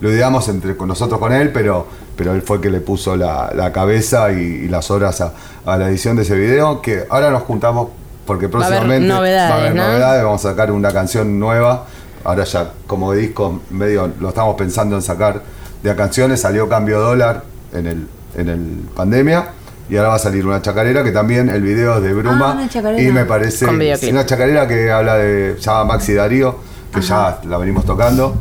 lo 0.00 0.10
ideamos 0.10 0.48
entre 0.48 0.76
con 0.76 0.88
nosotros 0.88 1.18
con 1.18 1.32
él, 1.32 1.50
pero, 1.52 1.86
pero 2.16 2.34
él 2.34 2.42
fue 2.42 2.56
el 2.56 2.62
que 2.62 2.70
le 2.70 2.80
puso 2.80 3.16
la, 3.16 3.52
la 3.54 3.72
cabeza 3.72 4.32
y, 4.32 4.36
y 4.36 4.68
las 4.68 4.90
horas 4.90 5.20
a, 5.20 5.32
a 5.64 5.76
la 5.76 5.88
edición 5.88 6.16
de 6.16 6.22
ese 6.22 6.36
video, 6.36 6.82
que 6.82 7.04
ahora 7.08 7.30
nos 7.30 7.42
juntamos 7.42 7.88
porque 8.26 8.46
Va 8.46 8.64
a 8.64 8.66
haber 8.66 8.78
próximamente 8.78 9.14
novedades, 9.14 9.50
va 9.50 9.54
a 9.54 9.58
haber 9.60 9.74
¿no? 9.74 9.82
novedades, 9.82 10.24
vamos 10.24 10.44
a 10.44 10.50
sacar 10.50 10.72
una 10.72 10.92
canción 10.92 11.38
nueva. 11.38 11.86
Ahora 12.24 12.44
ya 12.44 12.70
como 12.86 13.12
disco 13.12 13.60
medio 13.68 14.10
lo 14.18 14.30
estamos 14.30 14.56
pensando 14.56 14.96
en 14.96 15.02
sacar 15.02 15.42
de 15.82 15.94
canciones, 15.94 16.40
salió 16.40 16.66
Cambio 16.66 17.00
Dólar 17.00 17.42
en 17.74 17.86
el, 17.86 18.08
en 18.34 18.48
el 18.48 18.60
pandemia. 18.96 19.48
Y 19.88 19.96
ahora 19.96 20.10
va 20.10 20.14
a 20.14 20.18
salir 20.18 20.46
una 20.46 20.62
chacarera 20.62 21.04
que 21.04 21.12
también 21.12 21.48
el 21.50 21.60
video 21.62 21.96
es 21.96 22.02
de 22.02 22.10
Ah, 22.10 22.14
Bruma. 22.14 22.52
una 22.52 22.68
chacarera. 22.68 23.02
y 23.02 23.12
me 23.12 23.24
parece 23.26 23.66
videoclip. 23.66 24.12
una 24.12 24.24
chacarera 24.26 24.66
que 24.66 24.90
habla 24.90 25.16
de. 25.16 25.56
llama 25.60 25.84
Maxi 25.84 26.14
Darío, 26.14 26.56
que 26.92 27.00
ya 27.02 27.40
la 27.46 27.58
venimos 27.58 27.84
tocando. 27.84 28.34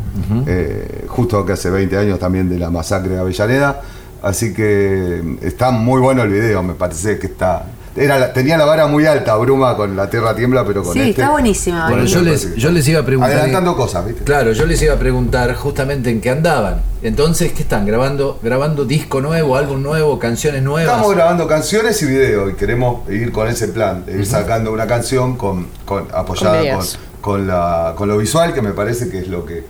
eh, 0.48 1.06
justo 1.08 1.46
que 1.46 1.54
hace 1.54 1.70
20 1.70 1.98
años 1.98 2.18
también 2.20 2.50
de 2.50 2.58
la 2.60 2.70
masacre 2.70 3.10
de 3.16 3.20
Avellaneda. 3.20 3.82
Así 4.22 4.54
que 4.54 5.38
está 5.41 5.72
muy 5.72 6.00
bueno 6.00 6.24
el 6.24 6.30
video, 6.30 6.64
me 6.64 6.74
parece 6.76 7.20
que 7.20 7.28
está. 7.28 7.66
Era 7.96 8.18
la- 8.18 8.34
tenía 8.34 8.58
la 8.58 8.66
vara 8.66 8.88
muy 8.88 9.06
alta, 9.06 9.36
Bruma, 9.36 9.78
con 9.78 9.96
la 9.96 10.10
tierra 10.10 10.36
tiembla, 10.36 10.66
pero 10.66 10.82
con 10.84 10.94
Sí, 10.94 11.00
este. 11.00 11.12
está 11.12 11.30
buenísima. 11.30 11.89
Bueno, 11.89 12.06
yo 12.06 12.22
les, 12.22 12.56
yo 12.56 12.72
les 12.72 12.88
iba 12.88 13.02
a 13.02 13.06
preguntar. 13.06 13.32
Adelantando 13.34 13.76
cosas, 13.76 14.06
¿viste? 14.08 14.24
Claro, 14.24 14.52
yo 14.52 14.66
les 14.66 14.82
iba 14.82 14.96
a 14.96 14.98
preguntar 14.98 15.54
justamente 15.56 16.10
en 16.10 16.20
qué 16.20 16.32
andaban. 16.32 16.82
Entonces, 17.04 17.54
¿qué 17.54 17.62
están? 17.62 17.86
¿Grabando, 17.86 18.39
grabando 18.41 18.86
disco 18.86 19.22
nuevo, 19.22 19.56
álbum 19.56 19.84
nuevo, 19.84 20.18
canciones 20.18 20.64
nuevas? 20.64 20.91
Estamos 20.91 21.14
grabando 21.16 21.48
canciones 21.48 22.02
y 22.02 22.06
video 22.08 22.50
y 22.50 22.56
queremos 22.56 23.08
ir 23.12 23.32
con 23.32 23.48
ese 23.48 23.68
plan, 23.68 24.04
de 24.06 24.14
ir 24.18 24.26
sacando 24.26 24.72
una 24.72 24.88
canción 24.88 25.38
con, 25.38 25.68
con- 25.86 26.08
apoyada 26.14 26.64
con, 26.78 26.86
con 27.22 27.48
la, 27.48 27.94
con 27.96 28.10
lo 28.10 28.18
visual, 28.18 28.54
que 28.56 28.64
me 28.64 28.72
parece 28.72 29.08
que 29.10 29.20
es 29.20 29.28
lo 29.28 29.46
que, 29.46 29.64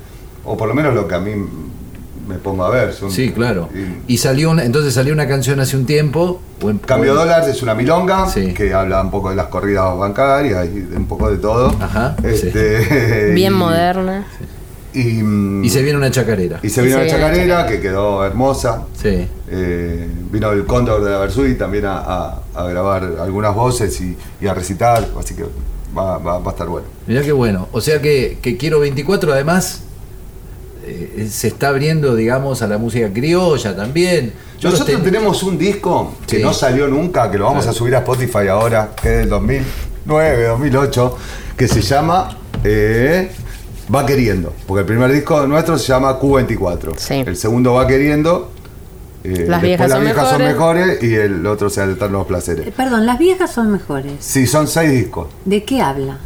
o 0.46 0.56
por 0.56 0.70
lo 0.70 0.74
menos 0.74 0.94
lo 0.94 1.08
que 1.10 1.16
a 1.16 1.20
mí 1.20 1.32
me 2.28 2.36
pongo 2.36 2.64
a 2.66 2.70
ver. 2.70 2.94
Son- 2.94 3.12
Sí, 3.12 3.32
claro. 3.32 3.70
y- 4.08 4.14
Y 4.14 4.18
salió 4.18 4.50
una, 4.52 4.64
entonces 4.64 4.94
salió 4.94 5.14
una 5.14 5.28
canción 5.28 5.60
hace 5.60 5.76
un 5.78 5.86
tiempo. 5.86 6.42
buen- 6.62 6.78
Cambio 6.80 7.14
buen- 7.14 7.26
dólares 7.28 7.50
es 7.56 7.62
una 7.62 7.76
milonga 7.76 8.30
Sí. 8.30 8.54
que 8.54 8.74
habla 8.74 9.02
un 9.02 9.12
poco 9.12 9.30
de 9.32 9.36
las 9.36 9.48
corridas 9.48 9.98
bancarias 9.98 10.66
y 10.74 10.80
de 10.80 10.96
un 10.98 11.06
poco 11.08 11.30
de 11.30 11.38
todo. 11.38 11.76
Ajá, 11.80 12.16
Este, 12.24 13.32
Bien 13.34 13.54
y- 13.54 13.56
moderna. 13.56 14.26
Y, 14.94 15.24
mm, 15.24 15.64
Y 15.64 15.70
se 15.70 15.82
viene 15.82 15.98
una 15.98 16.12
chacarera. 16.12 16.60
y 16.62 16.70
se 16.70 16.82
vino 16.84 16.98
Y 16.98 17.00
la 17.06 17.10
se 17.10 17.16
viene 17.16 17.20
la 17.20 17.32
chacarera 17.34 17.68
que 17.68 17.82
quedó 17.82 18.24
hermosa. 18.24 18.84
Sí. 19.02 19.28
Eh, 19.50 20.08
vino 20.32 20.52
el 20.52 20.66
cóndor 20.66 21.04
de 21.04 21.12
la 21.12 21.18
Versuit 21.18 21.58
también 21.58 21.86
a, 21.86 21.98
a- 21.98 22.42
a 22.54 22.68
grabar 22.68 23.04
algunas 23.20 23.56
voces 23.56 24.00
y, 24.02 24.16
y 24.40 24.48
a 24.48 24.54
recitar, 24.54 25.06
así 25.20 25.34
que 25.36 25.44
va, 25.98 26.18
va- 26.20 26.38
va 26.40 26.48
a 26.50 26.52
estar 26.54 26.68
bueno. 26.68 26.88
Mirá 27.08 27.22
qué 27.24 27.32
bueno. 27.32 27.68
O 27.72 27.82
sea 27.82 28.02
que, 28.02 28.38
que 28.42 28.56
Quiero 28.56 28.80
24 28.80 29.34
además 29.34 29.83
eh, 30.86 31.28
se 31.32 31.48
está 31.48 31.70
abriendo, 31.70 32.16
digamos, 32.16 32.62
a 32.62 32.68
la 32.68 32.78
música 32.78 33.12
criolla 33.12 33.76
también. 33.76 34.34
Yo 34.60 34.70
los 34.70 34.80
Nosotros 34.80 35.02
ten- 35.04 35.12
tenemos 35.12 35.44
un 35.44 35.58
disco 35.58 36.14
que 36.28 36.38
Sí. 36.38 36.42
no 36.44 36.54
salió 36.54 36.88
nunca, 36.88 37.30
que 37.32 37.38
lo 37.38 37.46
vamos 37.46 37.64
Claro. 37.64 37.76
a 37.76 37.78
subir 37.78 37.96
a 37.96 38.00
Spotify 38.00 38.48
ahora, 38.50 38.92
que 39.02 39.10
es 39.14 39.18
del 39.20 39.30
2009, 39.30 40.48
2008, 40.48 41.18
que 41.58 41.68
se 41.68 41.82
llama 41.82 42.38
eh, 42.64 43.30
Va 43.94 44.06
Queriendo. 44.06 44.54
Porque 44.66 44.82
el 44.82 44.86
primer 44.86 45.12
disco 45.12 45.46
nuestro 45.48 45.78
se 45.78 45.88
llama 45.88 46.18
Q24. 46.20 46.94
El 47.28 47.36
segundo 47.36 47.74
Va 47.74 47.86
Queriendo. 47.88 48.52
eh, 49.26 49.30
Las 49.48 49.62
después 49.62 49.62
viejas 49.62 49.90
Las 49.90 49.98
son 49.98 50.06
viejas 50.06 50.30
son 50.30 50.42
mejores. 50.44 51.04
y 51.04 51.14
el 51.16 51.46
otro 51.46 51.70
sea 51.70 51.84
el 51.86 51.92
Eternos 51.92 52.26
Placeres. 52.28 52.68
Eh, 52.68 52.74
Perdón, 52.76 53.06
las 53.06 53.18
viejas 53.20 53.52
son 53.52 53.72
mejores. 53.72 54.14
Sí, 54.20 54.48
son 54.48 54.68
seis 54.68 54.92
discos. 54.92 55.28
¿De 55.46 55.64
qué 55.64 55.82
habla? 55.82 56.18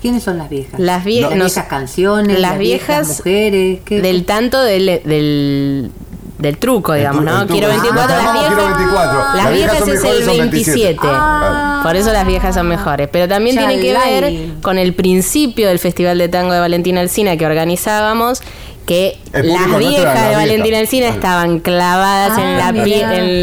¿Quiénes 0.00 0.22
son 0.22 0.38
las 0.38 0.48
viejas? 0.48 0.78
Las 0.80 1.04
vie- 1.04 1.20
Las 1.22 1.30
no 1.36 1.44
viejas 1.46 1.66
canciones, 1.66 2.38
Las 2.40 2.50
las 2.52 2.58
viejas 2.58 2.88
viejas 3.06 3.18
mujeres. 3.18 3.80
¿qué? 3.84 4.00
Del 4.00 4.24
tanto 4.24 4.62
del, 4.62 4.86
del, 5.04 5.90
del 6.38 6.58
truco, 6.58 6.92
digamos, 6.94 7.22
tru- 7.22 7.26
¿no? 7.26 7.38
truco. 7.46 7.52
Quiero 7.52 7.66
Ah, 7.68 7.70
24, 7.70 8.08
las 8.08 8.24
llamamos 8.24 8.32
viejas. 8.40 8.54
Quiero 8.56 8.76
24. 8.78 9.18
Las 9.18 9.34
Las 9.44 9.52
viejas 9.52 9.80
es 9.82 9.88
el 9.88 9.98
son 9.98 10.06
27. 10.38 10.40
27. 10.40 10.98
Ah. 11.02 11.80
Por 11.82 11.96
eso 11.96 12.12
las 12.12 12.26
viejas 12.26 12.54
son 12.54 12.68
mejores. 12.68 13.08
Pero 13.10 13.28
también 13.28 13.56
tiene 13.56 13.80
que 13.80 13.92
ver 13.92 14.32
con 14.62 14.78
el 14.78 14.94
principio 14.94 15.68
del 15.68 15.78
Festival 15.78 16.18
de 16.18 16.28
Tango 16.28 16.52
de 16.52 16.60
Valentina 16.60 17.00
Alsina 17.00 17.36
que 17.36 17.46
organizábamos. 17.46 18.40
Que 18.88 19.18
las 19.32 19.42
viejas 19.42 19.68
la 19.70 19.78
de 19.78 19.88
vieja. 20.28 20.32
Valentina 20.38 20.78
Alsina 20.78 21.08
estaban 21.08 21.60
clavadas 21.60 22.32
Ah, 22.38 22.40
en 22.42 22.56
la 22.58 22.72
mirá. 22.72 22.84
pie- 22.84 23.02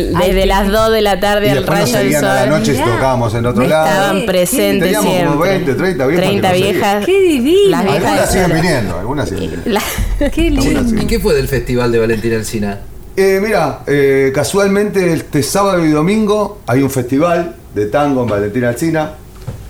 en- 0.10 0.16
Ay, 0.18 0.28
desde 0.32 0.46
las 0.48 0.72
2 0.72 0.91
de 0.91 1.02
la 1.02 1.20
tarde 1.20 1.52
al 1.52 1.68
rayo 1.68 1.98
del 1.98 2.14
sol. 2.16 2.26
a 2.26 2.34
la 2.34 2.46
noche 2.48 2.74
tocábamos 2.74 3.34
en 3.36 3.46
otro 3.46 3.64
lado. 3.68 3.86
Estaban 3.86 4.26
presentes 4.26 4.84
Teníamos 4.91 5.06
como 5.06 5.16
siempre. 5.46 5.50
20, 5.50 5.74
30 5.76 6.08
viejas. 6.08 6.26
30 6.26 6.48
que 6.52 6.54
nos 6.54 6.58
seguían. 6.58 6.74
viejas. 6.82 7.06
¡Qué 7.06 7.22
divino! 7.22 7.70
Las 7.70 7.84
viejas 7.84 8.04
Algunas 8.06 8.32
siguen 8.32 8.54
viniendo, 8.62 9.00
algunas 9.00 9.30
siguen 9.30 9.50
viniendo. 9.52 9.72
La- 10.20 10.30
¡Qué 10.32 10.50
lindo! 10.50 11.02
¿Y 11.04 11.06
qué 11.06 11.20
fue 11.20 11.34
del 11.36 11.48
festival 11.48 11.91
de 11.91 12.00
Valentina 12.00 12.36
Alcina? 12.38 12.80
Eh, 13.16 13.39
mira, 13.41 13.80
eh, 13.88 14.32
casualmente 14.36 15.14
este 15.14 15.41
sábado 15.43 15.86
y 15.86 15.89
domingo 15.91 16.60
hay 16.68 16.82
un 16.82 16.89
festival 16.89 17.56
de 17.74 17.86
tango 17.86 18.24
en 18.24 18.28
Valentina 18.30 18.70
Alcina, 18.70 19.12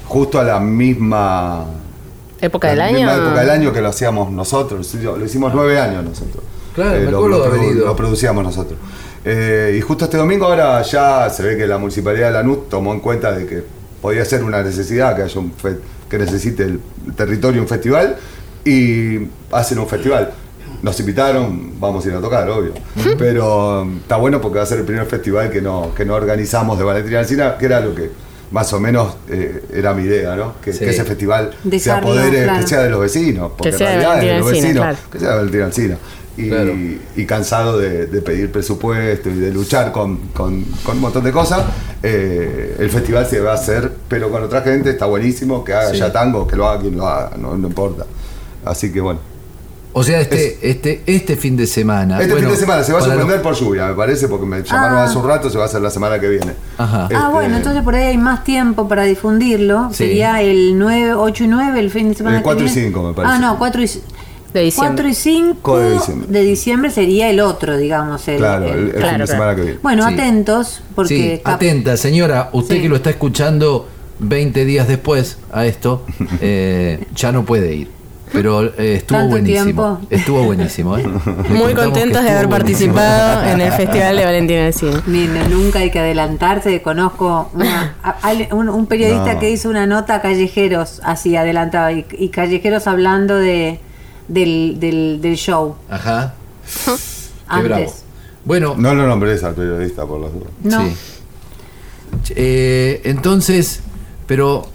justo 0.05 0.39
a 0.39 0.43
la 0.43 0.59
misma 0.59 1.65
época 2.45 2.69
del 2.69 2.79
la 2.79 2.85
año. 2.85 2.97
misma 2.97 3.15
época 3.15 3.39
del 3.41 3.49
año 3.49 3.73
que 3.73 3.81
lo 3.81 3.89
hacíamos 3.89 4.31
nosotros. 4.31 4.93
Lo 4.95 5.25
hicimos 5.25 5.53
nueve 5.53 5.79
años 5.79 6.03
nosotros. 6.03 6.43
Claro, 6.73 6.99
me 6.99 7.11
lo, 7.11 7.17
acuerdo 7.17 7.37
lo 7.37 7.43
de 7.43 7.49
haber 7.49 7.61
produ- 7.61 7.75
ido. 7.75 7.85
lo 7.85 7.95
producíamos 7.95 8.43
nosotros. 8.43 8.79
Eh, 9.23 9.75
y 9.77 9.81
justo 9.81 10.05
este 10.05 10.17
domingo 10.17 10.45
ahora 10.45 10.81
ya 10.83 11.29
se 11.29 11.41
ve 11.43 11.57
que 11.57 11.65
la 11.65 11.77
municipalidad 11.77 12.27
de 12.27 12.33
Lanús 12.33 12.69
tomó 12.69 12.93
en 12.93 12.99
cuenta 12.99 13.31
de 13.31 13.45
que 13.45 13.63
podía 14.01 14.23
ser 14.25 14.43
una 14.43 14.61
necesidad 14.61 15.15
que 15.15 15.23
haya 15.23 15.39
un 15.39 15.51
que 16.09 16.17
necesite 16.19 16.63
el 16.63 16.79
territorio 17.15 17.61
un 17.61 17.67
festival 17.67 18.17
y 18.63 19.27
hacen 19.51 19.79
un 19.79 19.87
festival. 19.87 20.31
Nos 20.83 20.99
invitaron, 20.99 21.79
vamos 21.79 22.05
a 22.05 22.09
ir 22.09 22.13
a 22.15 22.21
tocar, 22.21 22.47
obvio. 22.49 22.73
Pero 23.17 23.81
um, 23.81 23.97
está 23.97 24.17
bueno 24.17 24.39
porque 24.39 24.57
va 24.57 24.63
a 24.63 24.67
ser 24.67 24.79
el 24.79 24.85
primer 24.85 25.05
festival 25.07 25.49
que 25.49 25.61
no, 25.61 25.91
que 25.95 26.05
no 26.05 26.13
organizamos 26.13 26.77
de 26.77 26.83
Valentina 26.83 27.19
Alcina, 27.19 27.57
que 27.57 27.65
era 27.65 27.79
lo 27.79 27.95
que 27.95 28.11
más 28.51 28.71
o 28.73 28.79
menos 28.79 29.15
eh, 29.29 29.63
era 29.73 29.93
mi 29.93 30.03
idea, 30.03 30.35
¿no? 30.35 30.53
Que, 30.61 30.71
Sí. 30.73 30.79
que 30.79 30.89
ese 30.91 31.03
festival 31.03 31.51
se 31.63 31.69
Dejarlo, 31.69 32.09
apodere, 32.11 32.43
claro. 32.43 32.61
que 32.61 32.67
sea 32.67 32.81
de 32.83 32.89
los 32.89 32.99
vecinos, 33.01 33.51
porque 33.57 33.71
sea 33.71 33.89
de 33.89 33.93
en 33.95 33.99
realidad 34.01 34.23
es 34.23 34.33
de 34.33 34.39
los 34.39 34.51
vecinos, 34.51 34.73
claro. 34.83 34.97
que 35.11 35.19
sea 35.19 35.29
de 35.29 35.35
Valentina 35.35 35.65
Alsina. 35.65 35.97
Y, 36.37 36.49
Claro. 36.49 36.73
y 37.15 37.25
cansado 37.25 37.77
de, 37.79 38.07
de 38.07 38.21
pedir 38.21 38.51
presupuesto 38.51 39.29
y 39.29 39.35
de 39.35 39.51
luchar 39.53 39.93
con, 39.93 40.17
con- 40.33 40.65
con 40.83 40.95
un 40.97 41.01
montón 41.01 41.23
de 41.23 41.31
cosas, 41.31 41.63
eh, 42.03 42.75
el 42.77 42.89
festival 42.89 43.25
se 43.25 43.39
va 43.39 43.51
a 43.51 43.55
hacer, 43.55 43.89
pero 44.09 44.29
con 44.29 44.43
otra 44.43 44.61
gente 44.61 44.89
está 44.89 45.05
buenísimo, 45.05 45.63
que 45.63 45.73
haga 45.73 45.91
Sí. 45.91 45.97
ya 45.97 46.11
tango, 46.11 46.45
que 46.45 46.57
lo 46.57 46.67
haga 46.67 46.81
quien 46.81 46.97
lo 46.97 47.07
haga, 47.07 47.37
no, 47.37 47.57
no 47.57 47.67
importa. 47.69 48.05
Así 48.65 48.91
que 48.91 48.99
bueno. 48.99 49.19
O 49.97 50.03
sea, 50.03 50.19
este, 50.19 50.57
este, 50.61 51.01
este 51.05 51.37
fin 51.37 51.55
de 51.55 51.65
semana. 51.65 52.19
Este 52.19 52.33
bueno, 52.33 52.47
fin 52.49 52.55
de 52.55 52.59
semana 52.59 52.83
se 52.83 52.91
va 52.91 52.99
a 52.99 53.01
suspender 53.01 53.37
los- 53.37 53.41
por 53.43 53.55
lluvia, 53.55 53.87
me 53.87 53.93
parece, 53.93 54.27
porque 54.27 54.45
me 54.45 54.61
llamaron 54.61 54.97
Ah. 54.97 55.03
hace 55.05 55.17
un 55.17 55.25
rato, 55.25 55.49
se 55.49 55.57
va 55.57 55.63
a 55.63 55.67
hacer 55.67 55.79
la 55.81 55.89
semana 55.89 56.19
que 56.19 56.27
viene. 56.27 56.51
Ajá. 56.77 57.03
Ah, 57.03 57.07
Este, 57.09 57.31
bueno, 57.31 57.55
entonces 57.55 57.81
por 57.81 57.95
ahí 57.95 58.03
hay 58.07 58.17
más 58.17 58.43
tiempo 58.43 58.89
para 58.89 59.03
difundirlo. 59.03 59.87
Sí. 59.91 59.95
Sería 60.03 60.41
el 60.41 60.77
9, 60.77 61.13
8 61.13 61.45
y 61.45 61.47
9, 61.47 61.79
el 61.79 61.89
fin 61.91 62.09
de 62.09 62.15
semana. 62.15 62.35
El 62.35 62.41
que 62.41 62.43
4 62.43 62.65
y 62.65 62.69
viene. 62.69 62.81
5 62.89 63.03
me 63.07 63.13
parece. 63.13 63.35
Ah, 63.35 63.39
no, 63.39 63.57
4 63.57 63.81
y, 63.83 63.85
de 63.85 64.61
diciembre. 64.61 64.95
4 65.03 65.07
y 65.07 65.13
5 65.13 65.79
de 65.79 65.91
diciembre. 65.93 66.27
de 66.29 66.41
diciembre 66.43 66.91
sería 66.91 67.29
el 67.29 67.39
otro, 67.39 67.77
digamos. 67.77 68.27
El, 68.27 68.35
Claro, 68.37 68.65
el, 68.65 68.71
el- 68.73 68.79
el 68.79 68.91
fin 68.91 68.99
claro, 69.01 69.17
de 69.19 69.27
semana 69.27 69.43
claro. 69.43 69.55
que 69.55 69.61
viene. 69.63 69.79
Bueno, 69.81 70.07
Sí. 70.09 70.13
atentos, 70.13 70.83
porque. 70.93 71.35
Sí, 71.37 71.41
atenta, 71.45 71.95
señora, 71.95 72.49
usted 72.51 72.75
Sí. 72.75 72.81
que 72.81 72.89
lo 72.89 72.97
está 72.97 73.11
escuchando 73.11 73.87
20 74.19 74.65
días 74.65 74.89
después 74.89 75.37
a 75.53 75.65
esto, 75.65 76.03
eh, 76.41 77.05
ya 77.15 77.31
no 77.31 77.45
puede 77.45 77.73
ir. 77.75 77.94
Pero 78.35 78.63
eh, 78.77 78.95
estuvo 78.95 79.27
buenísimo. 79.27 80.01
Estuvo 80.09 80.43
buenísimo. 80.43 80.97
¿eh? 80.97 81.03
Le 81.49 81.59
Muy 81.59 81.73
contentos 81.73 82.21
de 82.23 82.29
haber 82.29 82.41
estuvo 82.43 82.49
participado 82.51 83.43
en 83.49 83.61
el 83.61 83.71
Festival 83.73 84.15
de 84.17 84.25
Valentina 84.25 84.63
del 84.65 84.73
Cine. 84.73 85.01
Mire, 85.07 85.47
nunca 85.49 85.79
hay 85.79 85.89
que 85.91 85.99
adelantarse. 85.99 86.81
Conozco 86.81 87.49
una- 87.53 87.95
un, 88.51 88.69
un 88.69 88.85
periodista 88.87 89.33
No. 89.33 89.39
que 89.39 89.49
hizo 89.49 89.69
una 89.69 89.87
nota 89.87 90.15
a 90.15 90.21
callejeros, 90.21 91.01
así 91.03 91.35
adelantado, 91.35 91.91
y, 91.91 92.05
y 92.17 92.29
callejeros 92.29 92.87
hablando 92.87 93.35
de 93.35 93.79
del, 94.27 94.77
del, 94.79 95.19
del 95.21 95.35
show. 95.35 95.75
Ajá. 95.89 96.33
Qué 96.85 96.91
Antes. 97.47 97.67
bravo. 97.69 97.93
Bueno, 98.43 98.75
No 98.77 98.93
lo 98.93 99.07
nombres 99.07 99.43
al 99.43 99.53
periodista 99.55 100.05
por 100.05 100.19
las 100.19 100.31
dudas. 100.33 100.49
No. 100.63 100.83
Sí. 100.85 100.95
Eh, 102.35 103.01
entonces, 103.05 103.81
pero. 104.27 104.67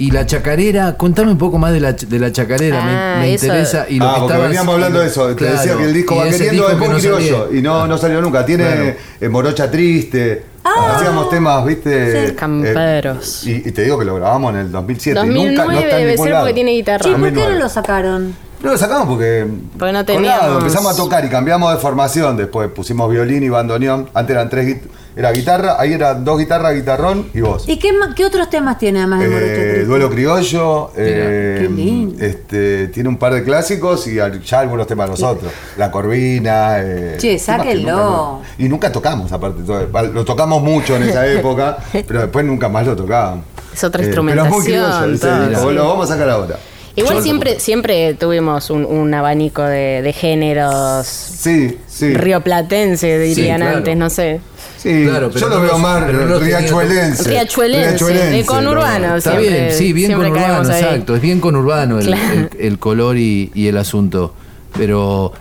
¿Y 0.00 0.10
la 0.12 0.24
chacarera? 0.24 0.96
Contame 0.96 1.30
un 1.30 1.36
poco 1.38 1.58
más 1.58 1.72
de 1.74 1.80
la, 1.80 1.92
de 1.92 2.18
la 2.18 2.32
chacarera, 2.32 2.82
me- 2.82 2.90
Ah, 2.90 3.16
me, 3.20 3.34
eso- 3.34 3.46
interesa. 3.46 3.86
Y 3.88 3.98
lo 3.98 4.06
ah, 4.06 4.14
que 4.14 4.20
porque 4.20 4.32
estabas- 4.32 4.48
veníamos 4.48 4.74
hablando 4.74 4.98
de 5.00 5.06
eso. 5.08 5.26
Te 5.28 5.34
Claro, 5.36 5.52
decía 5.58 5.76
que 5.76 5.84
el 5.84 5.92
disco 5.92 6.14
y 6.14 6.18
va 6.18 6.24
queriendo 6.24 6.50
disco 6.52 6.66
es 6.68 6.72
que 6.72 6.78
muy 6.78 6.88
no 6.88 6.98
criollo 6.98 7.48
y 7.52 7.60
no, 7.62 7.86
no 7.86 7.98
salió 7.98 8.22
nunca. 8.22 8.46
Tiene 8.46 8.64
Claro. 8.64 8.94
eh, 9.20 9.28
Morocha 9.28 9.70
Triste. 9.70 10.44
Hacíamos 10.64 11.28
temas, 11.28 11.64
viste. 11.66 12.28
Sí. 12.28 12.34
Camperos. 12.34 13.46
y, 13.46 13.50
y 13.68 13.72
te 13.72 13.82
digo 13.82 13.98
que 13.98 14.04
lo 14.06 14.14
grabamos 14.16 14.54
en 14.54 14.60
el 14.60 14.72
2007. 14.72 15.10
y 15.20 15.22
2009 15.22 15.50
nunca, 15.56 15.64
no 15.72 15.78
está 15.80 15.96
debe 15.96 16.16
ser 16.16 16.30
lado. 16.30 16.42
porque 16.44 16.54
tiene 16.54 16.70
guitarra. 16.72 17.04
Che, 17.04 17.10
¿por 17.10 17.18
qué 17.20 17.30
no 17.30 17.40
2009. 17.40 17.58
lo 17.62 17.68
sacaron? 17.68 18.36
No 18.62 18.70
lo 18.72 18.78
sacamos 18.78 19.06
porque. 19.08 19.46
Porque 19.78 19.92
no 19.92 20.04
teníamos- 20.04 20.58
empezamos 20.58 20.92
a 20.94 20.96
tocar 20.96 21.24
y 21.24 21.28
cambiamos 21.28 21.72
de 21.74 21.78
formación. 21.78 22.36
Después 22.36 22.70
pusimos 22.70 23.10
violín 23.10 23.42
y 23.42 23.48
bandoneón. 23.48 24.08
Antes 24.14 24.34
eran 24.34 24.48
tres 24.50 24.66
guit- 24.66 24.82
Era 25.16 25.32
guitarra, 25.32 25.76
ahí 25.78 25.92
eran 25.92 26.24
dos 26.24 26.38
guitarras, 26.38 26.74
guitarrón 26.74 27.28
y 27.34 27.40
voz. 27.40 27.68
¿Y 27.68 27.78
qué, 27.78 27.90
qué 28.14 28.24
otros 28.24 28.48
temas 28.48 28.78
tiene 28.78 29.00
además 29.00 29.20
de 29.20 29.28
Morocha 29.28 29.52
Eh, 29.52 29.84
duelo 29.84 30.08
criollo, 30.08 30.92
eh, 30.96 31.58
Qué 31.62 31.68
lindo. 31.68 32.24
este, 32.24 32.88
tiene 32.88 33.08
un 33.08 33.16
par 33.18 33.34
de 33.34 33.42
clásicos 33.42 34.06
y 34.06 34.14
ya 34.16 34.60
algunos 34.60 34.86
temas 34.86 35.06
de 35.06 35.10
nosotros. 35.10 35.52
La 35.76 35.90
Corvina. 35.90 36.76
eh, 36.78 37.16
Che, 37.18 37.38
sáquenlo. 37.38 38.38
nunca 38.38 38.48
y 38.58 38.68
nunca 38.68 38.92
tocamos, 38.92 39.32
aparte. 39.32 39.62
todo- 39.64 39.86
Lo 40.12 40.24
tocamos 40.24 40.62
mucho 40.62 40.94
en 40.96 41.02
esa 41.02 41.26
época, 41.30 41.78
pero 42.06 42.20
después 42.20 42.44
nunca 42.44 42.68
más 42.68 42.86
lo 42.86 42.94
tocábamos. 42.94 43.44
Es 43.74 43.82
otra 43.84 44.02
Eh, 44.04 44.06
pero 44.10 44.22
es 44.22 44.24
muy 44.26 44.34
instrumentación. 44.58 44.62
criollo, 44.64 45.14
ese 45.14 45.26
todo, 45.26 45.48
disco, 45.48 45.68
sí. 45.70 45.74
Lo 45.74 45.88
vamos 45.88 46.10
a 46.10 46.12
sacar 46.14 46.30
ahora. 46.30 46.56
Igual 46.96 47.22
siempre, 47.22 47.60
siempre 47.60 48.14
tuvimos 48.14 48.68
un, 48.70 48.84
un 48.84 49.14
abanico 49.14 49.62
de, 49.62 50.02
de 50.02 50.12
géneros 50.12 51.06
Sí, 51.06 51.78
sí. 51.86 52.14
rioplatense, 52.14 53.18
dirían 53.18 53.60
claro. 53.60 53.76
antes, 53.78 53.96
no 53.96 54.10
sé. 54.10 54.40
Sí, 54.80 55.04
Claro, 55.04 55.28
pero 55.32 55.40
yo 55.40 55.48
lo 55.50 55.56
no 55.56 55.62
veo 55.62 55.78
más 55.78 56.10
riachuelense. 56.40 57.28
Riachuelense, 57.28 58.44
conurbano, 58.46 59.08
¿no? 59.08 59.16
Está 59.16 59.32
Siempre- 59.32 59.50
bien, 59.64 59.72
sí, 59.76 59.92
bien 59.92 60.12
conurbano, 60.12 60.62
exacto. 60.72 61.16
Es 61.16 61.20
bien 61.22 61.40
conurbano 61.40 61.98
el, 61.98 62.06
Claro. 62.06 62.32
el- 62.32 62.66
el 62.66 62.78
color 62.78 63.18
y, 63.18 63.50
y 63.54 63.66
el 63.68 63.76
asunto. 63.76 64.34
Pero 64.76 65.32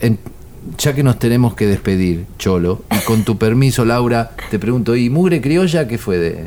en- 0.00 0.18
ya 0.78 0.94
que 0.94 1.02
nos 1.02 1.18
tenemos 1.18 1.54
que 1.54 1.66
despedir, 1.66 2.24
Cholo, 2.38 2.82
y 2.90 2.98
con 3.04 3.24
tu 3.24 3.36
permiso, 3.36 3.84
Laura, 3.84 4.30
te 4.50 4.58
pregunto, 4.58 4.94
¿y 4.96 5.10
Mugre 5.10 5.40
Criolla 5.40 5.86
qué 5.88 5.98
fue 5.98 6.16
de...? 6.18 6.46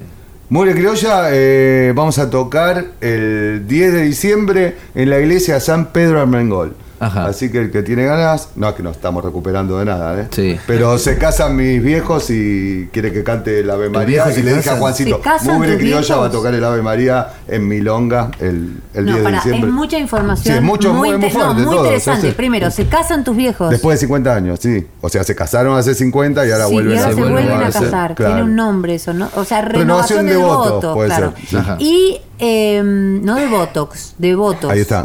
Mugre 0.50 0.74
Criolla, 0.74 1.30
eh, 1.32 1.94
vamos 1.96 2.18
a 2.20 2.30
tocar 2.30 2.86
el 3.02 3.66
10 3.68 3.94
de 3.94 4.02
diciembre 4.02 4.76
en 4.96 5.10
la 5.10 5.20
iglesia 5.20 5.60
San 5.60 5.88
Pedro 5.94 6.20
Armengol. 6.22 6.74
Ajá. 7.02 7.26
Así 7.26 7.52
que 7.52 7.58
el 7.60 7.72
que 7.72 7.84
tiene 7.84 8.06
ganas, 8.06 8.50
no 8.56 8.70
es 8.70 8.76
que 8.76 8.84
nos 8.84 8.96
estamos 8.96 9.26
recuperando 9.26 9.80
de 9.80 9.86
nada, 9.86 10.22
¿eh? 10.22 10.28
Sí. 10.32 10.58
Pero 10.68 10.98
se 10.98 11.18
casan 11.18 11.56
mis 11.56 11.82
viejos 11.84 12.30
y 12.30 12.88
quiere 12.94 13.12
que 13.12 13.24
cante 13.24 13.60
el 13.60 13.70
Ave 13.70 13.90
María. 13.90 14.26
Y 14.38 14.42
le 14.44 14.54
dije 14.56 14.70
a? 14.70 14.76
Juancito, 14.78 15.18
¿Se 15.18 15.22
casan 15.24 15.56
Mugre 15.56 15.78
Criolla 15.78 16.00
viejos? 16.02 16.22
va 16.24 16.28
a 16.28 16.32
tocar 16.32 16.54
el 16.54 16.64
Ave 16.64 16.82
María 16.82 17.28
en 17.48 17.68
Milonga 17.68 18.30
el, 18.40 18.78
el 18.94 19.06
no, 19.06 19.12
10 19.14 19.18
de 19.18 19.24
pará, 19.24 19.38
diciembre. 19.38 19.68
es 19.70 19.74
mucha 19.76 19.98
información. 19.98 20.44
Sí, 20.54 20.58
es 20.58 20.62
mucho, 20.64 20.94
muy, 20.94 21.10
muy 21.18 21.20
no, 21.20 21.30
fuerte 21.30 21.54
muy 21.56 21.64
todo, 21.66 21.84
interesante. 21.86 22.28
sí. 22.30 22.34
Primero, 22.36 22.70
se 22.72 22.86
casan 22.88 23.24
tus 23.24 23.36
viejos. 23.36 23.70
Después 23.72 24.00
de 24.00 24.06
50 24.06 24.36
años, 24.36 24.60
sí. 24.62 24.88
O 25.02 25.10
sea, 25.10 25.24
se 25.24 25.34
casaron 25.36 25.78
hace 25.78 25.96
50 25.96 26.46
y 26.46 26.52
ahora 26.52 26.68
Sí, 26.68 26.74
vuelven 26.74 26.96
y 26.96 26.98
ahora 27.00 27.10
a 27.10 27.14
se 27.16 27.22
vuelven 27.22 27.52
a 27.52 27.60
casar. 27.62 28.16
claro. 28.16 28.34
Tiene 28.36 28.44
un 28.44 28.56
nombre 28.56 28.96
eso, 28.96 29.14
¿no? 29.14 29.30
O 29.36 29.44
sea, 29.44 29.62
Renovación 29.62 30.26
renovación, 30.26 30.26
de 30.28 30.36
voto. 30.38 30.94
puede 30.94 31.10
claro. 31.10 31.34
ser. 31.48 31.60
Ajá. 31.60 31.76
Y 31.80 32.22
eh, 32.42 32.82
no 32.84 33.36
de 33.36 33.48
Botox, 33.48 34.16
de 34.18 34.36
Botox. 34.36 34.74
Ahí 34.74 34.80
está. 34.82 35.04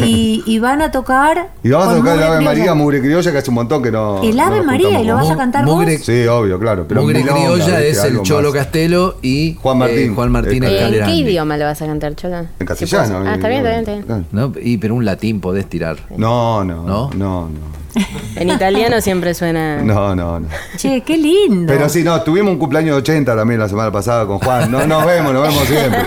Y, 0.00 0.42
y 0.46 0.58
van 0.58 0.82
a 0.82 0.90
tocar. 0.90 1.50
Y 1.62 1.70
vamos 1.70 1.94
a 1.94 1.96
tocar 1.96 2.16
el 2.16 2.22
Ave 2.24 2.36
Criolla. 2.38 2.44
María, 2.44 2.74
Mugre 2.74 3.00
Criolla, 3.00 3.32
que 3.32 3.38
hace 3.38 3.50
un 3.50 3.54
montón 3.54 3.82
que 3.82 3.90
no. 3.92 4.20
El 4.22 4.38
Ave 4.38 4.62
María, 4.62 5.00
y 5.00 5.04
lo 5.06 5.14
vas 5.14 5.30
a 5.30 5.36
cantar 5.36 5.64
vos. 5.64 5.76
Mugre- 5.82 5.98
Sí, 5.98 6.26
obvio, 6.26 6.58
claro. 6.58 6.84
Pero 6.88 7.02
Mugre 7.02 7.20
milonga, 7.20 7.40
Criolla 7.40 7.80
es 7.82 8.02
el 8.04 8.20
Cholo 8.22 8.48
más. 8.50 8.58
Castelo 8.58 9.16
y 9.22 9.56
Juan 9.62 9.78
Martín. 9.78 10.10
eh, 10.10 10.14
Juan 10.14 10.32
Martín 10.32 10.64
Eh, 10.64 10.98
¿En 10.98 11.04
qué 11.06 11.14
idioma 11.14 11.56
lo 11.56 11.64
vas 11.66 11.80
a 11.80 11.86
cantar, 11.86 12.14
Chola? 12.16 12.46
En 12.58 12.66
castellano. 12.66 13.22
Ah, 13.26 13.34
está 13.34 13.48
bien, 13.48 13.64
está 13.66 13.70
bien, 13.92 14.00
está 14.00 14.14
bien. 14.16 14.26
¿No? 14.32 14.52
Y, 14.60 14.78
pero 14.78 14.94
un 14.94 15.04
latín 15.04 15.40
podés 15.40 15.66
tirar. 15.68 15.96
No, 16.16 16.64
no, 16.64 16.82
¿No? 16.84 17.10
no, 17.14 17.48
no, 17.48 17.50
En 18.36 18.48
italiano 18.50 19.00
siempre 19.00 19.34
suena. 19.34 19.76
no, 19.82 20.14
no, 20.16 20.40
no. 20.40 20.48
Che, 20.76 21.02
qué 21.02 21.16
lindo. 21.18 21.70
Pero 21.72 21.88
sí, 21.88 22.02
no, 22.02 22.20
tuvimos 22.22 22.52
un 22.52 22.58
cumpleaños 22.58 22.96
de 22.96 23.00
80 23.02 23.36
también 23.36 23.60
la 23.60 23.68
semana 23.68 23.92
pasada 23.92 24.26
con 24.26 24.38
Juan. 24.38 24.70
No, 24.70 24.86
nos 24.86 25.04
vemos, 25.04 25.32
nos 25.34 25.42
vemos 25.42 25.64
siempre. 25.66 26.00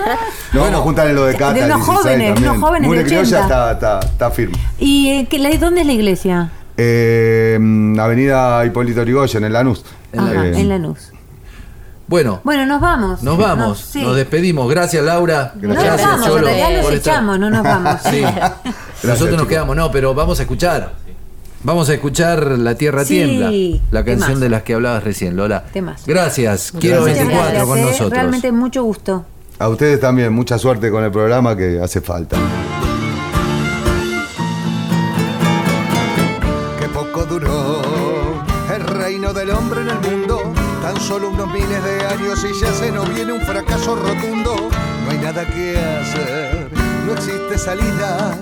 Nos 0.52 0.62
vamos 0.64 0.80
a 0.80 0.82
juntar 0.82 1.06
en 1.08 1.14
lo 1.14 1.24
de 1.26 1.34
Cata. 1.34 1.52
de 1.54 1.64
unos 1.64 1.76
16 1.78 1.96
jóvenes, 1.98 2.34
también. 2.34 2.50
unos 2.50 2.62
jóvenes 2.62 2.86
Mugre 2.88 2.98
de 3.04 3.06
Criolla 3.06 3.38
80. 3.38 3.42
está, 3.42 3.72
está, 3.72 4.00
está 4.00 4.30
firme. 4.30 4.56
¿Y 4.78 5.08
eh, 5.10 5.26
qué- 5.30 5.38
la- 5.38 5.56
dónde 5.58 5.82
es 5.82 5.86
la 5.86 5.92
iglesia? 5.92 6.50
Eh, 6.76 7.58
Avenida 8.00 8.64
Hipólito 8.66 9.02
Yrigoyen, 9.02 9.44
en 9.44 9.52
Lanús. 9.52 9.84
Ajá, 10.16 10.46
Eh, 10.46 10.60
en 10.60 10.68
Lanús. 10.68 11.12
Bueno, 12.08 12.40
Bueno, 12.44 12.66
nos 12.66 12.80
vamos. 12.80 13.22
nos 13.24 13.36
vamos, 13.36 13.78
sí. 13.80 14.00
nos 14.02 14.14
despedimos. 14.14 14.68
Gracias, 14.70 15.02
Laura. 15.04 15.52
Nos 15.56 15.76
Gracias, 15.76 16.02
vamos, 16.06 16.26
en 16.26 16.32
Cholo, 16.32 16.44
realidad 16.46 16.70
estar. 16.72 16.94
echamos, 16.94 17.38
no 17.40 17.50
nos 17.50 17.62
vamos. 17.64 18.00
Sí. 18.10 18.22
Nosotros 18.22 19.02
nos 19.02 19.30
chicos. 19.30 19.48
quedamos, 19.48 19.74
no, 19.76 19.90
pero 19.90 20.14
vamos 20.14 20.38
a 20.38 20.42
escuchar. 20.42 20.92
Vamos 21.66 21.88
a 21.88 21.94
escuchar 21.94 22.46
La 22.58 22.76
Tierra 22.76 23.04
Sí, 23.04 23.14
Tiembla, 23.14 23.50
la 23.90 24.04
canción 24.04 24.28
temazo. 24.28 24.40
de 24.40 24.48
las 24.50 24.62
que 24.62 24.74
hablabas 24.74 25.02
recién, 25.02 25.34
Lola. 25.36 25.64
Temazo. 25.72 26.04
Gracias, 26.06 26.70
quiero 26.78 27.00
Muchas 27.00 27.16
24 27.16 27.42
gracias, 27.50 27.66
con 27.66 27.78
eh, 27.78 27.82
nosotros. 27.82 28.10
Realmente 28.10 28.52
mucho 28.52 28.84
gusto. 28.84 29.24
A 29.58 29.68
ustedes 29.68 29.98
también, 29.98 30.32
mucha 30.32 30.58
suerte 30.58 30.92
con 30.92 31.02
el 31.02 31.10
programa 31.10 31.56
que 31.56 31.80
hace 31.82 32.00
falta. 32.00 32.36
que 36.78 36.86
poco 36.90 37.24
duró 37.24 37.82
el 38.72 38.82
reino 38.86 39.32
del 39.32 39.50
hombre 39.50 39.80
en 39.80 39.88
el 39.88 39.98
mundo. 40.18 40.40
Tan 40.82 41.00
solo 41.00 41.30
unos 41.30 41.52
miles 41.52 41.82
de 41.82 42.06
años 42.06 42.46
y 42.48 42.60
ya 42.64 42.72
se 42.72 42.92
nos 42.92 43.12
viene 43.12 43.32
un 43.32 43.40
fracaso 43.40 43.96
rotundo. 43.96 44.54
No 45.04 45.10
hay 45.10 45.18
nada 45.18 45.44
que 45.44 45.76
hacer, 45.76 46.70
no 47.06 47.12
existe 47.12 47.58
salida. 47.58 48.38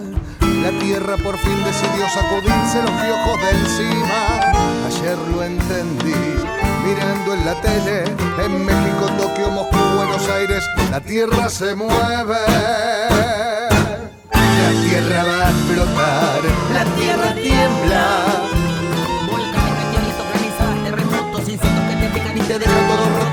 La 0.65 0.71
tierra 0.79 1.19
por 1.19 1.37
fin 1.37 1.63
decidió 1.63 2.09
sacudirse 2.09 2.81
los 2.81 2.91
piojos 2.93 3.39
de 3.43 3.51
encima. 3.51 4.41
Ayer 4.87 5.19
lo 5.19 5.43
entendí, 5.43 6.15
mirando 6.87 7.35
en 7.35 7.45
la 7.45 7.61
tele, 7.61 8.05
en 8.43 8.65
México, 8.65 9.11
Tokio, 9.19 9.51
Moscú, 9.51 9.77
Buenos 9.95 10.27
Aires, 10.31 10.65
la 10.91 11.03
tierra 11.03 11.51
se 11.51 11.75
mueve. 11.75 12.39
La 14.33 14.71
tierra 14.89 15.25
va 15.25 15.47
a 15.47 15.51
explotar, 15.51 16.41
la 16.73 16.85
tierra 16.97 17.35
tiembla. 17.35 18.25
Volcanes, 19.31 19.75
meteoritos, 19.85 20.27
granizadas, 20.33 20.85
terremotos, 20.85 21.41
insectos 21.41 21.85
que 21.91 21.97
te 21.97 22.09
pican 22.09 22.39
y 22.39 22.41
te 22.41 22.47
te 22.55 22.59
deja 22.59 22.89
todo 22.89 23.24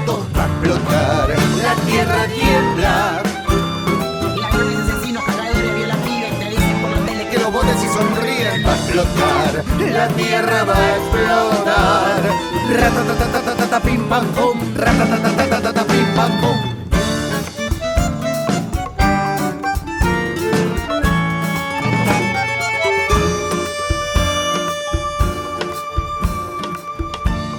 La 9.92 10.08
tierra 10.10 10.64
va 10.64 10.76
a 10.76 10.96
explotar. 10.98 12.22
Ratatatatata, 12.82 13.80
pim 13.82 14.08
pam 14.08 14.26
pum, 14.36 14.58
ratatatatata, 14.76 15.84
pim 15.86 16.16
pam 16.16 16.32
pum. 16.42 16.72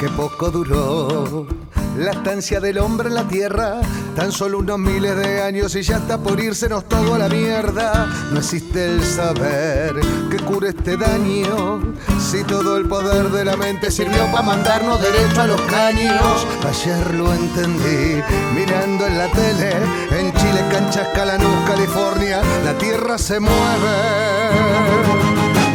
que 0.03 0.09
poco 0.09 0.51
duró 0.51 1.47
la 1.97 2.11
estancia 2.11 2.59
del 2.59 2.79
hombre 2.79 3.09
en 3.09 3.15
la 3.15 3.29
tierra, 3.29 3.81
tan 4.17 4.33
solo 4.33 4.59
unos 4.59 4.77
miles 4.77 5.17
de 5.17 5.43
años 5.43 5.77
y 5.77 5.83
ya 5.83 5.99
está 5.99 6.19
por 6.19 6.41
irsenos 6.41 6.89
todo 6.89 7.15
a 7.15 7.19
la 7.19 7.29
mierda. 7.29 8.09
No 8.33 8.39
existe 8.39 8.85
el 8.87 9.05
saber 9.05 10.01
cure 10.43 10.71
este 10.71 10.97
daño, 10.97 11.95
si 12.19 12.45
todo 12.45 12.77
el 12.77 12.87
poder 12.89 13.31
de 13.31 13.45
la 13.45 13.57
mente 13.57 13.91
sirvió 13.91 14.27
para 14.27 14.43
mandarnos 14.43 15.01
derecho 15.01 15.43
a 15.43 15.47
los 15.47 15.61
caños. 15.63 16.47
Ayer 16.69 17.15
lo 17.15 17.33
entendí, 17.33 18.23
mirando 18.55 19.07
en 19.07 19.19
la 19.19 19.29
tele, 19.29 19.73
en 20.11 20.33
Chile, 20.35 20.65
Canchas, 20.71 21.09
Calanús, 21.15 21.67
California, 21.67 22.41
la 22.65 22.73
tierra 22.79 23.19
se 23.19 23.41
mueve. 23.41 23.53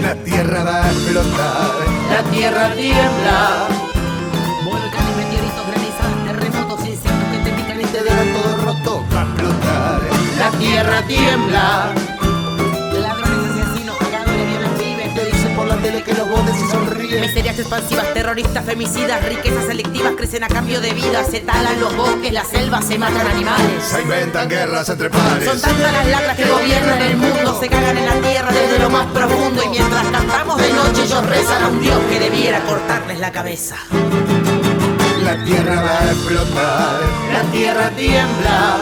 La 0.02 0.16
tierra 0.24 0.64
va 0.64 0.86
a 0.86 0.92
explotar, 0.92 1.72
la 2.12 2.24
tierra 2.32 2.74
tiembla. 2.76 3.68
Volcanes, 4.64 5.18
meteoritos, 5.18 5.68
granizadas, 5.68 6.26
terremotos, 6.26 6.80
insectos 6.88 7.28
que 7.32 7.38
te 7.40 7.52
pican 7.52 7.82
y 7.82 7.86
te 7.86 8.04
dejan 8.04 8.34
todo 8.34 8.66
roto, 8.66 9.04
va 9.14 9.22
a 9.22 9.24
explotar. 9.24 10.02
La 10.38 10.52
tierra 10.58 11.02
tiembla. 11.08 12.17
Tele 15.82 16.04
que 16.04 16.14
los 16.14 16.28
y 16.28 16.72
sonríen. 16.72 17.22
Miserias 17.22 17.60
expansivas, 17.60 18.14
terroristas, 18.14 18.66
femicidas, 18.66 19.24
riquezas 19.26 19.66
selectivas 19.66 20.14
crecen 20.18 20.44
a 20.44 20.48
cambio 20.48 20.82
de 20.82 20.92
vida, 20.94 21.24
se 21.24 21.40
talan 21.42 21.80
los 21.80 21.96
bosques, 21.96 22.32
las 22.32 22.48
selvas, 22.48 22.86
se 22.86 22.98
matan 22.98 23.28
animales. 23.28 23.84
Se 23.84 24.02
inventan 24.02 24.50
guerras 24.50 24.90
entre 24.90 25.10
pares. 25.10 25.46
Son 25.46 25.62
tantas 25.62 25.94
las 25.94 26.08
lacras 26.08 26.38
que 26.38 26.46
gobiernan 26.46 27.02
el 27.02 27.18
mundo, 27.18 27.60
se 27.60 27.70
cagan 27.70 27.98
en 27.98 28.06
la 28.06 28.16
tierra 28.28 28.52
desde 28.52 28.80
lo 28.80 28.90
más 28.90 29.06
profundo 29.08 29.64
y 29.64 29.70
mientras 29.70 30.06
cantamos 30.08 30.58
de 30.58 30.74
noche 30.74 31.04
ellos 31.04 31.26
rezan 31.26 31.64
a 31.64 31.68
un 31.68 31.82
dios 31.82 32.00
que 32.10 32.20
debiera 32.20 32.60
cortarles 32.62 33.20
la 33.20 33.32
cabeza. 33.32 33.76
La 35.24 35.44
tierra 35.44 35.82
va 35.82 36.00
a 36.00 36.12
explotar. 36.12 37.02
La 37.34 37.42
tierra 37.52 37.90
tiembla. 37.92 38.78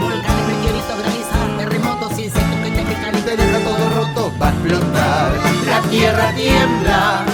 Volcanes, 0.00 0.46
meteoritos, 0.46 0.98
granizadas, 0.98 1.56
terremotos, 1.58 2.18
insectos 2.18 2.60
que 2.62 3.20
Te 3.22 3.36
deja 3.36 3.58
todo 3.60 3.90
roto, 3.90 4.32
va 4.38 4.48
a 4.48 4.50
explotar. 4.50 5.49
La 5.82 5.88
tierra 5.88 6.32
tiembla. 6.36 7.24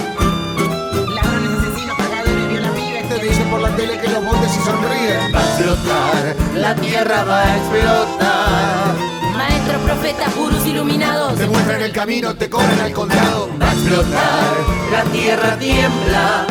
Ladrones, 1.13 1.51
asesinos, 1.59 1.97
cagadores, 1.97 2.49
violan 2.49 2.73
pibes, 2.75 3.09
Te 3.09 3.19
dicen 3.19 3.49
por 3.49 3.59
la 3.59 3.75
tele 3.75 3.99
que 3.99 4.07
los 4.07 4.25
botes 4.25 4.55
y 4.55 4.59
sonríen. 4.63 5.35
Va 5.35 5.39
a 5.39 5.43
explotar. 5.43 6.35
La 6.55 6.75
tierra 6.75 7.23
va 7.25 7.43
a 7.43 7.57
explotar. 7.57 8.95
Maestros, 9.35 9.81
profetas, 9.81 10.35
gurús 10.35 10.65
iluminados. 10.65 11.35
Te 11.35 11.45
muestran 11.45 11.81
el 11.81 11.91
camino, 11.91 12.35
te 12.35 12.49
cobran 12.49 12.79
al 12.79 12.93
contado. 12.93 13.49
Va 13.61 13.69
a 13.69 13.73
explotar. 13.73 14.53
La 14.91 15.03
tierra 15.11 15.57
tiembla. 15.59 16.47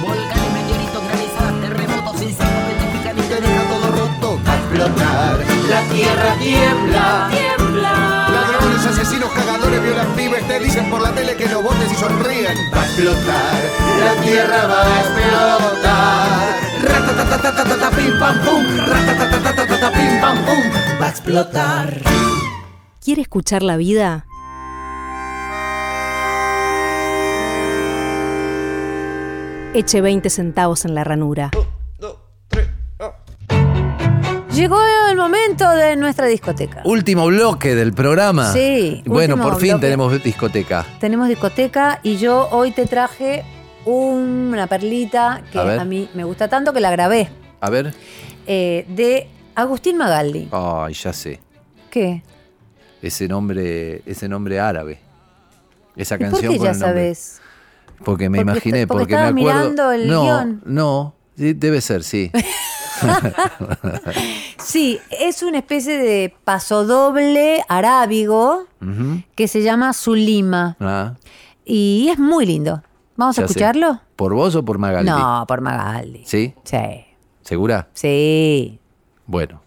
Volcanes, 0.00 0.52
meteoritos, 0.54 1.02
granizadas, 1.06 1.60
terremotos, 1.60 2.22
insectos 2.22 2.64
que 2.66 2.74
te 2.80 2.98
pican 2.98 3.18
y 3.18 3.22
Te 3.28 3.40
deja 3.42 3.62
todo 3.68 3.90
roto, 3.92 4.40
va 4.48 4.52
a 4.52 4.56
explotar. 4.56 5.38
La 5.68 5.82
tierra 5.94 6.34
tiembla. 6.40 7.30
tiembla. 7.30 8.13
Te 10.48 10.60
dicen 10.60 10.90
por 10.90 11.00
la 11.00 11.12
tele 11.12 11.36
que 11.36 11.48
los 11.48 11.62
botes 11.62 11.90
y 11.92 11.94
sonríen. 11.94 12.56
Va 12.72 12.82
a 12.82 12.84
explotar, 12.84 13.62
la 14.00 14.22
tierra 14.22 14.66
va 14.66 14.82
a 14.82 15.00
explotar. 15.00 16.54
Ratatatatata, 16.82 17.90
pim 17.96 18.18
pam 18.18 18.40
pum, 18.44 18.64
ratatatatata, 18.78 19.92
pim 19.92 20.20
pam 20.20 20.38
pum. 20.44 21.00
Va 21.00 21.06
a 21.06 21.10
explotar. 21.10 22.02
¿Quiere 23.02 23.22
escuchar 23.22 23.62
la 23.62 23.76
vida? 23.76 24.26
Eche 29.74 30.00
20 30.00 30.30
centavos 30.30 30.84
en 30.84 30.94
la 30.94 31.02
ranura. 31.04 31.50
Llegó 34.54 34.78
el 35.10 35.16
momento 35.16 35.68
de 35.70 35.96
nuestra 35.96 36.26
discoteca. 36.26 36.82
Último 36.84 37.26
bloque 37.26 37.74
del 37.74 37.92
programa. 37.92 38.52
Sí, 38.52 39.02
Bueno, 39.04 39.36
por 39.36 39.56
fin 39.58 39.70
bloque. 39.72 39.86
tenemos 39.86 40.22
discoteca. 40.22 40.86
Tenemos 41.00 41.28
discoteca 41.28 41.98
y 42.04 42.16
yo 42.18 42.48
hoy 42.52 42.70
te 42.70 42.86
traje 42.86 43.44
una 43.84 44.66
perlita 44.68 45.42
que 45.50 45.58
A 45.58 45.84
mí 45.84 46.08
me 46.14 46.22
gusta 46.24 46.48
tanto 46.48 46.72
que 46.72 46.80
la 46.80 46.90
grabé, 46.90 47.28
A 47.60 47.68
ver. 47.68 47.94
eh, 48.46 48.86
de 48.88 49.28
Agustín 49.56 49.96
Magaldi. 49.98 50.48
Ay, 50.52 50.94
ya 50.94 51.12
sé. 51.12 51.40
¿Qué? 51.90 52.22
Ese 53.02 53.26
nombre, 53.28 54.02
ese 54.06 54.28
nombre 54.28 54.60
árabe. 54.60 55.00
Esa 55.96 56.14
¿Y 56.14 56.18
por 56.18 56.30
canción 56.30 56.52
qué 56.52 56.58
con 56.58 56.64
ya 56.66 56.72
el 56.72 56.78
nombre. 56.78 57.00
sabes? 57.14 57.40
Porque 58.04 58.28
me 58.30 58.38
Porque 58.38 58.52
imaginé, 58.52 58.86
porque 58.86 59.14
porque, 59.14 59.14
me 59.14 59.20
acuerdo. 59.20 59.34
mirando 59.60 59.92
el 59.92 60.08
no, 60.08 60.22
guion. 60.24 60.62
no, 60.64 61.14
debe 61.36 61.80
ser, 61.80 62.02
sí. 62.04 62.30
Sí, 64.58 64.98
es 65.10 65.42
una 65.42 65.58
especie 65.58 65.98
de 65.98 66.34
pasodoble 66.44 67.64
arábigo 67.68 68.64
que 69.34 69.48
se 69.48 69.62
llama 69.62 69.92
Zulima 69.92 70.76
Ah, 70.80 71.14
y 71.64 72.08
es 72.10 72.18
muy 72.18 72.44
lindo. 72.46 72.82
¿Vamos 73.16 73.38
a 73.38 73.42
sé. 73.42 73.46
escucharlo? 73.46 74.00
¿Por 74.16 74.34
vos 74.34 74.54
o 74.56 74.64
por 74.64 74.78
Magaldi? 74.78 75.10
No, 75.10 75.44
por 75.46 75.60
Magaldi. 75.60 76.22
¿Sí? 76.26 76.54
Sí. 76.64 76.76
¿Segura? 77.42 77.88
Sí. 77.94 78.78
Bueno. 79.26 79.62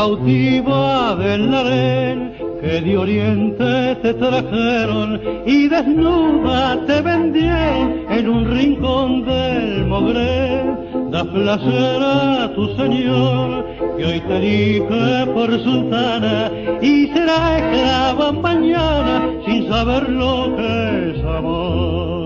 Cautiva 0.00 1.14
del 1.16 1.52
harén 1.52 2.18
que 2.60 2.80
de 2.80 2.96
oriente 2.96 3.72
te 4.02 4.14
trajeron 4.14 5.20
y 5.44 5.68
desnuda 5.68 6.86
te 6.86 7.02
vendieron 7.02 8.06
en 8.16 8.24
un 8.36 8.42
rincón 8.50 9.26
del 9.26 9.84
Mogre. 9.92 10.64
Da 11.12 11.22
placer 11.24 12.00
a 12.02 12.50
tu 12.54 12.64
señor 12.80 13.66
que 13.96 14.04
hoy 14.08 14.20
te 14.26 14.36
elige 14.38 15.26
por 15.34 15.48
sultana 15.66 16.50
y 16.80 17.08
será 17.12 17.40
esclava 17.58 18.32
mañana 18.32 19.14
sin 19.44 19.68
saber 19.68 20.08
lo 20.08 20.56
que 20.56 21.10
es 21.10 21.24
amor. 21.24 22.19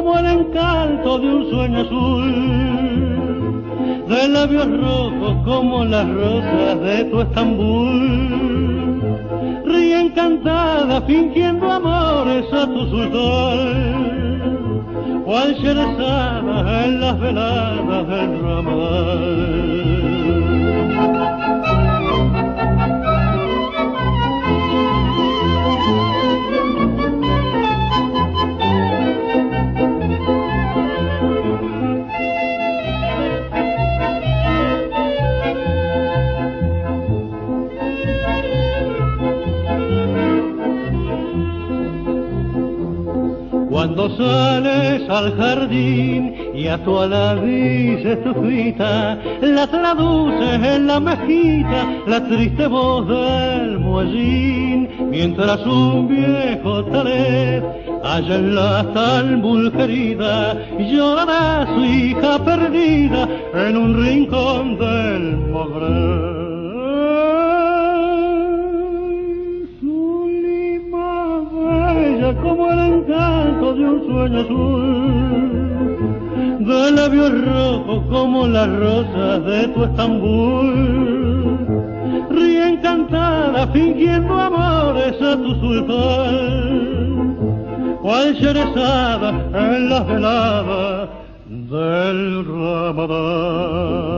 Como 0.00 0.18
el 0.18 0.26
encanto 0.26 1.18
de 1.18 1.26
un 1.26 1.50
sueño 1.50 1.80
azul 1.80 2.24
de 4.08 4.28
labios 4.28 4.66
rojos 4.66 5.36
como 5.44 5.84
las 5.84 6.08
rosas 6.08 6.80
de 6.80 7.04
tu 7.04 7.20
Estambul. 7.20 9.02
Ríe 9.66 10.00
encantada 10.00 11.02
fingiendo 11.02 11.70
amores 11.70 12.50
a 12.50 12.66
tu 12.66 12.86
sultán, 12.86 14.02
cual 15.26 15.54
Sherazada 15.56 16.86
en 16.86 17.00
las 17.00 17.20
veladas 17.20 18.08
del 18.08 18.42
ramal. 18.42 19.89
Cuando 43.92 44.16
sales 44.16 45.10
al 45.10 45.36
jardín 45.36 46.32
y 46.54 46.68
a 46.68 46.78
tu 46.84 46.96
ala 46.96 47.34
dices 47.34 48.22
tu 48.22 48.48
cita, 48.48 49.18
la 49.42 49.66
traduces 49.66 50.62
en 50.62 50.86
la 50.86 51.00
mejita, 51.00 51.88
la 52.06 52.24
triste 52.28 52.68
voz 52.68 53.08
del 53.08 53.80
muellín, 53.80 54.88
mientras 55.10 55.66
un 55.66 56.06
viejo 56.06 56.84
talet 56.84 57.64
allá 58.04 58.36
en 58.36 58.54
la 58.54 58.92
Talmud 58.94 59.72
querida 59.72 60.56
llorará 60.78 61.66
su 61.74 61.84
hija 61.84 62.44
perdida 62.44 63.28
en 63.54 63.76
un 63.76 64.00
rincón 64.00 64.78
del 64.78 65.36
Mogre. 65.50 66.29
Azul, 74.36 75.90
de 76.60 76.90
labios 76.92 77.32
rojos 77.44 78.02
como 78.10 78.46
las 78.46 78.68
rosas 78.78 79.44
de 79.44 79.68
tu 79.68 79.84
Estambul. 79.84 81.58
Ríe 82.30 82.68
encantada 82.74 83.66
fingiendo 83.68 84.34
amores 84.34 85.20
a 85.22 85.36
tu 85.36 85.54
sultán, 85.56 87.36
cual 88.02 88.34
Sherazada 88.34 89.30
en 89.54 89.90
las 89.90 90.06
veladas 90.06 91.08
del 91.48 92.44
Ramadán. 92.46 94.09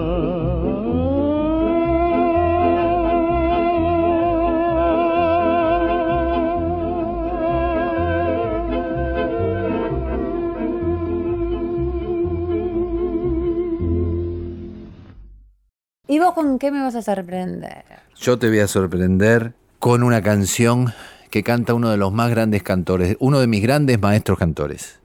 Con 16.53 16.59
qué 16.59 16.71
me 16.71 16.83
vas 16.83 16.95
a 16.95 17.01
sorprender? 17.01 17.83
Yo 18.21 18.39
te 18.39 18.49
voy 18.51 18.59
a 18.59 18.69
sorprender 18.69 19.55
con 19.79 20.03
una 20.03 20.21
canción 20.21 20.93
que 21.31 21.43
canta 21.43 21.73
uno 21.73 21.89
de 21.89 21.97
los 21.97 22.13
más 22.13 22.29
grandes 22.29 22.63
cantores, 22.63 23.17
uno 23.21 23.41
de 23.41 23.47
mis 23.47 23.63
grandes 23.63 23.99
maestros 23.99 24.39
cantores. 24.39 25.01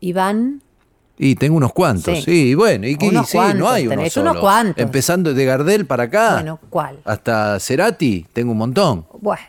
Iván. 0.00 0.62
Y 1.18 1.34
tengo 1.34 1.58
unos 1.58 1.74
cuantos, 1.74 2.16
Sí. 2.20 2.22
sí, 2.24 2.54
bueno, 2.54 2.86
y, 2.86 2.96
Unos 3.02 3.28
sí, 3.28 3.36
no 3.56 3.68
hay 3.68 3.86
uno 3.88 3.96
tenés 3.96 4.14
solo. 4.14 4.30
unos 4.30 4.40
cuantos. 4.40 4.82
Empezando 4.82 5.34
de 5.34 5.44
Gardel 5.44 5.84
para 5.84 6.04
acá, 6.04 6.32
Bueno, 6.36 6.58
¿cuál? 6.70 6.98
hasta 7.04 7.60
Cerati, 7.60 8.26
tengo 8.32 8.52
un 8.52 8.58
montón. 8.58 9.04
Bueno. 9.20 9.42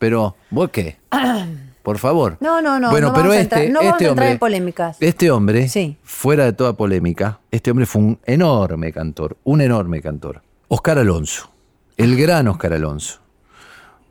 Pero, 0.00 0.34
¿vos 0.50 0.68
qué? 0.70 0.96
Por 1.84 1.98
favor. 1.98 2.38
No, 2.40 2.60
no, 2.60 2.80
no. 2.80 2.90
Bueno, 2.90 3.08
no 3.08 3.14
pero 3.14 3.28
vamos 3.28 3.36
a 3.36 3.40
este, 3.40 3.66
entrar, 3.66 3.72
no 3.72 3.78
vamos 3.78 3.92
este 3.92 4.04
a 4.06 4.08
entrar 4.08 4.10
hombre, 4.26 4.30
en 4.32 4.38
polémicas. 4.40 4.96
este 4.98 5.30
hombre, 5.30 5.68
Sí. 5.68 5.96
fuera 6.02 6.44
de 6.44 6.52
toda 6.54 6.72
polémica, 6.76 7.38
este 7.52 7.70
hombre 7.70 7.86
fue 7.86 8.02
un 8.02 8.18
enorme 8.26 8.92
cantor, 8.92 9.36
un 9.44 9.60
enorme 9.60 10.02
cantor. 10.02 10.42
Oscar 10.74 10.98
Alonso, 10.98 11.50
el 11.98 12.16
gran 12.16 12.48
Oscar 12.48 12.72
Alonso. 12.72 13.20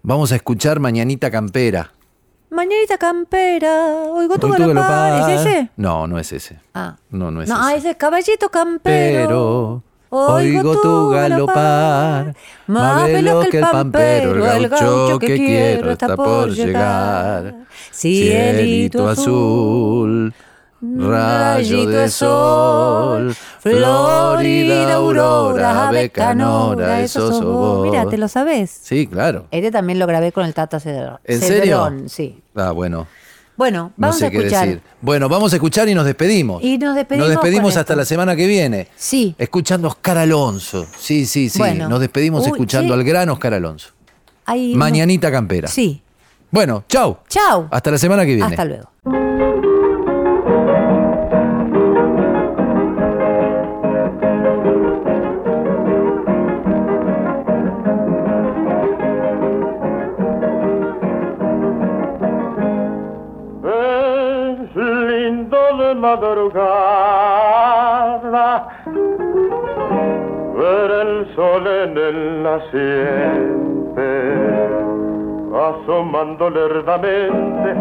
Vamos 0.04 0.32
a 0.32 0.36
escuchar 0.36 0.80
Mañanita 0.80 1.32
Campera. 1.32 1.92
Mañanita 2.52 3.00
campera, 3.00 3.88
oigo 4.12 4.38
tu 4.38 4.48
galopar. 4.48 4.76
galopar. 4.76 5.32
¿Es 5.32 5.42
ese? 5.42 5.70
No, 5.76 6.06
no 6.06 6.20
es 6.20 6.32
ese. 6.32 6.60
Ah. 6.76 6.98
No, 7.10 7.32
no 7.32 7.42
es 7.42 7.50
no, 7.50 7.56
ese. 7.56 7.64
ah, 7.66 7.76
ese 7.76 7.90
es 7.90 7.96
caballito 7.96 8.50
campero. 8.50 9.82
Pero 10.12 10.26
oigo 10.36 10.80
tu 10.80 11.10
galopar, 11.10 12.36
más 12.68 13.08
veloz 13.08 13.48
que 13.48 13.58
el 13.58 13.64
pampero, 13.64 14.54
el 14.54 14.70
gaucho 14.70 15.18
que 15.18 15.36
quiero 15.38 15.90
está 15.90 16.16
por 16.16 16.52
llegar. 16.52 17.56
Cielito 17.92 19.10
azul, 19.10 20.32
rayo 20.82 21.86
de 21.86 22.10
sol, 22.10 23.36
Florida 23.60 24.94
aurora, 24.96 25.88
ave 25.90 26.10
canora, 26.10 27.02
eso 27.02 27.28
sos 27.32 27.44
vos. 27.44 27.84
Mira, 27.84 28.06
¿te 28.08 28.18
lo 28.18 28.28
sabes? 28.28 28.80
Sí, 28.84 29.08
claro. 29.08 29.46
Este 29.52 29.72
también 29.72 30.00
lo 30.00 30.08
grabé 30.08 30.32
con 30.32 30.46
el 30.46 30.54
Tata 30.54 30.80
Cedrón. 30.80 31.20
¿En 31.24 31.40
serio? 31.40 31.84
Cedrón, 31.86 32.10
sí. 32.10 32.42
Ah, 32.56 32.72
bueno. 32.72 33.08
Bueno, 33.58 33.92
No 33.96 34.08
vamos 34.08 34.18
sé 34.18 34.26
a 34.26 34.30
qué 34.32 34.38
escuchar. 34.38 34.66
decir. 34.68 34.82
Bueno, 35.02 35.30
vamos 35.30 35.54
a 35.54 35.58
escuchar 35.58 35.88
y 35.88 35.94
nos 35.94 36.06
despedimos. 36.06 36.64
Y 36.64 36.80
nos 36.80 36.96
despedimos. 36.96 37.28
Nos 37.30 37.36
despedimos 37.38 37.78
hasta 37.78 37.94
esto. 37.94 38.00
la 38.00 38.06
semana 38.06 38.36
que 38.36 38.48
viene. 38.48 38.88
Sí. 38.96 39.36
Escuchando 39.38 39.88
a 39.88 39.92
Oscar 39.92 40.18
Alonso. 40.18 40.88
Sí, 40.98 41.28
sí, 41.28 41.50
sí. 41.50 41.60
Bueno. 41.60 41.88
Nos 41.88 42.00
despedimos 42.00 42.42
Uy, 42.46 42.52
escuchando 42.54 42.94
che. 42.96 43.00
al 43.00 43.06
gran 43.06 43.30
Oscar 43.30 43.54
Alonso. 43.54 43.90
Ahí 44.46 44.74
Mañanita 44.74 45.32
Campera. 45.32 45.68
Sí. 45.68 46.02
Bueno, 46.50 46.86
chau. 46.90 47.20
Chau. 47.28 47.68
Hasta 47.70 47.92
la 47.92 47.98
semana 48.00 48.26
que 48.26 48.34
viene. 48.36 48.50
Hasta 48.50 48.66
luego. 48.66 49.31
Asomando 76.22 76.50
lerdamente 76.50 77.76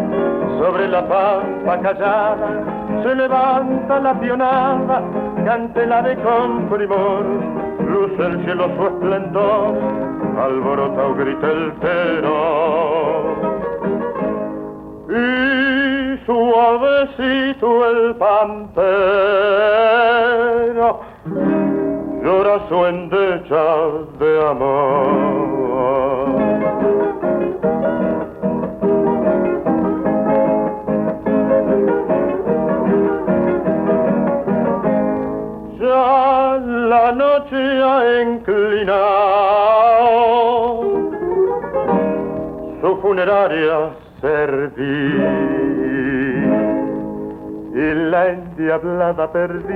sobre 0.59 0.87
la 0.87 1.07
pampa 1.07 1.79
callada, 1.79 2.63
se 3.03 3.15
levanta 3.15 3.99
la 3.99 4.19
pionada, 4.19 5.03
cantela 5.45 6.01
de 6.01 6.15
con 6.17 6.67
primor, 6.69 7.23
luce 7.87 8.25
el 8.25 8.43
cielo 8.43 8.69
su 8.77 8.87
esplendor, 8.87 9.75
alborota 10.39 11.05
o 11.05 11.15
grita 11.15 11.51
el 11.51 11.73
y 15.09 16.17
suavecito 16.25 17.89
el 17.89 18.15
pampero 18.15 18.81
llora 22.23 22.59
su 22.69 22.85
endecha 22.85 23.65
de 24.19 24.47
amor. 24.47 25.61
La 36.91 37.11
noche 37.13 37.55
ha 37.55 38.21
inclinado. 38.21 38.91
Su 42.81 42.97
funeraria 43.01 43.77
servir. 44.19 45.21
Y 47.73 47.93
la 48.11 48.27
endiablada 48.31 49.31
perdí. 49.31 49.73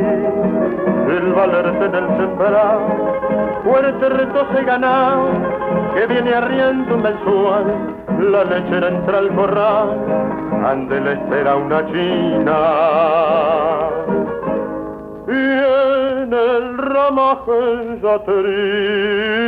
El 1.16 1.34
valerse 1.34 1.86
en 1.86 1.96
el 1.96 2.08
sembrado, 2.18 2.82
fuerte 3.64 4.10
reto 4.10 4.48
se 4.54 4.64
ganado, 4.66 5.30
que 5.94 6.08
viene 6.08 6.34
arriendo 6.34 6.98
mensual, 6.98 7.66
la 8.20 8.44
lechera 8.44 8.90
entra 8.90 9.20
al 9.20 9.30
corral, 9.36 9.88
ande 10.66 11.00
le 11.00 11.14
espera 11.14 11.56
una 11.56 11.86
china. 11.86 12.58
Y 15.28 15.95
en 16.26 16.34
el 16.34 16.78
ramaje 16.78 18.00
ya 18.02 18.18
trina 18.24 19.46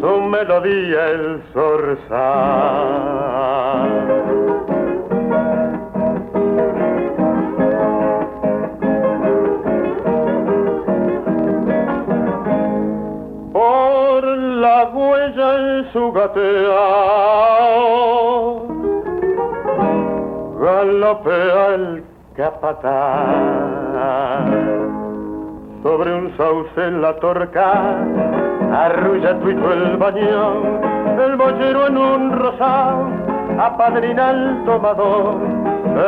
su 0.00 0.20
melodía 0.32 1.02
el 1.10 1.42
zorzal. 1.52 2.72
Por 13.52 14.24
la 14.64 14.78
huella 14.92 15.48
en 15.58 15.92
su 15.92 16.12
gateao 16.12 17.32
galopea 20.60 21.74
el 21.74 22.04
capataz 22.36 23.81
sobre 25.82 26.14
un 26.14 26.36
sauce 26.36 26.86
en 26.86 27.02
la 27.02 27.14
torca 27.16 27.96
arrulla 28.72 29.38
tuito 29.40 29.72
el 29.72 29.96
bañón. 29.96 30.80
El 31.20 31.36
bollero 31.36 31.86
en 31.88 31.96
un 31.98 32.32
rosal 32.38 32.96
apadrina 33.58 34.30
el 34.30 34.64
tomador. 34.64 35.36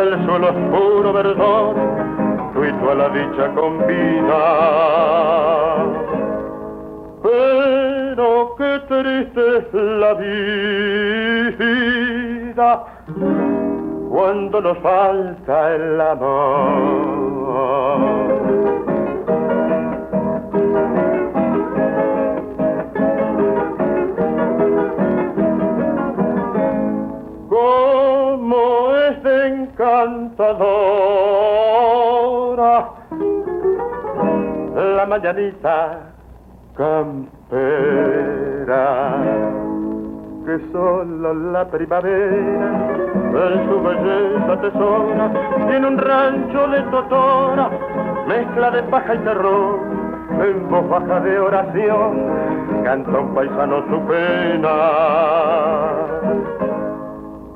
El 0.01 0.25
suelo 0.25 0.49
es 0.49 0.55
puro 0.71 1.13
verdor 1.13 1.75
tuito 2.55 2.91
a 2.91 2.95
la 2.95 3.09
dicha 3.09 3.49
combina. 3.55 4.43
Pero 7.23 8.55
qué 8.57 8.81
triste 8.89 9.59
es 9.59 9.75
la 9.75 10.15
vida 10.15 10.45
cuando 14.11 14.61
nos 14.61 14.79
falta 14.79 15.75
el 15.75 16.01
amor. 16.01 17.24
Encantadora 29.75 30.75
la 34.97 35.07
mañanita 35.07 36.13
campera 36.77 37.27
que 40.45 40.59
solo 40.73 41.35
la 41.53 41.65
primavera 41.71 43.14
en 43.35 43.69
su 43.69 43.83
belleza 43.83 44.61
tesora 44.61 45.31
tiene 45.69 45.87
un 45.87 45.99
rancho 45.99 46.69
de 46.69 46.83
totora 46.83 47.71
mezcla 48.29 48.71
de 48.71 48.83
paja 48.85 49.15
y 49.15 49.19
terror 49.19 49.81
en 50.41 50.69
voz 50.71 50.89
baja 50.89 51.21
de 51.21 51.39
oración 51.39 52.11
canta 52.85 53.19
un 53.19 53.35
paisano 53.35 53.83
su 53.91 54.01
pena 54.07 54.75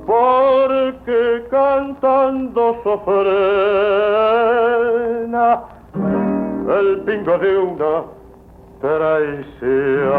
porque 0.06 1.46
cantando 1.50 2.80
sofrena 2.82 3.38
el 6.68 7.00
pingo 7.00 7.38
de 7.38 7.58
una 7.58 8.04
traición. 8.80 10.18